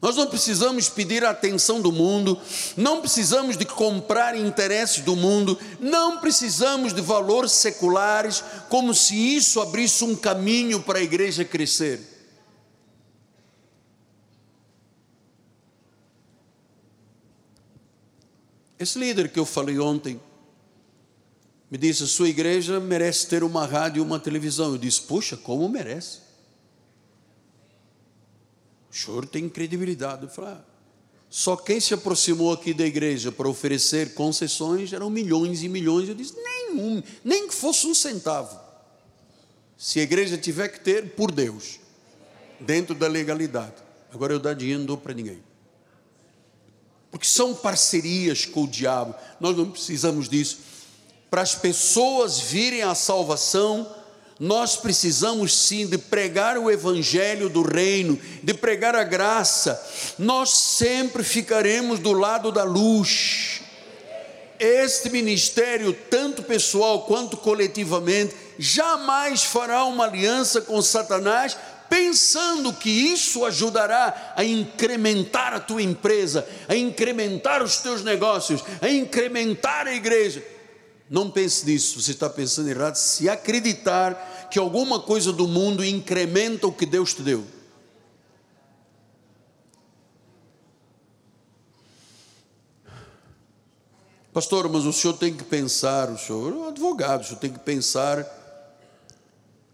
Nós 0.00 0.14
não 0.14 0.28
precisamos 0.28 0.88
pedir 0.88 1.24
a 1.24 1.30
atenção 1.30 1.80
do 1.80 1.90
mundo, 1.90 2.40
não 2.76 3.00
precisamos 3.00 3.56
de 3.56 3.64
comprar 3.64 4.36
interesses 4.36 5.02
do 5.02 5.16
mundo, 5.16 5.58
não 5.80 6.20
precisamos 6.20 6.92
de 6.92 7.00
valores 7.00 7.50
seculares, 7.50 8.44
como 8.68 8.94
se 8.94 9.16
isso 9.16 9.60
abrisse 9.60 10.04
um 10.04 10.14
caminho 10.14 10.80
para 10.80 11.00
a 11.00 11.02
igreja 11.02 11.44
crescer. 11.44 12.13
Esse 18.78 18.98
líder 18.98 19.30
que 19.30 19.38
eu 19.38 19.46
falei 19.46 19.78
ontem 19.78 20.20
me 21.70 21.78
disse: 21.78 22.06
sua 22.06 22.28
igreja 22.28 22.80
merece 22.80 23.26
ter 23.26 23.42
uma 23.42 23.66
rádio 23.66 24.00
e 24.00 24.02
uma 24.04 24.18
televisão. 24.18 24.72
Eu 24.72 24.78
disse: 24.78 25.02
puxa, 25.02 25.36
como 25.36 25.68
merece? 25.68 26.18
O 28.90 28.96
senhor 28.96 29.26
tem 29.26 29.48
credibilidade. 29.48 30.22
Eu 30.22 30.28
falei, 30.28 30.52
ah, 30.52 30.64
só 31.28 31.56
quem 31.56 31.80
se 31.80 31.92
aproximou 31.92 32.52
aqui 32.52 32.72
da 32.72 32.86
igreja 32.86 33.32
para 33.32 33.48
oferecer 33.48 34.14
concessões 34.14 34.92
eram 34.92 35.10
milhões 35.10 35.64
e 35.64 35.68
milhões. 35.68 36.08
Eu 36.08 36.14
disse, 36.14 36.36
nenhum, 36.36 37.02
nem 37.24 37.48
que 37.48 37.54
fosse 37.54 37.88
um 37.88 37.94
centavo. 37.94 38.56
Se 39.76 39.98
a 39.98 40.04
igreja 40.04 40.38
tiver 40.38 40.68
que 40.68 40.78
ter, 40.78 41.10
por 41.16 41.32
Deus, 41.32 41.80
dentro 42.60 42.94
da 42.94 43.08
legalidade. 43.08 43.74
Agora 44.12 44.32
eu 44.32 44.38
dar 44.38 44.54
dinheiro 44.54 44.78
não 44.78 44.86
dou 44.86 44.96
para 44.96 45.12
ninguém. 45.12 45.42
Porque 47.14 47.28
são 47.28 47.54
parcerias 47.54 48.44
com 48.44 48.64
o 48.64 48.66
diabo. 48.66 49.14
Nós 49.38 49.56
não 49.56 49.70
precisamos 49.70 50.28
disso. 50.28 50.58
Para 51.30 51.42
as 51.42 51.54
pessoas 51.54 52.40
virem 52.40 52.82
à 52.82 52.92
salvação, 52.92 53.88
nós 54.40 54.74
precisamos 54.74 55.56
sim 55.56 55.86
de 55.86 55.96
pregar 55.96 56.58
o 56.58 56.68
evangelho 56.68 57.48
do 57.48 57.62
reino, 57.62 58.18
de 58.42 58.52
pregar 58.52 58.96
a 58.96 59.04
graça. 59.04 59.80
Nós 60.18 60.50
sempre 60.50 61.22
ficaremos 61.22 62.00
do 62.00 62.12
lado 62.12 62.50
da 62.50 62.64
luz. 62.64 63.60
Este 64.58 65.08
ministério, 65.08 65.92
tanto 66.10 66.42
pessoal 66.42 67.02
quanto 67.02 67.36
coletivamente, 67.36 68.34
jamais 68.58 69.44
fará 69.44 69.84
uma 69.84 70.06
aliança 70.06 70.60
com 70.60 70.82
Satanás, 70.82 71.56
pensando 71.88 72.72
que 72.72 72.90
isso 72.90 73.44
ajudará 73.44 74.34
a 74.36 74.44
incrementar 74.44 75.54
a 75.54 75.60
tua 75.60 75.82
empresa, 75.82 76.46
a 76.68 76.74
incrementar 76.74 77.62
os 77.62 77.78
teus 77.78 78.02
negócios, 78.02 78.62
a 78.80 78.88
incrementar 78.88 79.86
a 79.86 79.94
igreja. 79.94 80.44
Não 81.08 81.30
pense 81.30 81.66
nisso, 81.66 82.00
você 82.00 82.12
está 82.12 82.30
pensando 82.30 82.68
errado 82.68 82.96
se 82.96 83.28
acreditar 83.28 84.48
que 84.50 84.58
alguma 84.58 85.00
coisa 85.00 85.32
do 85.32 85.46
mundo 85.46 85.84
incrementa 85.84 86.66
o 86.66 86.72
que 86.72 86.86
Deus 86.86 87.14
te 87.14 87.22
deu. 87.22 87.44
Pastor, 94.32 94.68
mas 94.68 94.84
o 94.84 94.92
senhor 94.92 95.14
tem 95.14 95.32
que 95.32 95.44
pensar, 95.44 96.10
o 96.10 96.18
senhor 96.18 96.52
é 96.52 96.56
um 96.56 96.68
advogado, 96.68 97.22
o 97.22 97.24
senhor 97.24 97.38
tem 97.38 97.52
que 97.52 97.60
pensar 97.60 98.43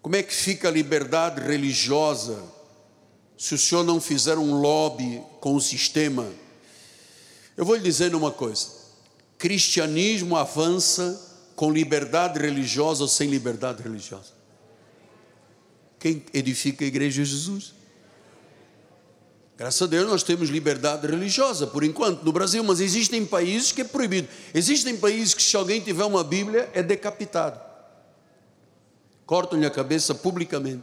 como 0.03 0.17
é 0.17 0.23
que 0.23 0.35
fica 0.35 0.69
a 0.69 0.71
liberdade 0.71 1.41
religiosa 1.41 2.43
se 3.37 3.55
o 3.55 3.59
senhor 3.59 3.83
não 3.85 4.01
fizer 4.01 4.37
um 4.37 4.61
lobby 4.61 5.23
com 5.41 5.55
o 5.55 5.61
sistema. 5.61 6.29
Eu 7.57 7.65
vou 7.65 7.75
lhe 7.75 7.83
dizer 7.83 8.15
uma 8.15 8.31
coisa: 8.31 8.69
cristianismo 9.39 10.37
avança 10.37 11.29
com 11.57 11.71
liberdade 11.71 12.39
religiosa 12.39 13.03
ou 13.03 13.09
sem 13.09 13.29
liberdade 13.29 13.83
religiosa? 13.83 14.33
Quem 15.99 16.25
edifica 16.33 16.85
a 16.85 16.89
igreja 16.89 17.21
é 17.21 17.25
Jesus. 17.25 17.75
Graças 19.57 19.83
a 19.83 19.87
Deus 19.87 20.09
nós 20.09 20.23
temos 20.23 20.49
liberdade 20.49 21.07
religiosa 21.07 21.67
por 21.67 21.85
enquanto 21.85 22.23
no 22.23 22.33
Brasil, 22.33 22.65
mas 22.65 22.81
existem 22.81 23.27
países 23.27 23.73
que 23.73 23.83
é 23.83 23.85
proibido. 23.85 24.27
Existem 24.55 24.97
países 24.97 25.35
que 25.35 25.43
se 25.43 25.55
alguém 25.55 25.83
tiver 25.83 26.05
uma 26.05 26.25
Bíblia 26.25 26.71
é 26.73 26.83
decapitado. 26.83 27.70
Cortam-lhe 29.31 29.65
a 29.65 29.71
cabeça 29.71 30.13
publicamente. 30.13 30.83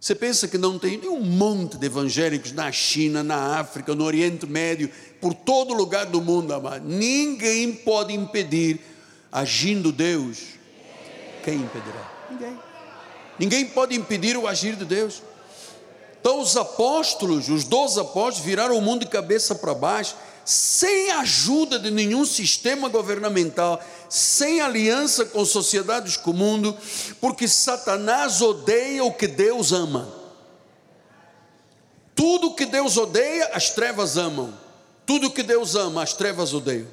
Você 0.00 0.14
pensa 0.14 0.48
que 0.48 0.56
não 0.56 0.78
tem 0.78 1.06
um 1.06 1.20
monte 1.20 1.76
de 1.76 1.84
evangélicos 1.84 2.50
na 2.52 2.72
China, 2.72 3.22
na 3.22 3.58
África, 3.58 3.94
no 3.94 4.04
Oriente 4.04 4.46
Médio, 4.46 4.90
por 5.20 5.34
todo 5.34 5.74
lugar 5.74 6.06
do 6.06 6.18
mundo, 6.22 6.54
amado. 6.54 6.88
Ninguém 6.88 7.74
pode 7.74 8.14
impedir, 8.14 8.80
agindo 9.30 9.92
Deus. 9.92 10.38
Quem 11.44 11.56
impedirá? 11.56 12.10
Ninguém. 12.30 12.58
Ninguém 13.38 13.66
pode 13.66 13.94
impedir 13.94 14.34
o 14.38 14.48
agir 14.48 14.74
de 14.74 14.86
Deus. 14.86 15.22
Então 16.22 16.40
os 16.40 16.56
apóstolos, 16.56 17.50
os 17.50 17.64
doze 17.64 18.00
apóstolos, 18.00 18.38
viraram 18.38 18.78
o 18.78 18.80
mundo 18.80 19.00
de 19.00 19.10
cabeça 19.10 19.54
para 19.54 19.74
baixo, 19.74 20.16
sem 20.48 21.10
ajuda 21.10 21.78
de 21.78 21.90
nenhum 21.90 22.24
sistema 22.24 22.88
governamental, 22.88 23.84
sem 24.08 24.62
aliança 24.62 25.26
com 25.26 25.44
sociedades 25.44 26.16
com 26.16 26.30
o 26.30 26.34
mundo, 26.34 26.74
porque 27.20 27.46
Satanás 27.46 28.40
odeia 28.40 29.04
o 29.04 29.12
que 29.12 29.26
Deus 29.26 29.72
ama. 29.72 30.10
Tudo 32.14 32.54
que 32.54 32.64
Deus 32.64 32.96
odeia, 32.96 33.50
as 33.52 33.68
trevas 33.68 34.16
amam. 34.16 34.58
Tudo 35.04 35.30
que 35.30 35.42
Deus 35.42 35.74
ama, 35.74 36.02
as 36.02 36.14
trevas 36.14 36.54
odeiam. 36.54 36.88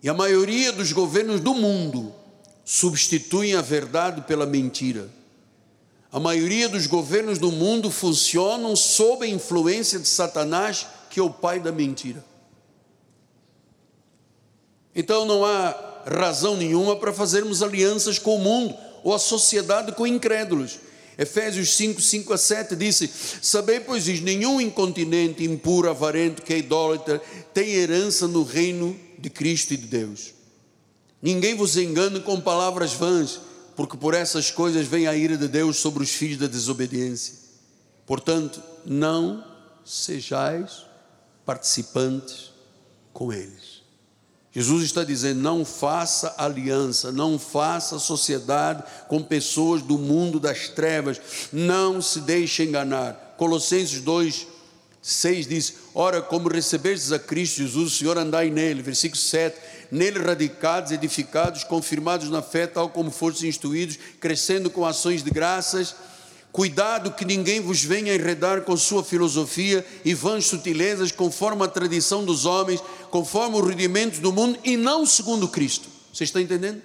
E 0.00 0.08
a 0.08 0.14
maioria 0.14 0.70
dos 0.70 0.92
governos 0.92 1.40
do 1.40 1.52
mundo 1.52 2.14
substituem 2.64 3.56
a 3.56 3.60
verdade 3.60 4.20
pela 4.22 4.46
mentira. 4.46 5.10
A 6.12 6.20
maioria 6.20 6.68
dos 6.68 6.86
governos 6.86 7.40
do 7.40 7.50
mundo 7.50 7.90
funcionam 7.90 8.76
sob 8.76 9.26
a 9.26 9.28
influência 9.28 9.98
de 9.98 10.06
Satanás, 10.06 10.86
que 11.10 11.20
é 11.20 11.22
o 11.22 11.28
pai 11.28 11.60
da 11.60 11.72
mentira. 11.72 12.24
Então 14.94 15.26
não 15.26 15.44
há 15.44 16.02
razão 16.06 16.56
nenhuma 16.56 16.96
para 16.96 17.12
fazermos 17.12 17.62
alianças 17.62 18.18
com 18.18 18.36
o 18.36 18.38
mundo 18.38 18.74
ou 19.02 19.14
a 19.14 19.18
sociedade 19.18 19.92
com 19.92 20.06
incrédulos. 20.06 20.78
Efésios 21.18 21.76
5, 21.76 22.00
5 22.00 22.32
a 22.32 22.38
7 22.38 22.76
disse: 22.76 23.10
Sabei, 23.42 23.80
pois, 23.80 24.04
diz, 24.04 24.20
nenhum 24.20 24.60
incontinente, 24.60 25.44
impuro, 25.44 25.90
avarento, 25.90 26.42
que 26.42 26.54
é 26.54 26.58
idólatra, 26.58 27.20
tem 27.52 27.68
herança 27.74 28.26
no 28.26 28.42
reino 28.42 28.98
de 29.18 29.28
Cristo 29.28 29.74
e 29.74 29.76
de 29.76 29.86
Deus. 29.86 30.32
Ninguém 31.20 31.54
vos 31.54 31.76
engane 31.76 32.20
com 32.20 32.40
palavras 32.40 32.94
vãs, 32.94 33.38
porque 33.76 33.98
por 33.98 34.14
essas 34.14 34.50
coisas 34.50 34.86
vem 34.86 35.06
a 35.06 35.14
ira 35.14 35.36
de 35.36 35.46
Deus 35.46 35.76
sobre 35.76 36.02
os 36.02 36.10
filhos 36.10 36.38
da 36.38 36.46
desobediência. 36.46 37.34
Portanto, 38.06 38.62
não 38.86 39.44
sejais 39.84 40.89
participantes 41.50 42.52
com 43.12 43.32
eles. 43.32 43.82
Jesus 44.52 44.84
está 44.84 45.02
dizendo: 45.02 45.40
não 45.40 45.64
faça 45.64 46.32
aliança, 46.38 47.10
não 47.10 47.40
faça 47.40 47.98
sociedade 47.98 48.84
com 49.08 49.20
pessoas 49.20 49.82
do 49.82 49.98
mundo 49.98 50.38
das 50.38 50.68
trevas, 50.68 51.20
não 51.52 52.00
se 52.00 52.20
deixe 52.20 52.62
enganar. 52.62 53.34
Colossenses 53.36 54.00
2, 54.00 54.46
6 55.02 55.48
diz: 55.48 55.74
Ora, 55.92 56.22
como 56.22 56.48
recebestes 56.48 57.10
a 57.10 57.18
Cristo 57.18 57.56
Jesus, 57.56 57.94
o 57.94 57.96
Senhor 57.96 58.16
andai 58.16 58.48
nele. 58.48 58.80
Versículo 58.80 59.20
7: 59.20 59.58
Nele 59.90 60.20
radicados, 60.20 60.92
edificados, 60.92 61.64
confirmados 61.64 62.30
na 62.30 62.42
fé, 62.42 62.68
tal 62.68 62.90
como 62.90 63.10
fostes 63.10 63.42
instruídos, 63.42 63.98
crescendo 64.20 64.70
com 64.70 64.86
ações 64.86 65.24
de 65.24 65.30
graças 65.30 65.96
Cuidado 66.52 67.12
que 67.12 67.24
ninguém 67.24 67.60
vos 67.60 67.82
venha 67.82 68.14
enredar 68.14 68.62
com 68.62 68.76
sua 68.76 69.04
filosofia 69.04 69.86
e 70.04 70.14
vãs 70.14 70.46
sutilezas, 70.46 71.12
conforme 71.12 71.62
a 71.62 71.68
tradição 71.68 72.24
dos 72.24 72.44
homens, 72.44 72.82
conforme 73.10 73.56
os 73.56 73.62
rudimentos 73.62 74.18
do 74.18 74.32
mundo 74.32 74.58
e 74.64 74.76
não 74.76 75.06
segundo 75.06 75.46
Cristo. 75.46 75.88
Você 76.12 76.24
está 76.24 76.40
entendendo? 76.40 76.82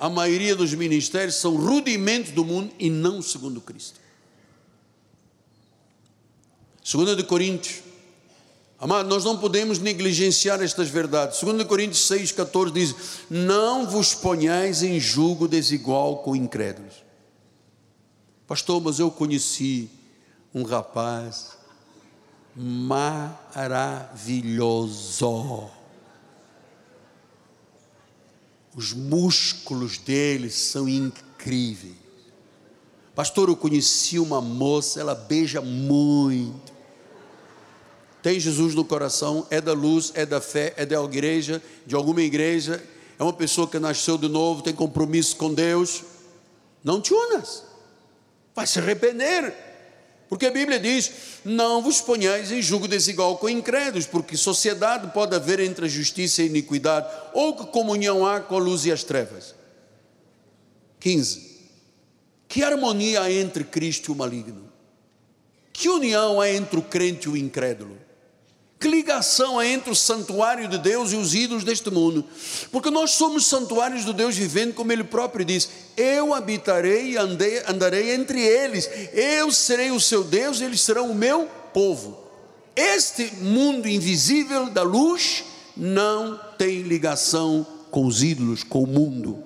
A 0.00 0.10
maioria 0.10 0.56
dos 0.56 0.74
ministérios 0.74 1.36
são 1.36 1.56
rudimentos 1.56 2.32
do 2.32 2.44
mundo 2.44 2.72
e 2.78 2.90
não 2.90 3.22
segundo 3.22 3.60
Cristo. 3.60 4.00
Segunda 6.82 7.14
de 7.14 7.22
Coríntios. 7.22 7.82
Amado, 8.78 9.08
nós 9.08 9.24
não 9.24 9.38
podemos 9.38 9.78
negligenciar 9.78 10.60
estas 10.60 10.88
verdades. 10.88 11.40
2 11.40 11.64
Coríntios 11.64 12.06
6, 12.08 12.32
14 12.32 12.72
diz: 12.72 12.94
Não 13.30 13.88
vos 13.88 14.12
ponhais 14.12 14.82
em 14.82 15.00
julgo 15.00 15.48
desigual 15.48 16.18
com 16.18 16.36
incrédulos. 16.36 17.05
Pastor, 18.46 18.80
mas 18.80 19.00
eu 19.00 19.10
conheci 19.10 19.90
um 20.54 20.62
rapaz 20.62 21.56
maravilhoso. 22.54 22.88
Os 28.74 28.92
músculos 28.92 29.98
dele 29.98 30.48
são 30.50 30.88
incríveis. 30.88 31.96
Pastor, 33.14 33.48
eu 33.48 33.56
conheci 33.56 34.18
uma 34.18 34.40
moça, 34.40 35.00
ela 35.00 35.14
beija 35.14 35.60
muito. 35.62 36.76
Tem 38.22 38.38
Jesus 38.38 38.74
no 38.74 38.84
coração, 38.84 39.46
é 39.50 39.60
da 39.60 39.72
luz, 39.72 40.12
é 40.14 40.26
da 40.26 40.40
fé, 40.40 40.74
é 40.76 40.84
da 40.84 41.02
igreja, 41.02 41.62
de 41.86 41.94
alguma 41.94 42.20
igreja, 42.22 42.82
é 43.18 43.22
uma 43.22 43.32
pessoa 43.32 43.66
que 43.66 43.78
nasceu 43.78 44.18
de 44.18 44.28
novo, 44.28 44.62
tem 44.62 44.74
compromisso 44.74 45.36
com 45.36 45.54
Deus. 45.54 46.02
Não 46.84 47.00
te 47.00 47.14
unas, 47.14 47.65
vai 48.56 48.66
se 48.66 48.78
arrepender. 48.78 49.52
Porque 50.28 50.46
a 50.46 50.50
Bíblia 50.50 50.80
diz: 50.80 51.12
não 51.44 51.82
vos 51.82 52.00
ponhais 52.00 52.50
em 52.50 52.62
julgo 52.62 52.88
desigual 52.88 53.36
com 53.36 53.48
incrédulos, 53.48 54.06
porque 54.06 54.36
sociedade 54.36 55.12
pode 55.12 55.36
haver 55.36 55.60
entre 55.60 55.84
a 55.84 55.88
justiça 55.88 56.40
e 56.40 56.46
a 56.46 56.48
iniquidade, 56.48 57.06
ou 57.34 57.54
que 57.54 57.66
comunhão 57.66 58.26
há 58.26 58.40
com 58.40 58.56
a 58.56 58.58
luz 58.58 58.86
e 58.86 58.90
as 58.90 59.04
trevas. 59.04 59.54
15. 60.98 61.54
Que 62.48 62.64
harmonia 62.64 63.20
há 63.22 63.30
entre 63.30 63.62
Cristo 63.62 64.10
e 64.10 64.12
o 64.12 64.16
maligno? 64.16 64.72
Que 65.72 65.88
união 65.90 66.40
há 66.40 66.50
entre 66.50 66.78
o 66.78 66.82
crente 66.82 67.28
e 67.28 67.30
o 67.30 67.36
incrédulo? 67.36 68.05
Que 68.78 68.88
ligação 68.88 69.58
há 69.58 69.66
entre 69.66 69.90
o 69.90 69.94
santuário 69.94 70.68
de 70.68 70.76
Deus 70.76 71.10
e 71.10 71.16
os 71.16 71.34
ídolos 71.34 71.64
deste 71.64 71.90
mundo? 71.90 72.24
Porque 72.70 72.90
nós 72.90 73.12
somos 73.12 73.46
santuários 73.46 74.04
do 74.04 74.12
Deus 74.12 74.36
vivendo, 74.36 74.74
como 74.74 74.92
Ele 74.92 75.04
próprio 75.04 75.44
diz: 75.44 75.68
Eu 75.96 76.34
habitarei 76.34 77.12
e 77.12 77.16
andarei 77.16 78.14
entre 78.14 78.40
eles, 78.40 78.88
eu 79.14 79.50
serei 79.50 79.90
o 79.90 80.00
seu 80.00 80.22
Deus, 80.22 80.60
eles 80.60 80.82
serão 80.82 81.10
o 81.10 81.14
meu 81.14 81.48
povo. 81.72 82.18
Este 82.76 83.34
mundo 83.36 83.88
invisível 83.88 84.68
da 84.68 84.82
luz 84.82 85.44
não 85.74 86.38
tem 86.58 86.82
ligação 86.82 87.66
com 87.90 88.04
os 88.04 88.22
ídolos, 88.22 88.62
com 88.62 88.82
o 88.82 88.86
mundo. 88.86 89.42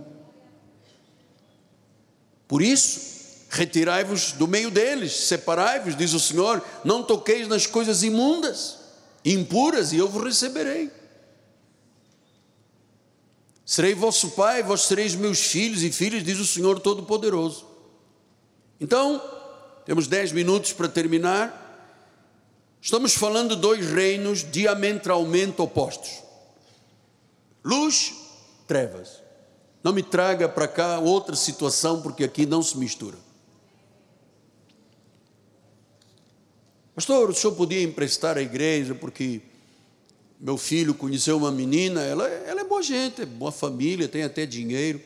Por 2.49 2.61
isso, 2.61 3.01
retirai-vos 3.49 4.33
do 4.33 4.49
meio 4.49 4.73
deles, 4.73 5.13
separai-vos, 5.13 5.97
diz 5.97 6.13
o 6.15 6.19
Senhor, 6.19 6.61
não 6.85 7.05
toqueis 7.05 7.47
nas 7.47 7.65
coisas 7.65 8.03
imundas, 8.03 8.80
impuras, 9.25 9.93
e 9.93 9.97
eu 9.97 10.09
vos 10.09 10.23
receberei. 10.25 10.91
Serei 13.65 13.95
vosso 13.95 14.31
pai, 14.31 14.63
vós 14.63 14.83
sereis 14.83 15.15
meus 15.15 15.39
filhos 15.39 15.83
e 15.83 15.93
filhas, 15.93 16.25
diz 16.25 16.39
o 16.41 16.47
Senhor 16.47 16.81
Todo-Poderoso. 16.81 17.67
Então, 18.81 19.23
temos 19.85 20.07
dez 20.07 20.33
minutos 20.33 20.73
para 20.73 20.89
terminar. 20.89 21.69
Estamos 22.81 23.15
falando 23.15 23.55
de 23.55 23.63
dois 23.63 23.87
reinos 23.87 24.45
diametralmente 24.51 25.61
opostos: 25.61 26.23
luz, 27.63 28.13
trevas. 28.67 29.23
Não 29.83 29.93
me 29.93 30.03
traga 30.03 30.49
para 30.49 30.69
cá 30.69 30.99
outra 30.99 31.35
situação, 31.37 32.03
porque 32.03 32.25
aqui 32.25 32.45
não 32.47 32.63
se 32.63 32.77
mistura. 32.77 33.17
Pastor, 37.01 37.31
o 37.31 37.35
senhor 37.35 37.55
podia 37.55 37.83
emprestar 37.83 38.37
à 38.37 38.43
igreja, 38.43 38.95
porque 38.95 39.41
meu 40.39 40.59
filho 40.59 40.93
conheceu 40.93 41.39
uma 41.39 41.51
menina, 41.51 42.03
ela, 42.03 42.29
ela 42.29 42.61
é 42.61 42.65
boa 42.65 42.83
gente, 42.83 43.23
é 43.23 43.25
boa 43.25 43.51
família, 43.51 44.07
tem 44.07 44.23
até 44.23 44.45
dinheiro. 44.45 45.01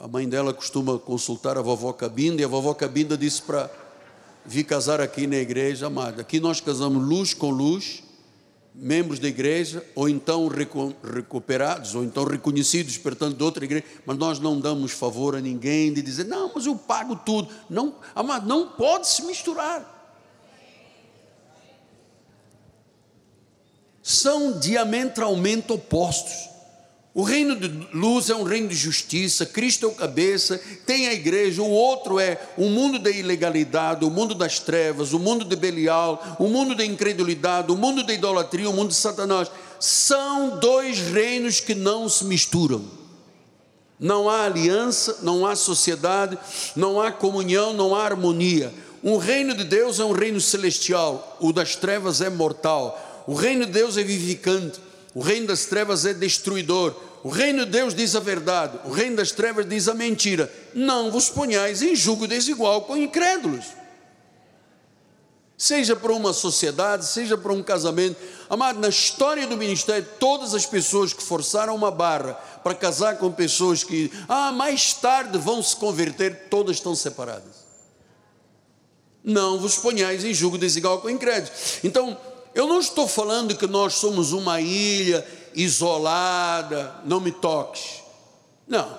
A 0.00 0.08
mãe 0.08 0.28
dela 0.28 0.52
costuma 0.52 0.98
consultar 0.98 1.56
a 1.56 1.62
vovó 1.62 1.92
Cabinda, 1.92 2.42
e 2.42 2.44
a 2.44 2.48
vovó 2.48 2.74
Cabinda 2.74 3.16
disse 3.16 3.40
para 3.40 3.70
vir 4.44 4.64
casar 4.64 5.00
aqui 5.00 5.28
na 5.28 5.36
igreja, 5.36 5.86
amada. 5.86 6.22
Aqui 6.22 6.40
nós 6.40 6.60
casamos 6.60 7.08
luz 7.08 7.32
com 7.32 7.50
luz, 7.50 8.02
membros 8.74 9.20
da 9.20 9.28
igreja, 9.28 9.86
ou 9.94 10.08
então 10.08 10.48
recuperados, 10.48 11.94
ou 11.94 12.02
então 12.02 12.24
reconhecidos, 12.24 12.98
portanto, 12.98 13.36
de 13.36 13.44
outra 13.44 13.64
igreja, 13.64 13.84
mas 14.04 14.18
nós 14.18 14.40
não 14.40 14.58
damos 14.58 14.90
favor 14.90 15.36
a 15.36 15.40
ninguém 15.40 15.92
de 15.92 16.02
dizer, 16.02 16.24
não, 16.24 16.50
mas 16.52 16.66
eu 16.66 16.74
pago 16.74 17.14
tudo. 17.14 17.48
Não, 17.70 17.94
amado, 18.12 18.48
não 18.48 18.70
pode 18.70 19.06
se 19.06 19.22
misturar. 19.22 19.99
São 24.02 24.58
diametralmente 24.58 25.72
opostos. 25.72 26.50
O 27.12 27.22
reino 27.22 27.56
de 27.56 27.68
luz 27.92 28.30
é 28.30 28.34
um 28.36 28.44
reino 28.44 28.68
de 28.68 28.76
justiça, 28.76 29.44
Cristo 29.44 29.84
é 29.84 29.88
o 29.88 29.94
cabeça, 29.94 30.60
tem 30.86 31.08
a 31.08 31.12
igreja, 31.12 31.60
o 31.60 31.68
outro 31.68 32.20
é 32.20 32.40
o 32.56 32.68
mundo 32.68 33.00
da 33.00 33.10
ilegalidade, 33.10 34.04
o 34.04 34.10
mundo 34.10 34.32
das 34.32 34.60
trevas, 34.60 35.12
o 35.12 35.18
mundo 35.18 35.44
de 35.44 35.56
Belial, 35.56 36.36
o 36.38 36.46
mundo 36.46 36.74
da 36.74 36.84
incredulidade, 36.84 37.72
o 37.72 37.76
mundo 37.76 38.04
da 38.04 38.12
idolatria, 38.12 38.70
o 38.70 38.72
mundo 38.72 38.90
de 38.90 38.94
Satanás. 38.94 39.50
São 39.80 40.60
dois 40.60 41.00
reinos 41.00 41.58
que 41.58 41.74
não 41.74 42.08
se 42.08 42.24
misturam. 42.24 42.84
Não 43.98 44.30
há 44.30 44.44
aliança, 44.44 45.18
não 45.22 45.44
há 45.44 45.56
sociedade, 45.56 46.38
não 46.76 47.00
há 47.00 47.10
comunhão, 47.10 47.74
não 47.74 47.94
há 47.94 48.04
harmonia. 48.04 48.72
O 49.02 49.16
reino 49.16 49.54
de 49.54 49.64
Deus 49.64 49.98
é 49.98 50.04
um 50.04 50.12
reino 50.12 50.40
celestial, 50.40 51.36
o 51.40 51.52
das 51.52 51.74
trevas 51.74 52.20
é 52.20 52.30
mortal. 52.30 53.09
O 53.30 53.34
reino 53.34 53.64
de 53.64 53.70
Deus 53.70 53.96
é 53.96 54.02
vivificante. 54.02 54.80
O 55.14 55.20
reino 55.20 55.46
das 55.46 55.64
trevas 55.64 56.04
é 56.04 56.12
destruidor. 56.12 56.96
O 57.22 57.28
reino 57.28 57.64
de 57.64 57.70
Deus 57.70 57.94
diz 57.94 58.16
a 58.16 58.18
verdade. 58.18 58.80
O 58.84 58.90
reino 58.90 59.14
das 59.14 59.30
trevas 59.30 59.68
diz 59.68 59.86
a 59.86 59.94
mentira. 59.94 60.52
Não 60.74 61.12
vos 61.12 61.30
ponhais 61.30 61.80
em 61.80 61.94
julgo 61.94 62.26
desigual 62.26 62.82
com 62.82 62.96
incrédulos. 62.96 63.66
Seja 65.56 65.94
para 65.94 66.12
uma 66.12 66.32
sociedade, 66.32 67.06
seja 67.06 67.38
para 67.38 67.52
um 67.52 67.62
casamento. 67.62 68.16
Amado, 68.48 68.80
na 68.80 68.88
história 68.88 69.46
do 69.46 69.56
ministério, 69.56 70.08
todas 70.18 70.52
as 70.52 70.66
pessoas 70.66 71.12
que 71.12 71.22
forçaram 71.22 71.76
uma 71.76 71.92
barra 71.92 72.32
para 72.64 72.74
casar 72.74 73.16
com 73.16 73.30
pessoas 73.30 73.84
que, 73.84 74.10
ah, 74.28 74.50
mais 74.50 74.92
tarde 74.94 75.38
vão 75.38 75.62
se 75.62 75.76
converter, 75.76 76.48
todas 76.50 76.78
estão 76.78 76.96
separadas. 76.96 77.60
Não 79.22 79.56
vos 79.60 79.76
ponhais 79.76 80.24
em 80.24 80.34
julgo 80.34 80.58
desigual 80.58 81.00
com 81.00 81.08
incrédulos. 81.08 81.78
Então, 81.84 82.18
eu 82.54 82.66
não 82.66 82.80
estou 82.80 83.06
falando 83.06 83.56
que 83.56 83.66
nós 83.66 83.94
somos 83.94 84.32
uma 84.32 84.60
ilha 84.60 85.26
isolada, 85.54 86.94
não 87.04 87.20
me 87.20 87.30
toques. 87.30 88.02
Não. 88.66 88.98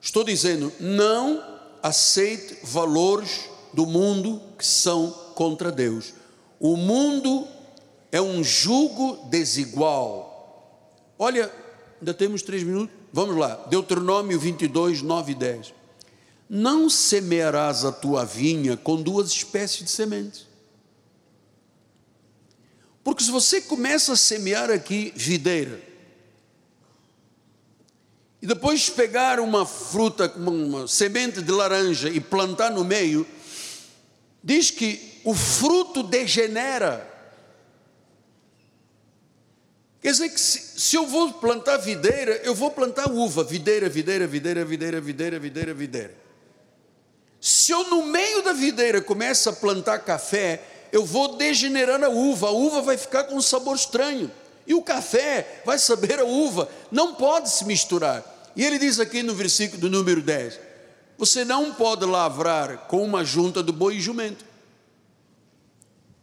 Estou 0.00 0.24
dizendo, 0.24 0.72
não 0.80 1.42
aceite 1.82 2.58
valores 2.62 3.48
do 3.72 3.86
mundo 3.86 4.40
que 4.58 4.66
são 4.66 5.10
contra 5.34 5.70
Deus. 5.70 6.14
O 6.58 6.76
mundo 6.76 7.46
é 8.10 8.20
um 8.20 8.42
jugo 8.42 9.26
desigual. 9.28 10.94
Olha, 11.18 11.50
ainda 11.98 12.14
temos 12.14 12.42
três 12.42 12.62
minutos. 12.62 12.94
Vamos 13.12 13.36
lá, 13.36 13.54
Deuteronômio 13.68 14.38
22, 14.38 15.02
9 15.02 15.32
e 15.32 15.34
10. 15.34 15.74
Não 16.48 16.88
semearás 16.88 17.84
a 17.84 17.92
tua 17.92 18.24
vinha 18.24 18.76
com 18.76 19.00
duas 19.00 19.30
espécies 19.30 19.84
de 19.84 19.90
sementes 19.90 20.53
porque 23.04 23.22
se 23.22 23.30
você 23.30 23.60
começa 23.60 24.14
a 24.14 24.16
semear 24.16 24.70
aqui 24.70 25.12
videira, 25.14 25.80
e 28.40 28.46
depois 28.46 28.90
pegar 28.90 29.40
uma 29.40 29.64
fruta, 29.64 30.32
uma 30.36 30.88
semente 30.88 31.40
de 31.40 31.52
laranja 31.52 32.08
e 32.08 32.20
plantar 32.20 32.70
no 32.70 32.84
meio, 32.84 33.26
diz 34.42 34.70
que 34.70 35.20
o 35.24 35.34
fruto 35.34 36.02
degenera. 36.02 37.10
Quer 40.00 40.10
dizer 40.10 40.28
que 40.28 40.38
se, 40.38 40.78
se, 40.78 40.96
eu 40.96 41.06
vou 41.06 41.32
plantar 41.32 41.78
videira, 41.78 42.36
eu 42.44 42.54
vou 42.54 42.70
plantar 42.70 43.10
uva, 43.10 43.42
videira, 43.42 43.88
videira, 43.88 44.26
videira, 44.26 44.62
videira, 44.62 45.00
videira, 45.00 45.38
videira, 45.38 45.74
videira. 45.74 46.14
Se 47.40 47.72
eu 47.72 47.88
no 47.88 48.04
meio 48.04 48.42
da 48.42 48.52
videira 48.52 49.00
começo 49.00 49.48
a 49.48 49.54
plantar 49.54 50.00
café, 50.00 50.73
eu 50.94 51.04
vou 51.04 51.36
degenerando 51.36 52.06
a 52.06 52.08
uva, 52.08 52.46
a 52.46 52.50
uva 52.52 52.80
vai 52.80 52.96
ficar 52.96 53.24
com 53.24 53.34
um 53.34 53.42
sabor 53.42 53.74
estranho, 53.74 54.30
e 54.64 54.74
o 54.74 54.80
café 54.80 55.60
vai 55.66 55.76
saber 55.76 56.20
a 56.20 56.24
uva, 56.24 56.68
não 56.88 57.16
pode 57.16 57.50
se 57.50 57.64
misturar. 57.64 58.22
E 58.54 58.64
ele 58.64 58.78
diz 58.78 59.00
aqui 59.00 59.20
no 59.20 59.34
versículo 59.34 59.80
do 59.80 59.90
número 59.90 60.22
10: 60.22 60.60
você 61.18 61.44
não 61.44 61.74
pode 61.74 62.04
lavrar 62.04 62.86
com 62.86 63.02
uma 63.02 63.24
junta 63.24 63.60
do 63.60 63.72
boi 63.72 63.96
e 63.96 64.00
jumento. 64.00 64.44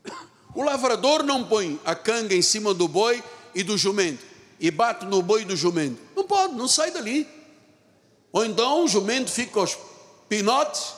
O 0.56 0.64
lavrador 0.64 1.22
não 1.24 1.44
põe 1.44 1.78
a 1.84 1.94
canga 1.94 2.34
em 2.34 2.42
cima 2.42 2.74
do 2.74 2.88
boi 2.88 3.22
e 3.54 3.64
do 3.64 3.78
jumento 3.78 4.24
e 4.58 4.72
bate 4.72 5.06
no 5.06 5.22
boi 5.22 5.44
do 5.44 5.56
jumento. 5.56 6.00
Não 6.16 6.24
pode, 6.24 6.56
não 6.56 6.68
sai 6.68 6.92
dali. 6.92 7.28
Ou 8.32 8.46
então 8.46 8.86
o 8.86 8.88
jumento 8.88 9.32
fica 9.32 9.60
aos 9.60 9.78
pinotes 10.30 10.94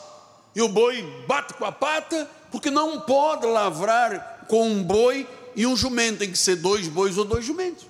e 0.56 0.62
o 0.62 0.70
boi 0.70 1.02
bate 1.28 1.56
com 1.56 1.66
a 1.66 1.72
pata 1.72 2.30
porque 2.54 2.70
não 2.70 3.00
pode 3.00 3.48
lavrar 3.48 4.46
com 4.48 4.68
um 4.68 4.84
boi 4.84 5.28
e 5.56 5.66
um 5.66 5.76
jumento, 5.76 6.20
tem 6.20 6.32
que 6.32 6.38
ser 6.38 6.58
dois 6.58 6.88
bois 6.88 7.18
ou 7.18 7.26
dois 7.26 7.44
jumentos. 7.44 7.88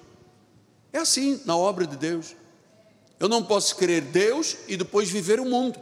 É 0.94 1.00
assim 1.00 1.42
na 1.44 1.58
obra 1.58 1.86
de 1.86 1.98
Deus. 1.98 2.34
Eu 3.20 3.28
não 3.28 3.44
posso 3.44 3.76
crer 3.76 4.02
Deus 4.02 4.56
e 4.70 4.78
depois 4.78 5.10
viver 5.10 5.42
o 5.42 5.46
mundo. 5.46 5.78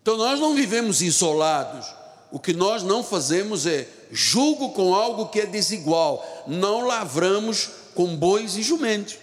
Então 0.00 0.16
nós 0.16 0.40
não 0.40 0.54
vivemos 0.54 1.02
isolados. 1.02 1.94
O 2.30 2.40
que 2.40 2.54
nós 2.54 2.82
não 2.82 3.04
fazemos 3.04 3.66
é 3.66 3.86
julgo 4.10 4.70
com 4.70 4.94
algo 4.94 5.28
que 5.28 5.40
é 5.40 5.44
desigual. 5.44 6.26
Não 6.46 6.86
lavramos 6.86 7.68
com 7.94 8.16
bois 8.16 8.56
e 8.56 8.62
jumentos. 8.62 9.18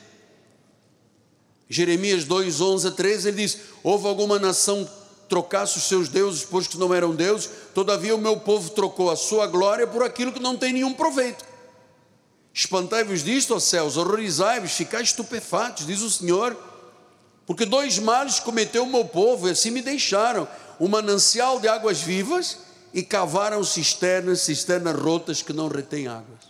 Jeremias 1.68 2.24
2, 2.26 2.62
11 2.62 2.88
a 2.88 2.92
13, 2.92 3.28
ele 3.30 3.38
diz: 3.38 3.58
Houve 3.82 4.08
alguma 4.08 4.38
nação 4.38 4.88
trocasse 5.30 5.78
os 5.78 5.84
seus 5.84 6.10
deuses, 6.10 6.44
pois 6.44 6.68
que 6.68 6.78
não 6.78 6.94
eram 6.94 7.16
deuses, 7.16 7.50
todavia 7.74 8.16
o 8.16 8.20
meu 8.20 8.38
povo 8.38 8.72
trocou 8.72 9.12
a 9.12 9.16
sua 9.16 9.48
glória 9.48 9.86
por 9.86 10.04
aquilo 10.04 10.34
que 10.34 10.40
não 10.40 10.58
tem 10.58 10.74
nenhum 10.74 10.94
proveito. 10.94 11.46
Espantai-vos 12.52 13.24
disto, 13.24 13.56
ó 13.56 13.60
céus, 13.60 13.96
horrorizai-vos, 13.96 14.72
ficai 14.72 15.04
estupefatos, 15.04 15.86
diz 15.86 16.02
o 16.02 16.10
Senhor, 16.10 16.58
porque 17.46 17.64
dois 17.64 18.00
males 18.00 18.40
cometeu 18.40 18.84
o 18.84 18.92
meu 18.92 19.06
povo, 19.06 19.48
e 19.48 19.52
assim 19.52 19.70
me 19.70 19.82
deixaram: 19.82 20.48
um 20.80 20.88
manancial 20.88 21.60
de 21.60 21.68
águas 21.68 22.02
vivas 22.02 22.58
e 22.94 23.04
cavaram 23.04 23.64
cisternas, 23.64 24.42
cisternas 24.42 25.00
rotas 25.00 25.42
que 25.42 25.54
não 25.54 25.68
retêm 25.68 26.08
águas. 26.08 26.50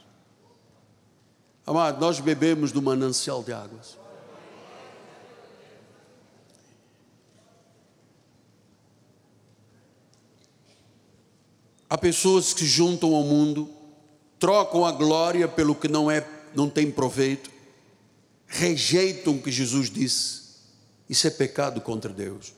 Amado, 1.68 2.00
nós 2.00 2.20
bebemos 2.20 2.72
do 2.72 2.82
manancial 2.82 3.44
de 3.44 3.54
águas. 3.54 3.99
Há 11.90 11.98
pessoas 11.98 12.54
que 12.54 12.60
se 12.60 12.68
juntam 12.68 13.16
ao 13.16 13.24
mundo, 13.24 13.68
trocam 14.38 14.86
a 14.86 14.92
glória 14.92 15.48
pelo 15.48 15.74
que 15.74 15.88
não 15.88 16.10
é, 16.10 16.24
não 16.54 16.70
tem 16.70 16.92
proveito, 16.92 17.50
rejeitam 18.46 19.34
o 19.34 19.42
que 19.42 19.52
Jesus 19.52 19.90
disse. 19.90 20.42
Isso 21.10 21.26
é 21.26 21.32
pecado 21.32 21.82
contra 21.82 22.14
Deus. 22.14 22.54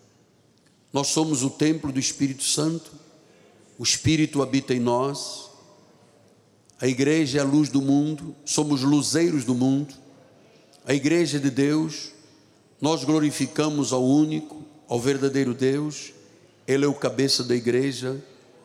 Nós 0.92 1.08
somos 1.08 1.44
o 1.44 1.50
templo 1.50 1.94
do 1.94 2.00
Espírito 2.00 2.44
Santo. 2.44 2.92
O 3.80 3.84
Espírito 3.84 4.42
habita 4.42 4.74
em 4.74 4.80
nós. 4.82 5.50
A 6.82 6.88
igreja 6.88 7.38
é 7.38 7.42
a 7.42 7.46
luz 7.46 7.70
do 7.70 7.82
mundo, 7.82 8.36
somos 8.44 8.82
luzeiros 8.82 9.46
do 9.46 9.56
mundo. 9.56 9.94
A 10.84 10.94
igreja 10.94 11.38
é 11.38 11.40
de 11.40 11.52
Deus, 11.52 12.10
nós 12.82 13.04
glorificamos 13.04 13.94
ao 13.94 14.04
único, 14.04 14.66
ao 14.88 15.00
verdadeiro 15.00 15.54
Deus. 15.54 16.12
Ele 16.68 16.84
é 16.84 16.88
o 16.88 16.94
cabeça 16.94 17.44
da 17.44 17.56
igreja 17.56 18.22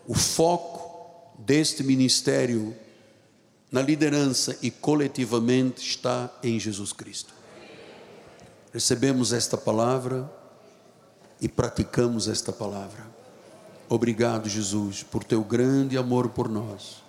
o 0.07 0.15
foco 0.15 1.35
deste 1.39 1.83
ministério 1.83 2.75
na 3.71 3.83
liderança 3.83 4.57
e 4.63 4.71
coletivamente 4.71 5.87
está 5.87 6.31
em 6.43 6.59
Jesus 6.59 6.93
Cristo. 6.93 7.35
Recebemos 8.73 9.33
esta 9.33 9.57
palavra 9.57 10.31
e 11.41 11.49
praticamos 11.49 12.29
esta 12.29 12.53
palavra. 12.53 13.07
Obrigado, 13.89 14.49
Jesus, 14.49 15.03
por 15.03 15.23
teu 15.23 15.43
grande 15.43 15.97
amor 15.97 16.31
por 16.31 16.49
nós. 16.49 17.03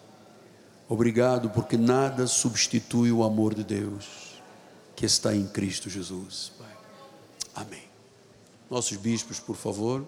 Obrigado 0.89 1.49
porque 1.49 1.77
nada 1.77 2.27
substitui 2.27 3.11
o 3.11 3.23
amor 3.23 3.53
de 3.53 3.63
Deus 3.63 4.41
que 4.95 5.05
está 5.05 5.35
em 5.35 5.45
Cristo 5.45 5.89
Jesus. 5.89 6.51
Amém. 7.53 7.83
Nossos 8.69 8.97
bispos, 8.97 9.39
por 9.39 9.55
favor. 9.55 10.05